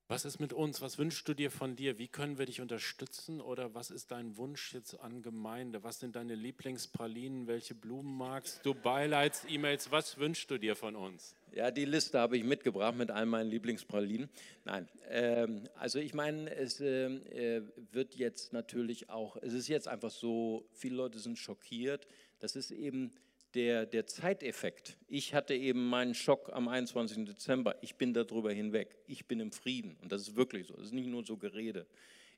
Was 0.07 0.23
ist 0.23 0.39
mit 0.39 0.53
uns? 0.53 0.81
Was 0.81 0.99
wünschst 0.99 1.27
du 1.27 1.33
dir 1.33 1.49
von 1.49 1.75
dir? 1.75 1.97
Wie 1.97 2.07
können 2.07 2.37
wir 2.37 2.45
dich 2.45 2.61
unterstützen? 2.61 3.41
Oder 3.41 3.73
was 3.73 3.89
ist 3.89 4.11
dein 4.11 4.37
Wunsch 4.37 4.71
jetzt 4.75 4.99
an 4.99 5.23
Gemeinde? 5.23 5.83
Was 5.83 5.99
sind 5.99 6.15
deine 6.15 6.35
Lieblingspralinen? 6.35 7.47
Welche 7.47 7.73
Blumen 7.73 8.15
magst 8.15 8.63
du? 8.63 8.75
Beileids-E-Mails? 8.75 9.91
Was 9.91 10.19
wünschst 10.19 10.51
du 10.51 10.59
dir 10.59 10.75
von 10.75 10.95
uns? 10.95 11.35
Ja, 11.53 11.71
die 11.71 11.85
Liste 11.85 12.19
habe 12.19 12.37
ich 12.37 12.43
mitgebracht 12.43 12.95
mit 12.95 13.09
all 13.09 13.25
meinen 13.25 13.49
Lieblingspralinen. 13.49 14.29
Nein, 14.63 14.87
ähm, 15.09 15.67
also 15.73 15.97
ich 15.97 16.13
meine, 16.13 16.53
es 16.55 16.79
ähm, 16.81 17.25
äh, 17.25 17.61
wird 17.91 18.13
jetzt 18.13 18.53
natürlich 18.53 19.09
auch, 19.09 19.37
es 19.37 19.53
ist 19.53 19.67
jetzt 19.67 19.87
einfach 19.87 20.11
so, 20.11 20.69
viele 20.71 20.97
Leute 20.97 21.17
sind 21.17 21.39
schockiert. 21.39 22.05
Das 22.37 22.55
ist 22.55 22.69
eben 22.69 23.11
der, 23.55 23.85
der 23.85 24.05
Zeiteffekt. 24.05 24.97
Ich 25.07 25.33
hatte 25.33 25.53
eben 25.53 25.87
meinen 25.87 26.13
Schock 26.13 26.51
am 26.53 26.67
21. 26.67 27.25
Dezember. 27.25 27.75
Ich 27.81 27.95
bin 27.95 28.13
darüber 28.13 28.51
hinweg. 28.51 28.95
Ich 29.07 29.25
bin 29.25 29.39
im 29.39 29.51
Frieden. 29.51 29.97
Und 30.01 30.11
das 30.11 30.21
ist 30.21 30.35
wirklich 30.35 30.67
so. 30.67 30.75
Das 30.75 30.87
ist 30.87 30.93
nicht 30.93 31.07
nur 31.07 31.25
so 31.25 31.37
Gerede. 31.37 31.87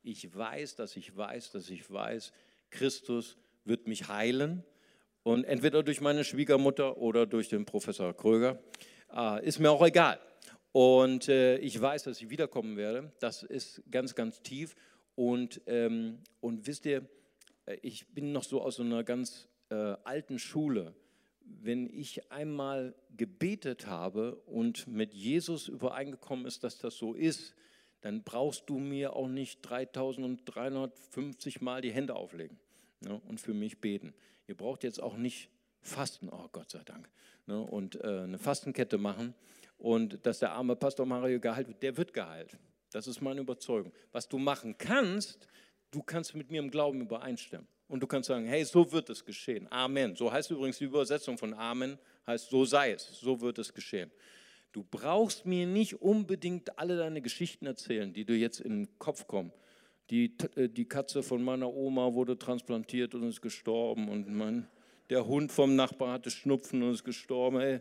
Ich 0.03 0.34
weiß, 0.34 0.76
dass 0.76 0.95
ich 0.95 1.15
weiß, 1.15 1.51
dass 1.51 1.70
ich 1.70 1.91
weiß, 1.91 2.32
Christus 2.70 3.38
wird 3.65 3.88
mich 3.88 4.07
heilen. 4.07 4.63
Und 5.24 5.43
entweder 5.43 5.84
durch 5.84 5.99
meine 5.99 6.24
Schwiegermutter 6.24 6.97
oder 6.97 7.26
durch 7.26 7.49
den 7.49 7.65
Professor 7.65 8.15
Kröger. 8.15 8.59
Äh, 9.13 9.45
ist 9.45 9.59
mir 9.59 9.72
auch 9.72 9.86
egal. 9.86 10.20
Und 10.72 11.28
äh, 11.28 11.57
ich 11.57 11.82
weiß, 11.82 12.03
dass 12.03 12.22
ich 12.22 12.30
wiederkommen 12.30 12.78
werde. 12.78 13.11
Das 13.20 13.41
ist 13.43 13.82
ganz, 13.89 14.13
ganz 14.13 14.41
tief. 14.43 14.76
Und, 15.15 15.61
ähm, 15.65 16.20
und 16.39 16.68
wisst 16.68 16.86
ihr, 16.86 17.09
äh, 17.65 17.78
ich 17.82 18.07
bin 18.13 18.32
noch 18.32 18.43
so 18.43 18.61
aus 18.61 18.76
so 18.76 18.84
einer 18.84 19.03
ganz 19.03 19.47
äh, 19.70 19.76
alten 20.03 20.38
Schule 20.38 20.93
wenn 21.62 21.88
ich 21.88 22.32
einmal 22.32 22.95
gebetet 23.16 23.88
habe 23.88 24.36
und 24.45 24.88
mit 24.88 25.14
Jesus 25.14 25.68
übereingekommen 25.68 26.45
ist, 26.45 26.64
dass 26.64 26.78
das 26.78 26.95
so 26.98 27.14
ist, 27.14 27.56
dann 28.02 28.24
brauchst 28.24 28.70
du 28.70 28.78
mir 28.78 29.16
auch 29.16 29.28
nicht 29.28 29.62
3350 29.64 31.62
Mal 31.62 31.82
die 31.82 31.91
Hände 31.91 32.16
auflegen 32.16 32.60
ne, 33.02 33.20
und 33.28 33.41
für 33.41 33.54
mich 33.54 33.82
beten. 33.82 34.14
Ihr 34.48 34.56
braucht 34.56 34.84
jetzt 34.84 35.02
auch 35.02 35.18
nicht 35.18 35.50
fasten, 35.82 36.30
oh 36.30 36.48
Gott 36.52 36.70
sei 36.70 36.84
Dank, 36.84 37.10
ne, 37.48 37.60
und 37.60 37.95
äh, 38.02 38.22
eine 38.22 38.38
Fastenkette 38.38 38.98
machen 38.98 39.34
und 39.78 40.26
dass 40.26 40.39
der 40.39 40.52
arme 40.52 40.76
Pastor 40.76 41.06
Mario 41.06 41.39
geheilt 41.39 41.68
wird, 41.68 41.84
der 41.84 41.98
wird 41.98 42.14
geheilt. 42.14 42.58
Das 42.91 43.08
ist 43.08 43.22
meine 43.22 43.41
Überzeugung. 43.41 43.91
Was 44.12 44.28
du 44.28 44.38
machen 44.38 44.78
kannst, 44.78 45.48
du 45.91 46.02
kannst 46.02 46.36
mit 46.36 46.52
mir 46.52 46.60
im 46.60 46.72
Glauben 46.72 47.02
übereinstimmen. 47.02 47.68
Und 47.88 48.01
du 48.01 48.07
kannst 48.07 48.27
sagen, 48.27 48.45
hey, 48.45 48.65
so 48.65 48.91
wird 48.91 49.09
es 49.09 49.23
geschehen. 49.23 49.67
Amen. 49.71 50.15
So 50.15 50.31
heißt 50.31 50.51
übrigens 50.51 50.77
die 50.77 50.85
Übersetzung 50.85 51.38
von 51.38 51.53
Amen, 51.53 51.97
heißt, 52.25 52.49
so 52.49 52.65
sei 52.65 52.91
es, 52.91 53.19
so 53.19 53.39
wird 53.39 53.59
es 53.59 53.73
geschehen. 53.73 54.11
Du 54.73 54.83
brauchst 54.83 55.45
mir 55.45 55.65
nicht 55.65 56.01
unbedingt 56.01 56.77
alle 56.77 56.97
deine 56.97 57.21
Geschichten 57.21 57.65
erzählen, 57.65 58.11
die 58.13 58.25
dir 58.25 58.38
jetzt 58.38 58.59
in 58.59 58.85
den 58.85 58.99
Kopf 58.99 59.25
kommen. 59.25 59.51
Die, 60.09 60.35
äh, 60.55 60.67
die 60.69 60.85
Katze 60.85 61.23
von 61.23 61.43
meiner 61.43 61.73
Oma 61.73 62.13
wurde 62.13 62.38
transplantiert 62.38 63.15
und 63.15 63.23
ist 63.23 63.41
gestorben 63.41 64.09
und 64.09 64.27
mein, 64.29 64.67
der 65.09 65.25
Hund 65.25 65.51
vom 65.51 65.75
Nachbar 65.75 66.13
hatte 66.13 66.29
Schnupfen 66.29 66.83
und 66.83 66.91
ist 66.91 67.03
gestorben. 67.03 67.59
Hey, 67.59 67.79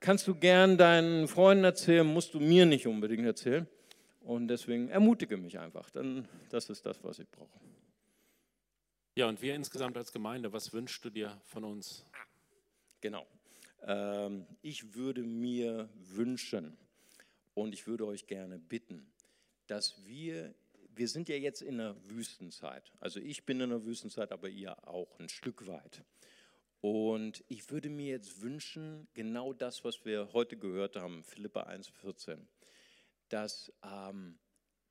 kannst 0.00 0.26
du 0.26 0.34
gern 0.34 0.76
deinen 0.76 1.28
Freunden 1.28 1.64
erzählen, 1.64 2.06
musst 2.06 2.34
du 2.34 2.40
mir 2.40 2.66
nicht 2.66 2.86
unbedingt 2.86 3.24
erzählen. 3.24 3.66
Und 4.20 4.48
deswegen 4.48 4.88
ermutige 4.88 5.36
mich 5.36 5.58
einfach. 5.58 5.88
Dann, 5.90 6.28
das 6.50 6.68
ist 6.68 6.84
das, 6.84 7.02
was 7.02 7.18
ich 7.18 7.28
brauche. 7.30 7.58
Ja, 9.16 9.28
und 9.28 9.42
wir 9.42 9.56
insgesamt 9.56 9.96
als 9.96 10.12
Gemeinde, 10.12 10.52
was 10.52 10.72
wünschst 10.72 11.04
du 11.04 11.10
dir 11.10 11.40
von 11.44 11.64
uns? 11.64 12.04
Genau. 13.00 13.26
Ähm, 13.82 14.46
ich 14.62 14.94
würde 14.94 15.24
mir 15.24 15.88
wünschen 15.94 16.76
und 17.54 17.72
ich 17.72 17.88
würde 17.88 18.06
euch 18.06 18.28
gerne 18.28 18.60
bitten, 18.60 19.12
dass 19.66 20.06
wir, 20.06 20.54
wir 20.94 21.08
sind 21.08 21.28
ja 21.28 21.34
jetzt 21.34 21.60
in 21.60 21.80
einer 21.80 21.96
Wüstenzeit. 22.08 22.92
Also 23.00 23.18
ich 23.18 23.44
bin 23.44 23.60
in 23.60 23.72
einer 23.72 23.84
Wüstenzeit, 23.84 24.30
aber 24.30 24.48
ihr 24.48 24.76
auch 24.86 25.18
ein 25.18 25.28
Stück 25.28 25.66
weit. 25.66 26.04
Und 26.80 27.42
ich 27.48 27.68
würde 27.68 27.90
mir 27.90 28.10
jetzt 28.10 28.40
wünschen, 28.42 29.08
genau 29.14 29.52
das, 29.52 29.84
was 29.84 30.04
wir 30.04 30.32
heute 30.32 30.56
gehört 30.56 30.94
haben, 30.94 31.24
Philippa 31.24 31.64
1,14, 31.64 32.38
dass 33.28 33.72
ähm, 33.82 34.38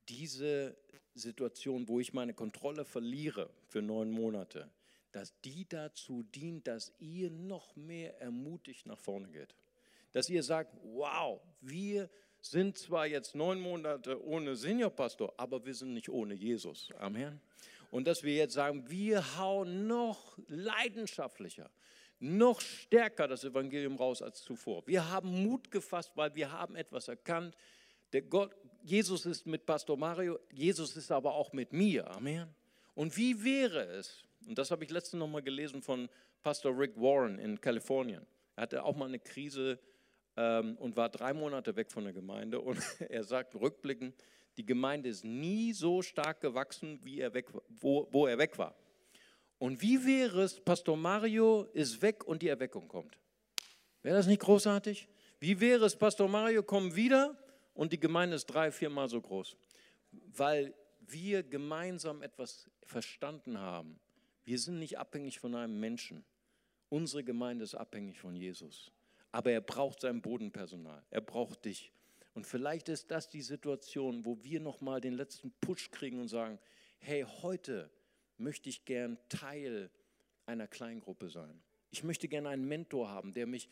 diese 0.09 0.75
Situation, 1.13 1.87
wo 1.87 1.99
ich 1.99 2.13
meine 2.13 2.33
Kontrolle 2.33 2.85
verliere 2.85 3.49
für 3.67 3.81
neun 3.81 4.11
Monate, 4.11 4.69
dass 5.11 5.39
die 5.41 5.67
dazu 5.67 6.23
dient, 6.23 6.67
dass 6.67 6.93
ihr 6.99 7.29
noch 7.29 7.75
mehr 7.75 8.19
ermutigt 8.21 8.85
nach 8.85 8.97
vorne 8.97 9.29
geht. 9.29 9.55
Dass 10.11 10.29
ihr 10.29 10.43
sagt, 10.43 10.75
wow, 10.83 11.41
wir 11.61 12.09
sind 12.41 12.77
zwar 12.77 13.05
jetzt 13.05 13.35
neun 13.35 13.59
Monate 13.59 14.23
ohne 14.23 14.55
Seniorpastor, 14.55 15.33
aber 15.37 15.65
wir 15.65 15.73
sind 15.73 15.93
nicht 15.93 16.09
ohne 16.09 16.33
Jesus. 16.33 16.89
Amen. 16.97 17.41
Und 17.91 18.07
dass 18.07 18.23
wir 18.23 18.35
jetzt 18.35 18.53
sagen, 18.53 18.89
wir 18.89 19.37
hauen 19.37 19.87
noch 19.87 20.37
leidenschaftlicher, 20.47 21.69
noch 22.19 22.61
stärker 22.61 23.27
das 23.27 23.43
Evangelium 23.43 23.95
raus 23.95 24.21
als 24.21 24.43
zuvor. 24.43 24.85
Wir 24.85 25.09
haben 25.09 25.43
Mut 25.43 25.71
gefasst, 25.71 26.11
weil 26.15 26.35
wir 26.35 26.51
haben 26.51 26.75
etwas 26.75 27.07
erkannt. 27.07 27.55
Der 28.13 28.21
Gott, 28.21 28.55
Jesus 28.83 29.25
ist 29.25 29.45
mit 29.45 29.65
Pastor 29.65 29.97
Mario, 29.97 30.39
Jesus 30.51 30.95
ist 30.95 31.11
aber 31.11 31.33
auch 31.33 31.53
mit 31.53 31.73
mir. 31.73 32.09
Amen. 32.11 32.47
Und 32.95 33.15
wie 33.17 33.43
wäre 33.43 33.83
es, 33.85 34.23
und 34.47 34.57
das 34.57 34.71
habe 34.71 34.83
ich 34.83 34.89
letztens 34.89 35.19
noch 35.19 35.27
mal 35.27 35.41
gelesen 35.41 35.81
von 35.81 36.09
Pastor 36.41 36.77
Rick 36.77 36.95
Warren 36.95 37.39
in 37.39 37.59
Kalifornien. 37.59 38.25
Er 38.55 38.63
hatte 38.63 38.83
auch 38.83 38.95
mal 38.95 39.05
eine 39.05 39.19
Krise 39.19 39.79
ähm, 40.35 40.77
und 40.77 40.95
war 40.95 41.09
drei 41.09 41.33
Monate 41.33 41.75
weg 41.75 41.91
von 41.91 42.03
der 42.03 42.13
Gemeinde. 42.13 42.59
Und 42.59 42.79
er 43.09 43.23
sagt 43.23 43.55
rückblickend, 43.55 44.15
die 44.57 44.65
Gemeinde 44.65 45.09
ist 45.09 45.23
nie 45.23 45.73
so 45.73 46.01
stark 46.01 46.41
gewachsen, 46.41 46.99
wie 47.03 47.19
er 47.19 47.33
weg, 47.33 47.47
wo, 47.69 48.07
wo 48.11 48.27
er 48.27 48.37
weg 48.37 48.57
war. 48.57 48.75
Und 49.57 49.81
wie 49.81 50.05
wäre 50.05 50.41
es, 50.41 50.59
Pastor 50.59 50.97
Mario 50.97 51.63
ist 51.73 52.01
weg 52.01 52.25
und 52.25 52.41
die 52.41 52.47
Erweckung 52.47 52.87
kommt? 52.87 53.17
Wäre 54.01 54.15
das 54.15 54.27
nicht 54.27 54.41
großartig? 54.41 55.07
Wie 55.39 55.59
wäre 55.59 55.85
es, 55.85 55.95
Pastor 55.95 56.27
Mario 56.27 56.63
kommt 56.63 56.95
wieder 56.95 57.37
und 57.79 57.93
die 57.93 57.99
Gemeinde 57.99 58.35
ist 58.35 58.47
drei, 58.47 58.71
viermal 58.71 59.07
so 59.07 59.21
groß, 59.21 59.55
weil 60.11 60.73
wir 60.99 61.43
gemeinsam 61.43 62.21
etwas 62.21 62.69
verstanden 62.83 63.57
haben. 63.57 64.01
Wir 64.43 64.59
sind 64.59 64.79
nicht 64.79 64.97
abhängig 64.97 65.39
von 65.39 65.55
einem 65.55 65.79
Menschen. 65.79 66.25
Unsere 66.89 67.23
Gemeinde 67.23 67.63
ist 67.63 67.75
abhängig 67.75 68.19
von 68.19 68.35
Jesus. 68.35 68.91
Aber 69.31 69.51
er 69.51 69.61
braucht 69.61 70.01
sein 70.01 70.21
Bodenpersonal. 70.21 71.01
Er 71.09 71.21
braucht 71.21 71.63
dich. 71.63 71.93
Und 72.33 72.45
vielleicht 72.45 72.89
ist 72.89 73.11
das 73.11 73.29
die 73.29 73.41
Situation, 73.41 74.25
wo 74.25 74.43
wir 74.43 74.59
nochmal 74.59 74.99
den 74.99 75.13
letzten 75.13 75.53
Push 75.61 75.89
kriegen 75.89 76.19
und 76.19 76.27
sagen, 76.27 76.59
hey, 76.97 77.25
heute 77.41 77.89
möchte 78.37 78.67
ich 78.67 78.83
gern 78.83 79.17
Teil 79.29 79.89
einer 80.45 80.67
Kleingruppe 80.67 81.29
sein. 81.29 81.61
Ich 81.91 82.03
möchte 82.03 82.27
gerne 82.27 82.49
einen 82.49 82.67
Mentor 82.67 83.09
haben, 83.09 83.33
der 83.33 83.47
mich 83.47 83.69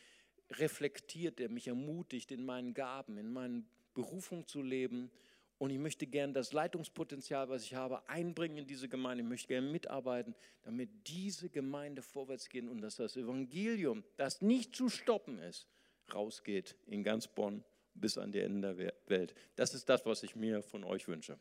reflektiert, 0.51 1.39
der 1.39 1.49
mich 1.49 1.67
ermutigt 1.67 2.31
in 2.31 2.45
meinen 2.45 2.73
Gaben, 2.73 3.17
in 3.17 3.33
meinen 3.33 3.67
Berufung 3.97 4.45
zu 4.45 4.61
leben. 4.61 5.09
Und 5.57 5.71
ich 5.71 5.79
möchte 5.79 6.05
gerne 6.05 6.33
das 6.33 6.53
Leitungspotenzial, 6.53 7.49
was 7.49 7.63
ich 7.63 7.73
habe, 7.73 8.07
einbringen 8.07 8.59
in 8.59 8.67
diese 8.67 8.87
Gemeinde. 8.87 9.23
Ich 9.23 9.29
möchte 9.29 9.47
gerne 9.47 9.67
mitarbeiten, 9.71 10.35
damit 10.61 11.07
diese 11.07 11.49
Gemeinde 11.49 12.03
vorwärts 12.03 12.47
geht 12.47 12.67
und 12.67 12.79
dass 12.81 12.97
das 12.97 13.17
Evangelium, 13.17 14.03
das 14.15 14.41
nicht 14.41 14.75
zu 14.75 14.87
stoppen 14.87 15.39
ist, 15.39 15.67
rausgeht 16.13 16.75
in 16.85 17.03
ganz 17.03 17.27
Bonn 17.27 17.63
bis 17.95 18.19
an 18.19 18.31
die 18.31 18.39
Ende 18.39 18.75
der 18.75 18.93
Welt. 19.07 19.33
Das 19.55 19.73
ist 19.73 19.89
das, 19.89 20.05
was 20.05 20.21
ich 20.21 20.35
mir 20.35 20.61
von 20.61 20.83
euch 20.83 21.07
wünsche. 21.07 21.39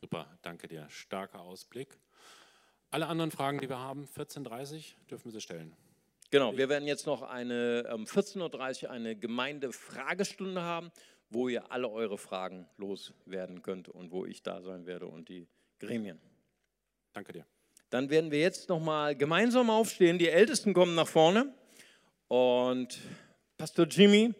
Super, 0.00 0.38
danke 0.42 0.68
dir. 0.68 0.88
Starker 0.90 1.40
Ausblick. 1.40 1.98
Alle 2.90 3.08
anderen 3.08 3.32
Fragen, 3.32 3.58
die 3.58 3.68
wir 3.68 3.80
haben, 3.80 4.04
14.30 4.04 4.76
Uhr, 4.76 5.06
dürfen 5.10 5.24
wir 5.24 5.32
sie 5.32 5.40
stellen. 5.40 5.74
Genau, 6.34 6.56
wir 6.56 6.68
werden 6.68 6.88
jetzt 6.88 7.06
noch 7.06 7.22
eine 7.22 7.88
um 7.94 8.00
ähm, 8.00 8.06
14.30 8.06 8.86
Uhr 8.86 8.90
eine 8.90 9.14
Gemeindefragestunde 9.14 10.62
haben, 10.62 10.90
wo 11.30 11.48
ihr 11.48 11.70
alle 11.70 11.88
eure 11.88 12.18
Fragen 12.18 12.66
loswerden 12.76 13.62
könnt 13.62 13.88
und 13.88 14.10
wo 14.10 14.26
ich 14.26 14.42
da 14.42 14.60
sein 14.60 14.84
werde 14.84 15.06
und 15.06 15.28
die 15.28 15.46
Gremien. 15.78 16.20
Danke 17.12 17.34
dir. 17.34 17.46
Dann 17.90 18.10
werden 18.10 18.32
wir 18.32 18.40
jetzt 18.40 18.68
noch 18.68 18.80
mal 18.80 19.14
gemeinsam 19.14 19.70
aufstehen. 19.70 20.18
Die 20.18 20.28
Ältesten 20.28 20.74
kommen 20.74 20.96
nach 20.96 21.06
vorne 21.06 21.54
und 22.26 22.98
Pastor 23.56 23.86
Jimmy 23.86 24.34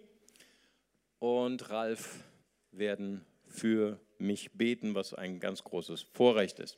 und 1.20 1.70
Ralf 1.70 2.24
werden 2.72 3.24
für 3.46 4.00
mich 4.18 4.50
beten, 4.50 4.96
was 4.96 5.14
ein 5.14 5.38
ganz 5.38 5.62
großes 5.62 6.02
Vorrecht 6.12 6.58
ist. 6.58 6.76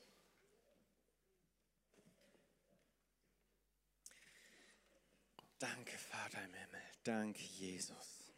Danke, 5.58 5.96
Vater 5.96 6.46
Danke, 7.06 7.40
Jesus. 7.60 8.34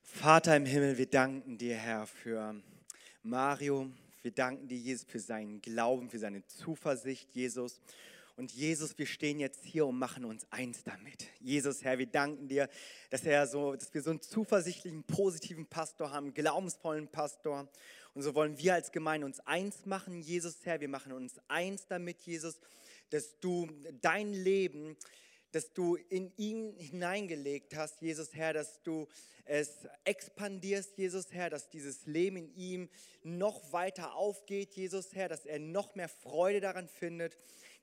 Vater 0.00 0.56
im 0.56 0.64
Himmel, 0.64 0.96
wir 0.96 1.04
danken 1.04 1.58
dir, 1.58 1.76
Herr, 1.76 2.06
für 2.06 2.56
Mario. 3.22 3.90
Wir 4.22 4.30
danken 4.30 4.66
dir, 4.66 4.78
Jesus, 4.78 5.04
für 5.06 5.20
seinen 5.20 5.60
Glauben, 5.60 6.08
für 6.08 6.18
seine 6.18 6.46
Zuversicht, 6.46 7.34
Jesus. 7.34 7.82
Und 8.36 8.50
Jesus, 8.50 8.96
wir 8.96 9.04
stehen 9.04 9.40
jetzt 9.40 9.62
hier 9.62 9.84
und 9.84 9.98
machen 9.98 10.24
uns 10.24 10.50
eins 10.50 10.82
damit. 10.84 11.26
Jesus, 11.38 11.84
Herr, 11.84 11.98
wir 11.98 12.06
danken 12.06 12.48
dir, 12.48 12.70
dass, 13.10 13.26
er 13.26 13.46
so, 13.46 13.76
dass 13.76 13.92
wir 13.92 14.00
so 14.00 14.08
einen 14.08 14.22
zuversichtlichen, 14.22 15.04
positiven 15.04 15.66
Pastor 15.66 16.12
haben, 16.12 16.32
glaubensvollen 16.32 17.08
Pastor. 17.08 17.68
Und 18.14 18.22
so 18.22 18.34
wollen 18.34 18.56
wir 18.56 18.72
als 18.72 18.90
Gemeinde 18.90 19.26
uns 19.26 19.40
eins 19.40 19.84
machen, 19.84 20.22
Jesus, 20.22 20.64
Herr. 20.64 20.80
Wir 20.80 20.88
machen 20.88 21.12
uns 21.12 21.38
eins 21.48 21.86
damit, 21.88 22.22
Jesus, 22.22 22.58
dass 23.10 23.38
du 23.38 23.68
dein 24.00 24.32
Leben 24.32 24.96
dass 25.52 25.72
du 25.72 25.96
in 25.96 26.32
ihn 26.36 26.74
hineingelegt 26.76 27.76
hast, 27.76 28.00
Jesus 28.02 28.34
Herr, 28.34 28.52
dass 28.52 28.82
du 28.82 29.06
es 29.44 29.86
expandierst, 30.04 30.98
Jesus 30.98 31.32
Herr, 31.32 31.48
dass 31.48 31.70
dieses 31.70 32.06
Leben 32.06 32.36
in 32.36 32.54
ihm 32.54 32.88
noch 33.22 33.72
weiter 33.72 34.14
aufgeht, 34.14 34.74
Jesus 34.74 35.14
Herr, 35.14 35.28
dass 35.28 35.46
er 35.46 35.58
noch 35.58 35.94
mehr 35.94 36.08
Freude 36.08 36.60
daran 36.60 36.88
findet. 36.88 37.36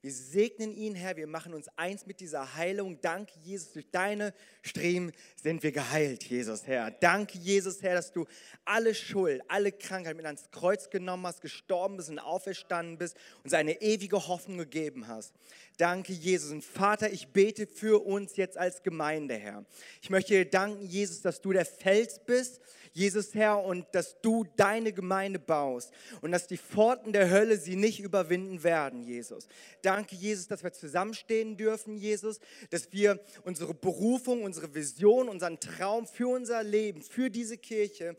Wir 0.06 0.14
segnen 0.14 0.72
ihn, 0.72 0.94
Herr. 0.94 1.18
Wir 1.18 1.26
machen 1.26 1.56
uns 1.56 1.68
eins 1.78 2.06
mit 2.06 2.20
dieser 2.20 2.54
Heilung. 2.54 3.02
Danke, 3.02 3.34
Jesus, 3.42 3.72
durch 3.72 3.90
deine 3.90 4.36
Streben 4.62 5.12
sind 5.42 5.64
wir 5.64 5.72
geheilt, 5.72 6.24
Jesus, 6.26 6.68
Herr. 6.68 6.92
Danke, 6.92 7.40
Jesus, 7.40 7.82
Herr, 7.82 7.96
dass 7.96 8.12
du 8.12 8.28
alle 8.66 8.94
Schuld, 8.94 9.42
alle 9.48 9.72
Krankheit 9.72 10.16
mit 10.16 10.28
ans 10.28 10.52
Kreuz 10.52 10.92
genommen 10.92 11.26
hast, 11.26 11.42
gestorben 11.42 11.98
bist 11.98 12.10
und 12.10 12.20
auferstanden 12.20 13.00
bist 13.00 13.18
und 13.44 13.50
seine 13.50 13.82
ewige 13.82 14.28
Hoffnung 14.28 14.60
gegeben 14.60 15.08
hast. 15.08 15.34
Danke, 15.78 16.14
Jesus. 16.14 16.52
Und 16.52 16.64
Vater, 16.64 17.12
ich 17.12 17.28
bete 17.30 17.68
für 17.68 18.06
uns 18.06 18.38
jetzt 18.38 18.58
als 18.58 18.84
Gemeinde, 18.84 19.36
Herr. 19.36 19.66
Ich 20.02 20.10
möchte 20.10 20.34
dir 20.34 20.46
danken, 20.46 20.86
Jesus, 20.86 21.22
dass 21.22 21.42
du 21.42 21.52
der 21.52 21.66
Fels 21.66 22.20
bist 22.26 22.62
Jesus 22.96 23.36
Herr, 23.36 23.62
und 23.62 23.86
dass 23.92 24.22
du 24.22 24.46
deine 24.56 24.94
Gemeinde 24.94 25.38
baust 25.38 25.92
und 26.22 26.32
dass 26.32 26.48
die 26.48 26.58
Pforten 26.58 27.12
der 27.12 27.30
Hölle 27.30 27.58
sie 27.58 27.76
nicht 27.76 28.00
überwinden 28.00 28.64
werden, 28.64 29.04
Jesus. 29.04 29.50
Danke, 29.82 30.16
Jesus, 30.16 30.48
dass 30.48 30.64
wir 30.64 30.72
zusammenstehen 30.72 31.58
dürfen, 31.58 31.98
Jesus, 31.98 32.40
dass 32.70 32.94
wir 32.94 33.20
unsere 33.44 33.74
Berufung, 33.74 34.44
unsere 34.44 34.74
Vision, 34.74 35.28
unseren 35.28 35.60
Traum 35.60 36.08
für 36.08 36.30
unser 36.30 36.64
Leben, 36.64 37.02
für 37.02 37.30
diese 37.30 37.58
Kirche, 37.58 38.16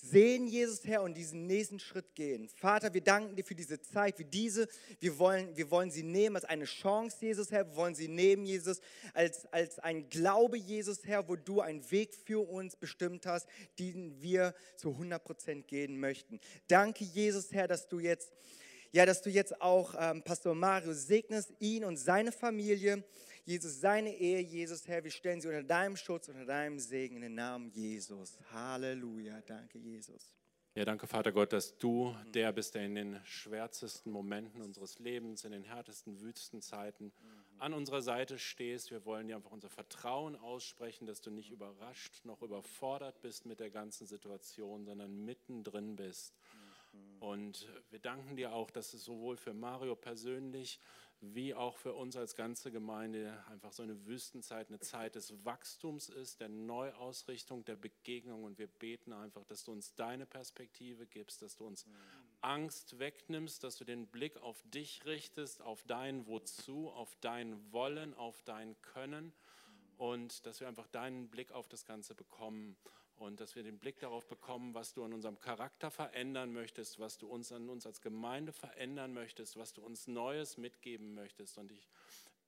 sehen, 0.00 0.46
Jesus 0.46 0.84
Herr, 0.84 1.02
und 1.02 1.14
diesen 1.14 1.46
nächsten 1.46 1.78
Schritt 1.78 2.14
gehen. 2.14 2.48
Vater, 2.48 2.94
wir 2.94 3.00
danken 3.00 3.36
dir 3.36 3.44
für 3.44 3.54
diese 3.54 3.80
Zeit, 3.80 4.18
wie 4.18 4.24
diese. 4.24 4.68
Wir 4.98 5.18
wollen, 5.18 5.56
wir 5.56 5.70
wollen 5.70 5.90
sie 5.90 6.02
nehmen 6.02 6.36
als 6.36 6.44
eine 6.44 6.64
Chance, 6.64 7.16
Jesus 7.20 7.50
Herr. 7.50 7.66
Wir 7.66 7.76
wollen 7.76 7.94
sie 7.94 8.08
nehmen, 8.08 8.46
Jesus, 8.46 8.80
als, 9.14 9.46
als 9.52 9.78
ein 9.78 10.08
Glaube, 10.08 10.56
Jesus 10.56 11.04
Herr, 11.04 11.28
wo 11.28 11.36
du 11.36 11.60
einen 11.60 11.88
Weg 11.90 12.14
für 12.14 12.48
uns 12.48 12.76
bestimmt 12.76 13.26
hast, 13.26 13.46
den 13.78 14.20
wir 14.20 14.54
zu 14.76 14.90
100 14.90 15.22
Prozent 15.22 15.68
gehen 15.68 15.98
möchten. 16.00 16.40
Danke, 16.68 17.04
Jesus 17.04 17.52
Herr, 17.52 17.68
dass 17.68 17.88
du 17.88 17.98
jetzt, 17.98 18.32
ja, 18.92 19.06
dass 19.06 19.22
du 19.22 19.30
jetzt 19.30 19.60
auch 19.60 19.94
ähm, 19.98 20.22
Pastor 20.22 20.54
Mario 20.54 20.94
segnest, 20.94 21.52
ihn 21.60 21.84
und 21.84 21.96
seine 21.96 22.32
Familie. 22.32 23.04
Jesus, 23.44 23.80
seine 23.80 24.16
Ehe, 24.16 24.40
Jesus, 24.40 24.86
Herr, 24.86 25.02
wir 25.02 25.10
stellen 25.10 25.40
sie 25.40 25.48
unter 25.48 25.62
deinem 25.62 25.96
Schutz, 25.96 26.28
unter 26.28 26.44
deinem 26.44 26.78
Segen 26.78 27.16
in 27.16 27.22
den 27.22 27.34
Namen 27.34 27.70
Jesus. 27.70 28.38
Halleluja. 28.52 29.40
Danke, 29.46 29.78
Jesus. 29.78 30.32
Ja, 30.74 30.84
danke, 30.84 31.08
Vater 31.08 31.32
Gott, 31.32 31.52
dass 31.52 31.76
du 31.78 32.14
der 32.32 32.52
bist, 32.52 32.76
der 32.76 32.84
in 32.84 32.94
den 32.94 33.20
schwärzesten 33.24 34.12
Momenten 34.12 34.62
unseres 34.62 35.00
Lebens, 35.00 35.44
in 35.44 35.50
den 35.50 35.64
härtesten 35.64 36.20
Wüstenzeiten 36.20 37.12
an 37.58 37.74
unserer 37.74 38.02
Seite 38.02 38.38
stehst. 38.38 38.92
Wir 38.92 39.04
wollen 39.04 39.26
dir 39.26 39.34
einfach 39.34 39.50
unser 39.50 39.68
Vertrauen 39.68 40.36
aussprechen, 40.36 41.06
dass 41.06 41.20
du 41.20 41.32
nicht 41.32 41.50
überrascht 41.50 42.24
noch 42.24 42.40
überfordert 42.42 43.20
bist 43.20 43.46
mit 43.46 43.58
der 43.58 43.70
ganzen 43.70 44.06
Situation, 44.06 44.84
sondern 44.84 45.24
mittendrin 45.24 45.96
bist. 45.96 46.38
Und 47.18 47.68
wir 47.90 47.98
danken 47.98 48.36
dir 48.36 48.52
auch, 48.52 48.70
dass 48.70 48.94
es 48.94 49.04
sowohl 49.04 49.36
für 49.36 49.52
Mario 49.52 49.96
persönlich 49.96 50.80
wie 51.20 51.54
auch 51.54 51.76
für 51.76 51.92
uns 51.92 52.16
als 52.16 52.34
ganze 52.34 52.72
Gemeinde 52.72 53.44
einfach 53.50 53.72
so 53.72 53.82
eine 53.82 54.06
Wüstenzeit, 54.06 54.68
eine 54.68 54.80
Zeit 54.80 55.14
des 55.14 55.44
Wachstums 55.44 56.08
ist, 56.08 56.40
der 56.40 56.48
Neuausrichtung, 56.48 57.64
der 57.64 57.76
Begegnung. 57.76 58.44
Und 58.44 58.58
wir 58.58 58.68
beten 58.68 59.12
einfach, 59.12 59.44
dass 59.44 59.64
du 59.64 59.72
uns 59.72 59.94
deine 59.94 60.26
Perspektive 60.26 61.06
gibst, 61.06 61.42
dass 61.42 61.56
du 61.56 61.66
uns 61.66 61.86
Angst 62.40 62.98
wegnimmst, 62.98 63.62
dass 63.62 63.76
du 63.76 63.84
den 63.84 64.06
Blick 64.06 64.38
auf 64.38 64.62
dich 64.64 65.04
richtest, 65.04 65.60
auf 65.60 65.82
dein 65.84 66.26
Wozu, 66.26 66.88
auf 66.88 67.14
dein 67.20 67.72
Wollen, 67.72 68.14
auf 68.14 68.42
dein 68.42 68.80
Können 68.80 69.32
und 69.98 70.46
dass 70.46 70.60
wir 70.60 70.68
einfach 70.68 70.88
deinen 70.88 71.28
Blick 71.28 71.52
auf 71.52 71.68
das 71.68 71.84
Ganze 71.84 72.14
bekommen 72.14 72.76
und 73.20 73.38
dass 73.38 73.54
wir 73.54 73.62
den 73.62 73.78
Blick 73.78 73.98
darauf 73.98 74.26
bekommen, 74.26 74.74
was 74.74 74.94
du 74.94 75.04
an 75.04 75.12
unserem 75.12 75.38
Charakter 75.38 75.90
verändern 75.90 76.52
möchtest, 76.52 76.98
was 76.98 77.18
du 77.18 77.26
uns 77.26 77.52
an 77.52 77.68
uns 77.68 77.86
als 77.86 78.00
Gemeinde 78.00 78.52
verändern 78.52 79.12
möchtest, 79.12 79.58
was 79.58 79.74
du 79.74 79.82
uns 79.82 80.06
Neues 80.06 80.56
mitgeben 80.56 81.14
möchtest. 81.14 81.58
Und 81.58 81.70
ich 81.70 81.90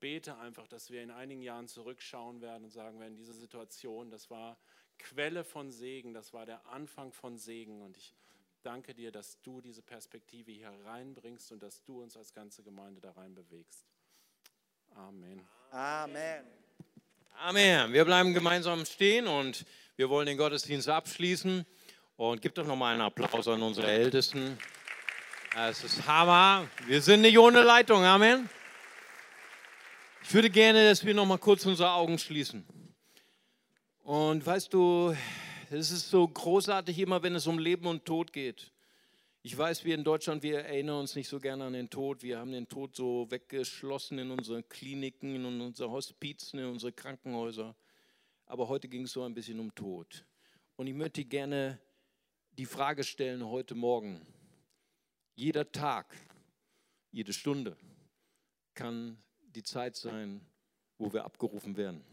bete 0.01 0.39
einfach, 0.39 0.67
dass 0.67 0.91
wir 0.91 1.03
in 1.03 1.11
einigen 1.11 1.43
Jahren 1.43 1.69
zurückschauen 1.69 2.41
werden 2.41 2.65
und 2.65 2.71
sagen 2.71 2.99
werden, 3.01 3.17
diese 3.17 3.35
Situation, 3.35 4.11
das 4.11 4.31
war 4.31 4.57
Quelle 4.99 5.45
von 5.45 5.71
Segen, 5.71 6.15
das 6.15 6.33
war 6.33 6.47
der 6.47 6.67
Anfang 6.67 7.13
von 7.13 7.37
Segen. 7.37 7.83
Und 7.83 7.99
ich 7.99 8.15
danke 8.63 8.95
dir, 8.95 9.13
dass 9.13 9.43
du 9.43 9.61
diese 9.61 9.83
Perspektive 9.83 10.53
hier 10.53 10.73
reinbringst 10.87 11.53
und 11.53 11.63
dass 11.63 11.85
du 11.85 12.03
uns 12.03 12.17
als 12.17 12.33
ganze 12.33 12.63
Gemeinde 12.63 13.03
da 13.03 13.11
rein 13.11 13.35
bewegst. 13.35 13.85
Amen. 14.95 15.47
Amen. 15.71 16.47
Amen. 17.35 17.93
Wir 17.93 18.05
bleiben 18.05 18.33
gemeinsam 18.33 18.87
stehen 18.87 19.27
und 19.27 19.67
wir 20.03 20.11
wollen 20.11 20.27
den 20.27 20.37
Gottesdienst 20.37 20.89
abschließen. 20.89 21.65
Und 22.17 22.43
gibt 22.43 22.59
doch 22.59 22.67
nochmal 22.67 22.95
einen 22.95 23.03
Applaus 23.03 23.47
an 23.47 23.63
unsere 23.63 23.87
Ältesten. 23.87 24.59
Es 25.57 25.85
ist 25.85 26.05
Hammer. 26.09 26.67
Wir 26.89 27.01
sind 27.01 27.21
nicht 27.21 27.39
ohne 27.39 27.63
Leitung. 27.63 28.05
Amen. 28.05 28.51
Ich 30.25 30.35
würde 30.35 30.51
gerne, 30.51 30.89
dass 30.89 31.05
wir 31.05 31.15
nochmal 31.15 31.39
kurz 31.39 31.65
unsere 31.67 31.93
Augen 31.93 32.19
schließen. 32.19 32.67
Und 34.03 34.45
weißt 34.45 34.75
du, 34.75 35.17
es 35.71 35.93
ist 35.93 36.11
so 36.11 36.27
großartig 36.27 36.99
immer, 36.99 37.23
wenn 37.23 37.37
es 37.37 37.47
um 37.47 37.61
Leben 37.61 37.87
und 37.87 38.05
Tod 38.05 38.33
geht. 38.33 38.73
Ich 39.45 39.57
weiß, 39.57 39.85
wir 39.85 39.95
in 39.95 40.03
Deutschland, 40.03 40.43
wir 40.43 40.63
erinnern 40.65 40.99
uns 40.99 41.15
nicht 41.15 41.29
so 41.29 41.39
gerne 41.39 41.67
an 41.67 41.75
den 41.75 41.91
Tod. 41.91 42.25
Wir 42.25 42.41
haben 42.41 42.51
den 42.51 42.69
Tod 42.69 42.97
so 42.97 43.31
weggeschlossen 43.31 44.19
in 44.19 44.33
unseren 44.33 44.69
Kliniken, 44.69 45.37
in 45.37 45.61
unsere 45.61 45.93
Hospizen, 45.93 46.59
in 46.59 46.67
unsere 46.67 46.91
Krankenhäuser. 46.91 47.77
Aber 48.53 48.69
heute 48.69 48.87
ging 48.87 49.05
es 49.05 49.13
so 49.13 49.23
ein 49.23 49.33
bisschen 49.33 49.59
um 49.59 49.75
Tod. 49.75 50.27
Und 50.77 50.87
ich 50.87 50.93
möchte 50.93 51.25
gerne 51.25 51.81
die 52.59 52.67
Frage 52.67 53.03
stellen 53.03 53.47
heute 53.47 53.75
Morgen. 53.75 54.27
Jeder 55.35 55.73
Tag, 55.73 56.15
jede 57.11 57.33
Stunde 57.33 57.79
kann 58.75 59.17
die 59.41 59.63
Zeit 59.63 59.97
sein, 59.97 60.45
wo 60.99 61.15
wir 61.15 61.25
abgerufen 61.25 61.79
werden. 61.79 62.05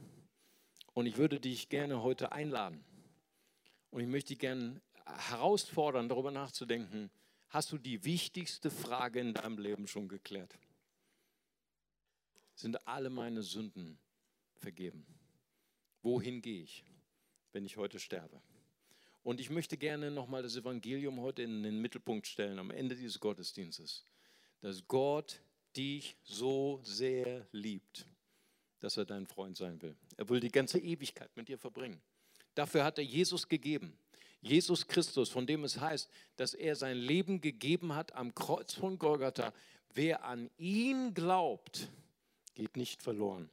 Und 0.93 1.07
ich 1.07 1.17
würde 1.17 1.41
dich 1.41 1.67
gerne 1.67 2.03
heute 2.03 2.31
einladen. 2.31 2.85
Und 3.89 3.99
ich 3.99 4.07
möchte 4.07 4.29
dich 4.29 4.39
gerne 4.39 4.81
herausfordern, 5.05 6.07
darüber 6.07 6.31
nachzudenken, 6.31 7.11
hast 7.49 7.73
du 7.73 7.77
die 7.77 8.05
wichtigste 8.05 8.71
Frage 8.71 9.19
in 9.19 9.33
deinem 9.33 9.57
Leben 9.57 9.87
schon 9.87 10.07
geklärt? 10.07 10.57
Sind 12.55 12.87
alle 12.87 13.09
meine 13.09 13.43
Sünden 13.43 13.99
vergeben? 14.55 15.18
Wohin 16.01 16.41
gehe 16.41 16.63
ich, 16.63 16.83
wenn 17.51 17.65
ich 17.65 17.77
heute 17.77 17.99
sterbe? 17.99 18.41
Und 19.23 19.39
ich 19.41 19.49
möchte 19.49 19.77
gerne 19.77 20.11
nochmal 20.11 20.43
das 20.43 20.55
Evangelium 20.55 21.19
heute 21.19 21.43
in 21.43 21.63
den 21.63 21.79
Mittelpunkt 21.81 22.25
stellen, 22.25 22.57
am 22.57 22.71
Ende 22.71 22.95
dieses 22.95 23.19
Gottesdienstes, 23.19 24.05
dass 24.61 24.87
Gott 24.87 25.41
dich 25.75 26.15
so 26.23 26.79
sehr 26.83 27.45
liebt, 27.51 28.07
dass 28.79 28.97
er 28.97 29.05
dein 29.05 29.27
Freund 29.27 29.57
sein 29.57 29.81
will. 29.81 29.95
Er 30.17 30.29
will 30.29 30.39
die 30.39 30.51
ganze 30.51 30.79
Ewigkeit 30.79 31.35
mit 31.35 31.47
dir 31.47 31.57
verbringen. 31.57 32.01
Dafür 32.55 32.83
hat 32.83 32.97
er 32.97 33.03
Jesus 33.03 33.47
gegeben. 33.47 33.97
Jesus 34.41 34.87
Christus, 34.87 35.29
von 35.29 35.45
dem 35.45 35.65
es 35.65 35.79
heißt, 35.79 36.09
dass 36.37 36.53
er 36.53 36.75
sein 36.75 36.97
Leben 36.97 37.41
gegeben 37.41 37.93
hat 37.93 38.13
am 38.13 38.33
Kreuz 38.33 38.73
von 38.73 38.97
Golgatha. 38.97 39.53
Wer 39.93 40.23
an 40.23 40.49
ihn 40.57 41.13
glaubt, 41.13 41.89
geht 42.55 42.77
nicht 42.77 43.03
verloren, 43.03 43.49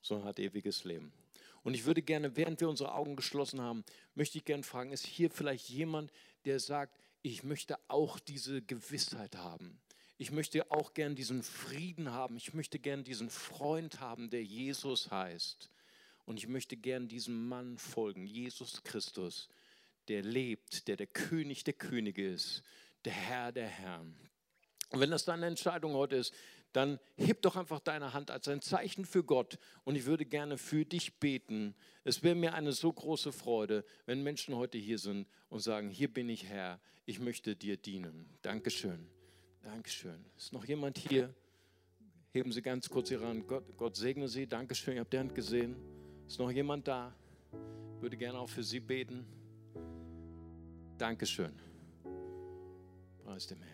sondern 0.00 0.28
hat 0.28 0.38
ewiges 0.38 0.84
Leben. 0.84 1.12
Und 1.62 1.74
ich 1.74 1.84
würde 1.84 2.02
gerne, 2.02 2.36
während 2.36 2.60
wir 2.60 2.68
unsere 2.68 2.94
Augen 2.94 3.16
geschlossen 3.16 3.60
haben, 3.60 3.84
möchte 4.14 4.38
ich 4.38 4.44
gerne 4.44 4.62
fragen, 4.62 4.92
ist 4.92 5.06
hier 5.06 5.30
vielleicht 5.30 5.68
jemand, 5.68 6.12
der 6.44 6.58
sagt, 6.58 6.98
ich 7.22 7.44
möchte 7.44 7.78
auch 7.88 8.18
diese 8.18 8.62
Gewissheit 8.62 9.36
haben. 9.36 9.80
Ich 10.18 10.30
möchte 10.30 10.70
auch 10.70 10.94
gern 10.94 11.14
diesen 11.14 11.42
Frieden 11.42 12.12
haben. 12.12 12.36
Ich 12.36 12.54
möchte 12.54 12.78
gern 12.78 13.04
diesen 13.04 13.30
Freund 13.30 14.00
haben, 14.00 14.30
der 14.30 14.44
Jesus 14.44 15.10
heißt. 15.10 15.70
Und 16.24 16.36
ich 16.36 16.48
möchte 16.48 16.76
gern 16.76 17.08
diesem 17.08 17.48
Mann 17.48 17.78
folgen, 17.78 18.26
Jesus 18.26 18.82
Christus, 18.84 19.48
der 20.08 20.22
lebt, 20.22 20.86
der 20.88 20.96
der 20.96 21.06
König 21.06 21.64
der 21.64 21.74
Könige 21.74 22.26
ist, 22.28 22.62
der 23.04 23.12
Herr 23.12 23.52
der 23.52 23.66
Herren. 23.66 24.16
Und 24.90 25.00
wenn 25.00 25.10
das 25.10 25.24
deine 25.24 25.46
Entscheidung 25.46 25.94
heute 25.94 26.16
ist, 26.16 26.34
dann 26.72 26.98
heb 27.16 27.42
doch 27.42 27.56
einfach 27.56 27.80
deine 27.80 28.12
Hand 28.12 28.30
als 28.30 28.48
ein 28.48 28.62
Zeichen 28.62 29.04
für 29.04 29.24
Gott 29.24 29.58
und 29.84 29.96
ich 29.96 30.06
würde 30.06 30.24
gerne 30.24 30.58
für 30.58 30.84
dich 30.84 31.18
beten. 31.18 31.74
Es 32.04 32.22
wäre 32.22 32.34
mir 32.34 32.54
eine 32.54 32.72
so 32.72 32.92
große 32.92 33.32
Freude, 33.32 33.84
wenn 34.06 34.22
Menschen 34.22 34.56
heute 34.56 34.78
hier 34.78 34.98
sind 34.98 35.28
und 35.48 35.60
sagen, 35.60 35.90
hier 35.90 36.12
bin 36.12 36.28
ich 36.28 36.46
Herr, 36.46 36.80
ich 37.04 37.20
möchte 37.20 37.56
dir 37.56 37.76
dienen. 37.76 38.26
Dankeschön. 38.42 39.06
Dankeschön. 39.62 40.24
Ist 40.36 40.52
noch 40.52 40.64
jemand 40.64 40.98
hier? 40.98 41.34
Heben 42.32 42.50
Sie 42.50 42.62
ganz 42.62 42.88
kurz 42.88 43.10
Ihre 43.10 43.26
Hand. 43.26 43.46
Gott, 43.46 43.64
Gott 43.76 43.94
segne 43.94 44.26
Sie. 44.26 44.46
Dankeschön. 44.46 44.94
Ich 44.94 45.00
habe 45.00 45.10
die 45.10 45.18
Hand 45.18 45.34
gesehen. 45.34 45.76
Ist 46.26 46.38
noch 46.38 46.50
jemand 46.50 46.88
da? 46.88 47.14
Ich 47.96 48.02
würde 48.02 48.16
gerne 48.16 48.38
auch 48.38 48.48
für 48.48 48.64
Sie 48.64 48.80
beten. 48.80 49.26
Dankeschön. 50.96 51.52
Preis 53.22 53.46
dem 53.46 53.60
Herrn. 53.60 53.71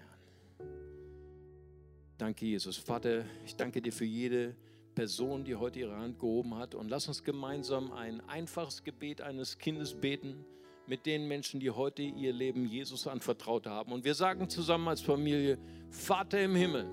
Danke, 2.18 2.46
Jesus. 2.46 2.76
Vater, 2.76 3.24
ich 3.46 3.54
danke 3.54 3.80
dir 3.80 3.92
für 3.92 4.04
jede 4.04 4.56
Person, 4.96 5.44
die 5.44 5.54
heute 5.54 5.78
ihre 5.78 5.96
Hand 5.96 6.18
gehoben 6.18 6.56
hat. 6.56 6.74
Und 6.74 6.88
lass 6.88 7.06
uns 7.06 7.22
gemeinsam 7.22 7.92
ein 7.92 8.20
einfaches 8.28 8.82
Gebet 8.82 9.20
eines 9.20 9.58
Kindes 9.58 9.94
beten 9.94 10.44
mit 10.88 11.06
den 11.06 11.28
Menschen, 11.28 11.60
die 11.60 11.70
heute 11.70 12.02
ihr 12.02 12.32
Leben 12.32 12.66
Jesus 12.66 13.06
anvertraut 13.06 13.68
haben. 13.68 13.92
Und 13.92 14.04
wir 14.04 14.14
sagen 14.14 14.48
zusammen 14.48 14.88
als 14.88 15.00
Familie, 15.00 15.58
Vater 15.90 16.42
im 16.42 16.56
Himmel, 16.56 16.88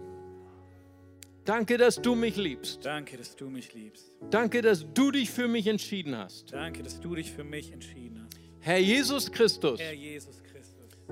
danke, 1.43 1.78
dass 1.80 1.99
du 1.99 2.13
mich 2.13 2.36
liebst. 2.36 2.86
Danke, 2.86 3.17
dass 3.17 3.36
du 3.36 3.49
mich 3.49 3.73
liebst. 3.73 4.15
Danke, 4.30 4.61
dass 4.61 4.86
du 4.93 5.09
dich 5.09 5.32
für 5.32 5.47
mich 5.47 5.65
entschieden 5.65 6.15
hast. 6.15 6.53
Danke, 6.53 6.84
dass 6.84 6.99
du 6.99 7.15
dich 7.15 7.32
für 7.32 7.43
mich 7.43 7.71
entschieden 7.71 8.21
hast. 8.23 8.38
Herr 8.59 8.80
Jesus 8.80 9.32
Christus, 9.32 9.80
Herr 9.80 9.93
Jesus 9.93 10.36
Christus, 10.36 10.44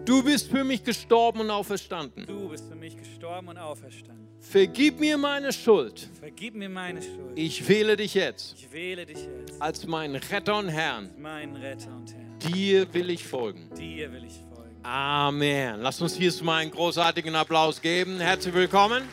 du 0.05 0.23
bist 0.23 0.49
für 0.49 0.63
mich 0.63 0.83
gestorben 0.83 1.41
und 1.41 1.49
auferstanden. 1.51 2.25
du 2.25 2.49
bist 2.49 2.67
für 2.67 2.75
mich 2.75 2.97
gestorben 2.97 3.49
und 3.49 3.57
auferstanden. 3.57 4.27
Vergib 4.39 4.99
mir 4.99 5.17
meine 5.17 5.53
Schuld. 5.53 6.09
Vergib 6.19 6.55
mir 6.55 6.69
meine 6.69 7.01
Schuld. 7.01 7.31
Ich 7.35 7.67
wähle 7.67 7.95
dich 7.95 8.13
jetzt 8.13 8.55
Ich 8.57 8.71
wähle 8.71 9.05
dich 9.05 9.17
jetzt 9.17 9.61
als 9.61 9.87
meinen 9.87 10.15
Retter 10.15 10.57
und 10.57 10.69
Herrn. 10.69 11.05
als 11.05 11.17
meinen 11.17 11.55
Retter 11.55 11.95
und 11.95 12.13
Herrn. 12.13 12.39
Dir 12.39 12.93
will 12.93 13.09
ich 13.09 13.23
folgen. 13.23 13.69
Dir 13.77 14.11
will 14.11 14.25
ich 14.25 14.33
folgen. 14.53 14.75
Amen. 14.83 15.79
Lass 15.79 16.01
uns 16.01 16.15
hier 16.15 16.33
mal 16.43 16.57
einen 16.57 16.71
großartigen 16.71 17.33
Applaus 17.35 17.81
geben. 17.81 18.19
Herzlich 18.19 18.53
willkommen. 18.53 19.03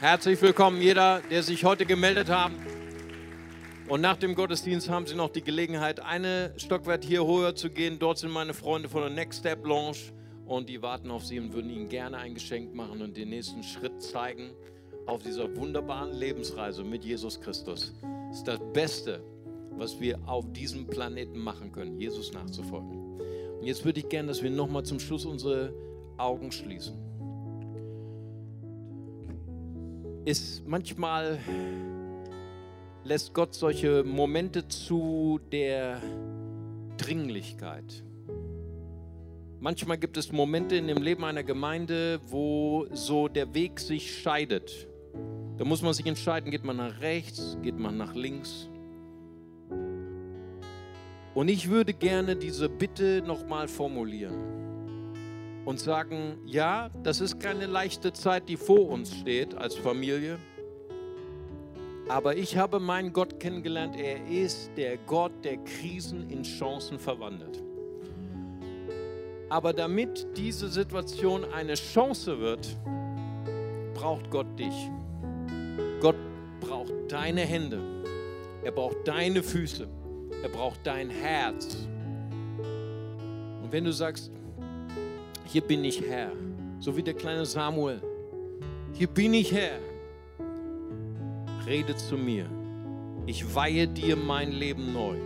Herzlich 0.00 0.42
willkommen, 0.42 0.82
jeder, 0.82 1.20
der 1.30 1.42
sich 1.42 1.64
heute 1.64 1.86
gemeldet 1.86 2.28
hat. 2.28 2.50
Und 3.88 4.00
nach 4.00 4.16
dem 4.16 4.34
Gottesdienst 4.34 4.88
haben 4.88 5.06
Sie 5.06 5.14
noch 5.14 5.30
die 5.30 5.42
Gelegenheit, 5.42 6.00
eine 6.00 6.54
Stockwert 6.56 7.04
hier 7.04 7.26
höher 7.26 7.54
zu 7.54 7.68
gehen. 7.68 7.98
Dort 7.98 8.18
sind 8.18 8.30
meine 8.30 8.54
Freunde 8.54 8.88
von 8.88 9.02
der 9.02 9.10
Next 9.10 9.40
Step 9.40 9.66
Lounge 9.66 9.98
und 10.46 10.68
die 10.68 10.80
warten 10.82 11.10
auf 11.10 11.24
Sie 11.24 11.38
und 11.38 11.52
würden 11.52 11.70
Ihnen 11.70 11.88
gerne 11.88 12.16
ein 12.16 12.34
Geschenk 12.34 12.74
machen 12.74 13.02
und 13.02 13.16
den 13.16 13.30
nächsten 13.30 13.62
Schritt 13.62 14.00
zeigen 14.00 14.50
auf 15.06 15.22
dieser 15.22 15.54
wunderbaren 15.56 16.12
Lebensreise 16.12 16.84
mit 16.84 17.04
Jesus 17.04 17.40
Christus. 17.40 17.92
Das 18.30 18.38
ist 18.38 18.48
das 18.48 18.60
Beste, 18.72 19.22
was 19.72 20.00
wir 20.00 20.18
auf 20.26 20.50
diesem 20.52 20.86
Planeten 20.86 21.38
machen 21.38 21.72
können, 21.72 21.98
Jesus 21.98 22.32
nachzufolgen. 22.32 23.20
Und 23.60 23.66
jetzt 23.66 23.84
würde 23.84 24.00
ich 24.00 24.08
gerne, 24.08 24.28
dass 24.28 24.42
wir 24.42 24.50
nochmal 24.50 24.84
zum 24.84 25.00
Schluss 25.00 25.24
unsere 25.24 25.74
Augen 26.18 26.52
schließen. 26.52 26.94
Ist 30.24 30.66
manchmal 30.66 31.38
lässt 33.04 33.34
Gott 33.34 33.54
solche 33.54 34.04
Momente 34.04 34.68
zu 34.68 35.40
der 35.50 36.00
Dringlichkeit. 36.96 38.04
Manchmal 39.60 39.98
gibt 39.98 40.16
es 40.16 40.32
Momente 40.32 40.76
in 40.76 40.88
dem 40.88 41.02
Leben 41.02 41.24
einer 41.24 41.42
Gemeinde, 41.42 42.20
wo 42.26 42.86
so 42.92 43.28
der 43.28 43.54
Weg 43.54 43.78
sich 43.78 44.20
scheidet. 44.20 44.88
Da 45.58 45.64
muss 45.64 45.82
man 45.82 45.94
sich 45.94 46.06
entscheiden, 46.06 46.50
geht 46.50 46.64
man 46.64 46.76
nach 46.76 47.00
rechts, 47.00 47.56
geht 47.62 47.78
man 47.78 47.96
nach 47.96 48.14
links. 48.14 48.68
Und 51.34 51.48
ich 51.48 51.70
würde 51.70 51.94
gerne 51.94 52.36
diese 52.36 52.68
Bitte 52.68 53.22
nochmal 53.24 53.68
formulieren 53.68 54.62
und 55.64 55.78
sagen, 55.78 56.38
ja, 56.44 56.90
das 57.02 57.20
ist 57.20 57.38
keine 57.40 57.66
leichte 57.66 58.12
Zeit, 58.12 58.48
die 58.48 58.56
vor 58.56 58.88
uns 58.88 59.14
steht 59.14 59.54
als 59.54 59.76
Familie. 59.76 60.38
Aber 62.12 62.36
ich 62.36 62.58
habe 62.58 62.78
meinen 62.78 63.14
Gott 63.14 63.40
kennengelernt. 63.40 63.96
Er 63.96 64.26
ist 64.28 64.70
der 64.76 64.98
Gott, 64.98 65.32
der 65.42 65.56
Krisen 65.56 66.28
in 66.28 66.42
Chancen 66.42 66.98
verwandelt. 66.98 67.62
Aber 69.48 69.72
damit 69.72 70.26
diese 70.36 70.68
Situation 70.68 71.42
eine 71.54 71.72
Chance 71.72 72.38
wird, 72.38 72.76
braucht 73.94 74.30
Gott 74.30 74.46
dich. 74.58 74.90
Gott 76.02 76.16
braucht 76.60 76.92
deine 77.08 77.40
Hände. 77.40 77.80
Er 78.62 78.72
braucht 78.72 79.08
deine 79.08 79.42
Füße. 79.42 79.88
Er 80.42 80.48
braucht 80.50 80.80
dein 80.86 81.08
Herz. 81.08 81.88
Und 83.62 83.72
wenn 83.72 83.84
du 83.84 83.92
sagst, 83.92 84.30
hier 85.46 85.62
bin 85.62 85.82
ich 85.82 86.02
Herr, 86.02 86.32
so 86.78 86.94
wie 86.94 87.02
der 87.02 87.14
kleine 87.14 87.46
Samuel, 87.46 88.02
hier 88.92 89.08
bin 89.08 89.32
ich 89.32 89.50
Herr, 89.50 89.78
rede 91.66 91.96
zu 91.96 92.16
mir. 92.16 92.46
Ich 93.26 93.54
weihe 93.54 93.86
dir 93.86 94.16
mein 94.16 94.52
Leben 94.52 94.92
neu. 94.92 95.16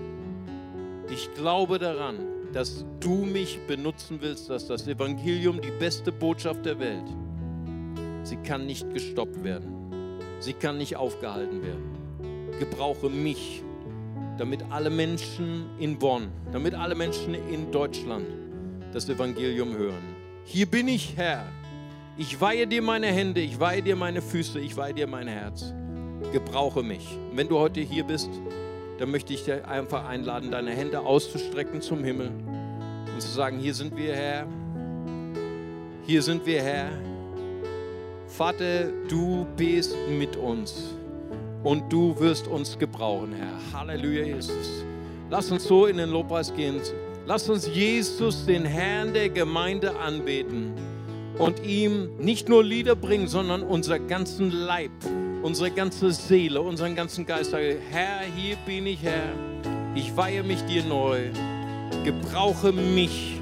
Ich 1.10 1.32
glaube 1.34 1.78
daran, 1.78 2.18
dass 2.52 2.84
du 3.00 3.24
mich 3.24 3.58
benutzen 3.66 4.18
willst, 4.20 4.50
dass 4.50 4.66
das 4.66 4.86
Evangelium 4.86 5.60
die 5.60 5.70
beste 5.78 6.12
Botschaft 6.12 6.64
der 6.64 6.78
Welt. 6.78 7.06
Sie 8.22 8.36
kann 8.36 8.66
nicht 8.66 8.92
gestoppt 8.92 9.42
werden. 9.44 9.72
Sie 10.40 10.52
kann 10.52 10.78
nicht 10.78 10.96
aufgehalten 10.96 11.62
werden. 11.62 12.50
Gebrauche 12.58 13.08
mich, 13.08 13.62
damit 14.38 14.62
alle 14.70 14.90
Menschen 14.90 15.66
in 15.78 15.98
Bonn, 15.98 16.28
damit 16.52 16.74
alle 16.74 16.94
Menschen 16.94 17.34
in 17.34 17.70
Deutschland 17.70 18.26
das 18.92 19.08
Evangelium 19.08 19.76
hören. 19.76 20.16
Hier 20.44 20.66
bin 20.66 20.88
ich, 20.88 21.16
Herr. 21.16 21.44
Ich 22.18 22.40
weihe 22.40 22.66
dir 22.66 22.82
meine 22.82 23.08
Hände, 23.08 23.40
ich 23.40 23.58
weihe 23.60 23.82
dir 23.82 23.96
meine 23.96 24.22
Füße, 24.22 24.58
ich 24.58 24.76
weihe 24.76 24.94
dir 24.94 25.06
mein 25.06 25.28
Herz. 25.28 25.74
Gebrauche 26.32 26.82
mich. 26.82 27.18
Und 27.30 27.36
wenn 27.36 27.48
du 27.48 27.58
heute 27.58 27.80
hier 27.80 28.04
bist, 28.04 28.30
dann 28.98 29.10
möchte 29.10 29.32
ich 29.32 29.44
dich 29.44 29.64
einfach 29.64 30.06
einladen, 30.06 30.50
deine 30.50 30.70
Hände 30.70 31.00
auszustrecken 31.00 31.80
zum 31.82 32.02
Himmel 32.02 32.30
und 33.12 33.20
zu 33.20 33.28
sagen, 33.28 33.58
hier 33.58 33.74
sind 33.74 33.96
wir, 33.96 34.14
Herr. 34.14 34.46
Hier 36.06 36.22
sind 36.22 36.46
wir, 36.46 36.62
Herr. 36.62 36.90
Vater, 38.26 38.90
du 39.08 39.46
bist 39.56 39.96
mit 40.10 40.36
uns 40.36 40.94
und 41.62 41.92
du 41.92 42.18
wirst 42.18 42.46
uns 42.48 42.78
gebrauchen, 42.78 43.32
Herr. 43.32 43.80
Halleluja, 43.80 44.24
Jesus. 44.24 44.84
Lass 45.30 45.50
uns 45.50 45.64
so 45.64 45.86
in 45.86 45.96
den 45.96 46.10
Lobpreis 46.10 46.54
gehen. 46.54 46.80
Lass 47.26 47.48
uns 47.48 47.68
Jesus, 47.74 48.46
den 48.46 48.64
Herrn 48.64 49.12
der 49.12 49.28
Gemeinde, 49.28 49.98
anbeten 49.98 50.72
und 51.38 51.64
ihm 51.64 52.16
nicht 52.18 52.48
nur 52.48 52.62
Lieder 52.62 52.94
bringen, 52.94 53.26
sondern 53.26 53.62
unser 53.62 53.98
ganzen 53.98 54.52
Leib, 54.52 54.92
unsere 55.46 55.70
ganze 55.70 56.10
Seele, 56.10 56.60
unseren 56.60 56.96
ganzen 56.96 57.24
Geist. 57.24 57.52
Sage, 57.52 57.78
Herr, 57.92 58.22
hier 58.34 58.56
bin 58.66 58.84
ich, 58.84 59.00
Herr. 59.00 59.32
Ich 59.94 60.14
weihe 60.16 60.42
mich 60.42 60.60
dir 60.62 60.84
neu. 60.84 61.30
Gebrauche 62.02 62.72
mich, 62.72 63.40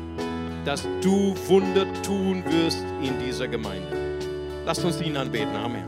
dass 0.66 0.86
du 1.00 1.34
Wunder 1.48 1.86
tun 2.02 2.44
wirst 2.46 2.84
in 3.02 3.18
dieser 3.26 3.48
Gemeinde. 3.48 4.18
Lass 4.66 4.84
uns 4.84 5.00
ihn 5.00 5.16
anbeten. 5.16 5.57
Amen. 5.57 5.84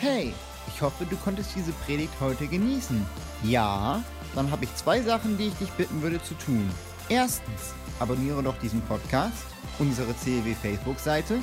Hey, 0.00 0.34
ich 0.66 0.82
hoffe, 0.82 1.06
du 1.08 1.14
konntest 1.18 1.54
diese 1.54 1.70
Predigt 1.86 2.14
heute 2.20 2.48
genießen. 2.48 3.06
Ja, 3.44 4.02
dann 4.34 4.50
habe 4.50 4.64
ich 4.64 4.74
zwei 4.74 5.00
Sachen, 5.02 5.38
die 5.38 5.46
ich 5.46 5.54
dich 5.54 5.70
bitten 5.70 6.02
würde 6.02 6.20
zu 6.20 6.34
tun. 6.34 6.68
Erstens, 7.08 7.74
abonniere 8.00 8.42
doch 8.42 8.58
diesen 8.58 8.80
Podcast, 8.82 9.46
unsere 9.78 10.12
CLW 10.14 10.52
Facebook-Seite 10.60 11.38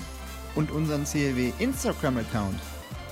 und 0.56 0.70
unseren 0.70 1.06
CLW 1.06 1.54
Instagram-Account. 1.60 2.60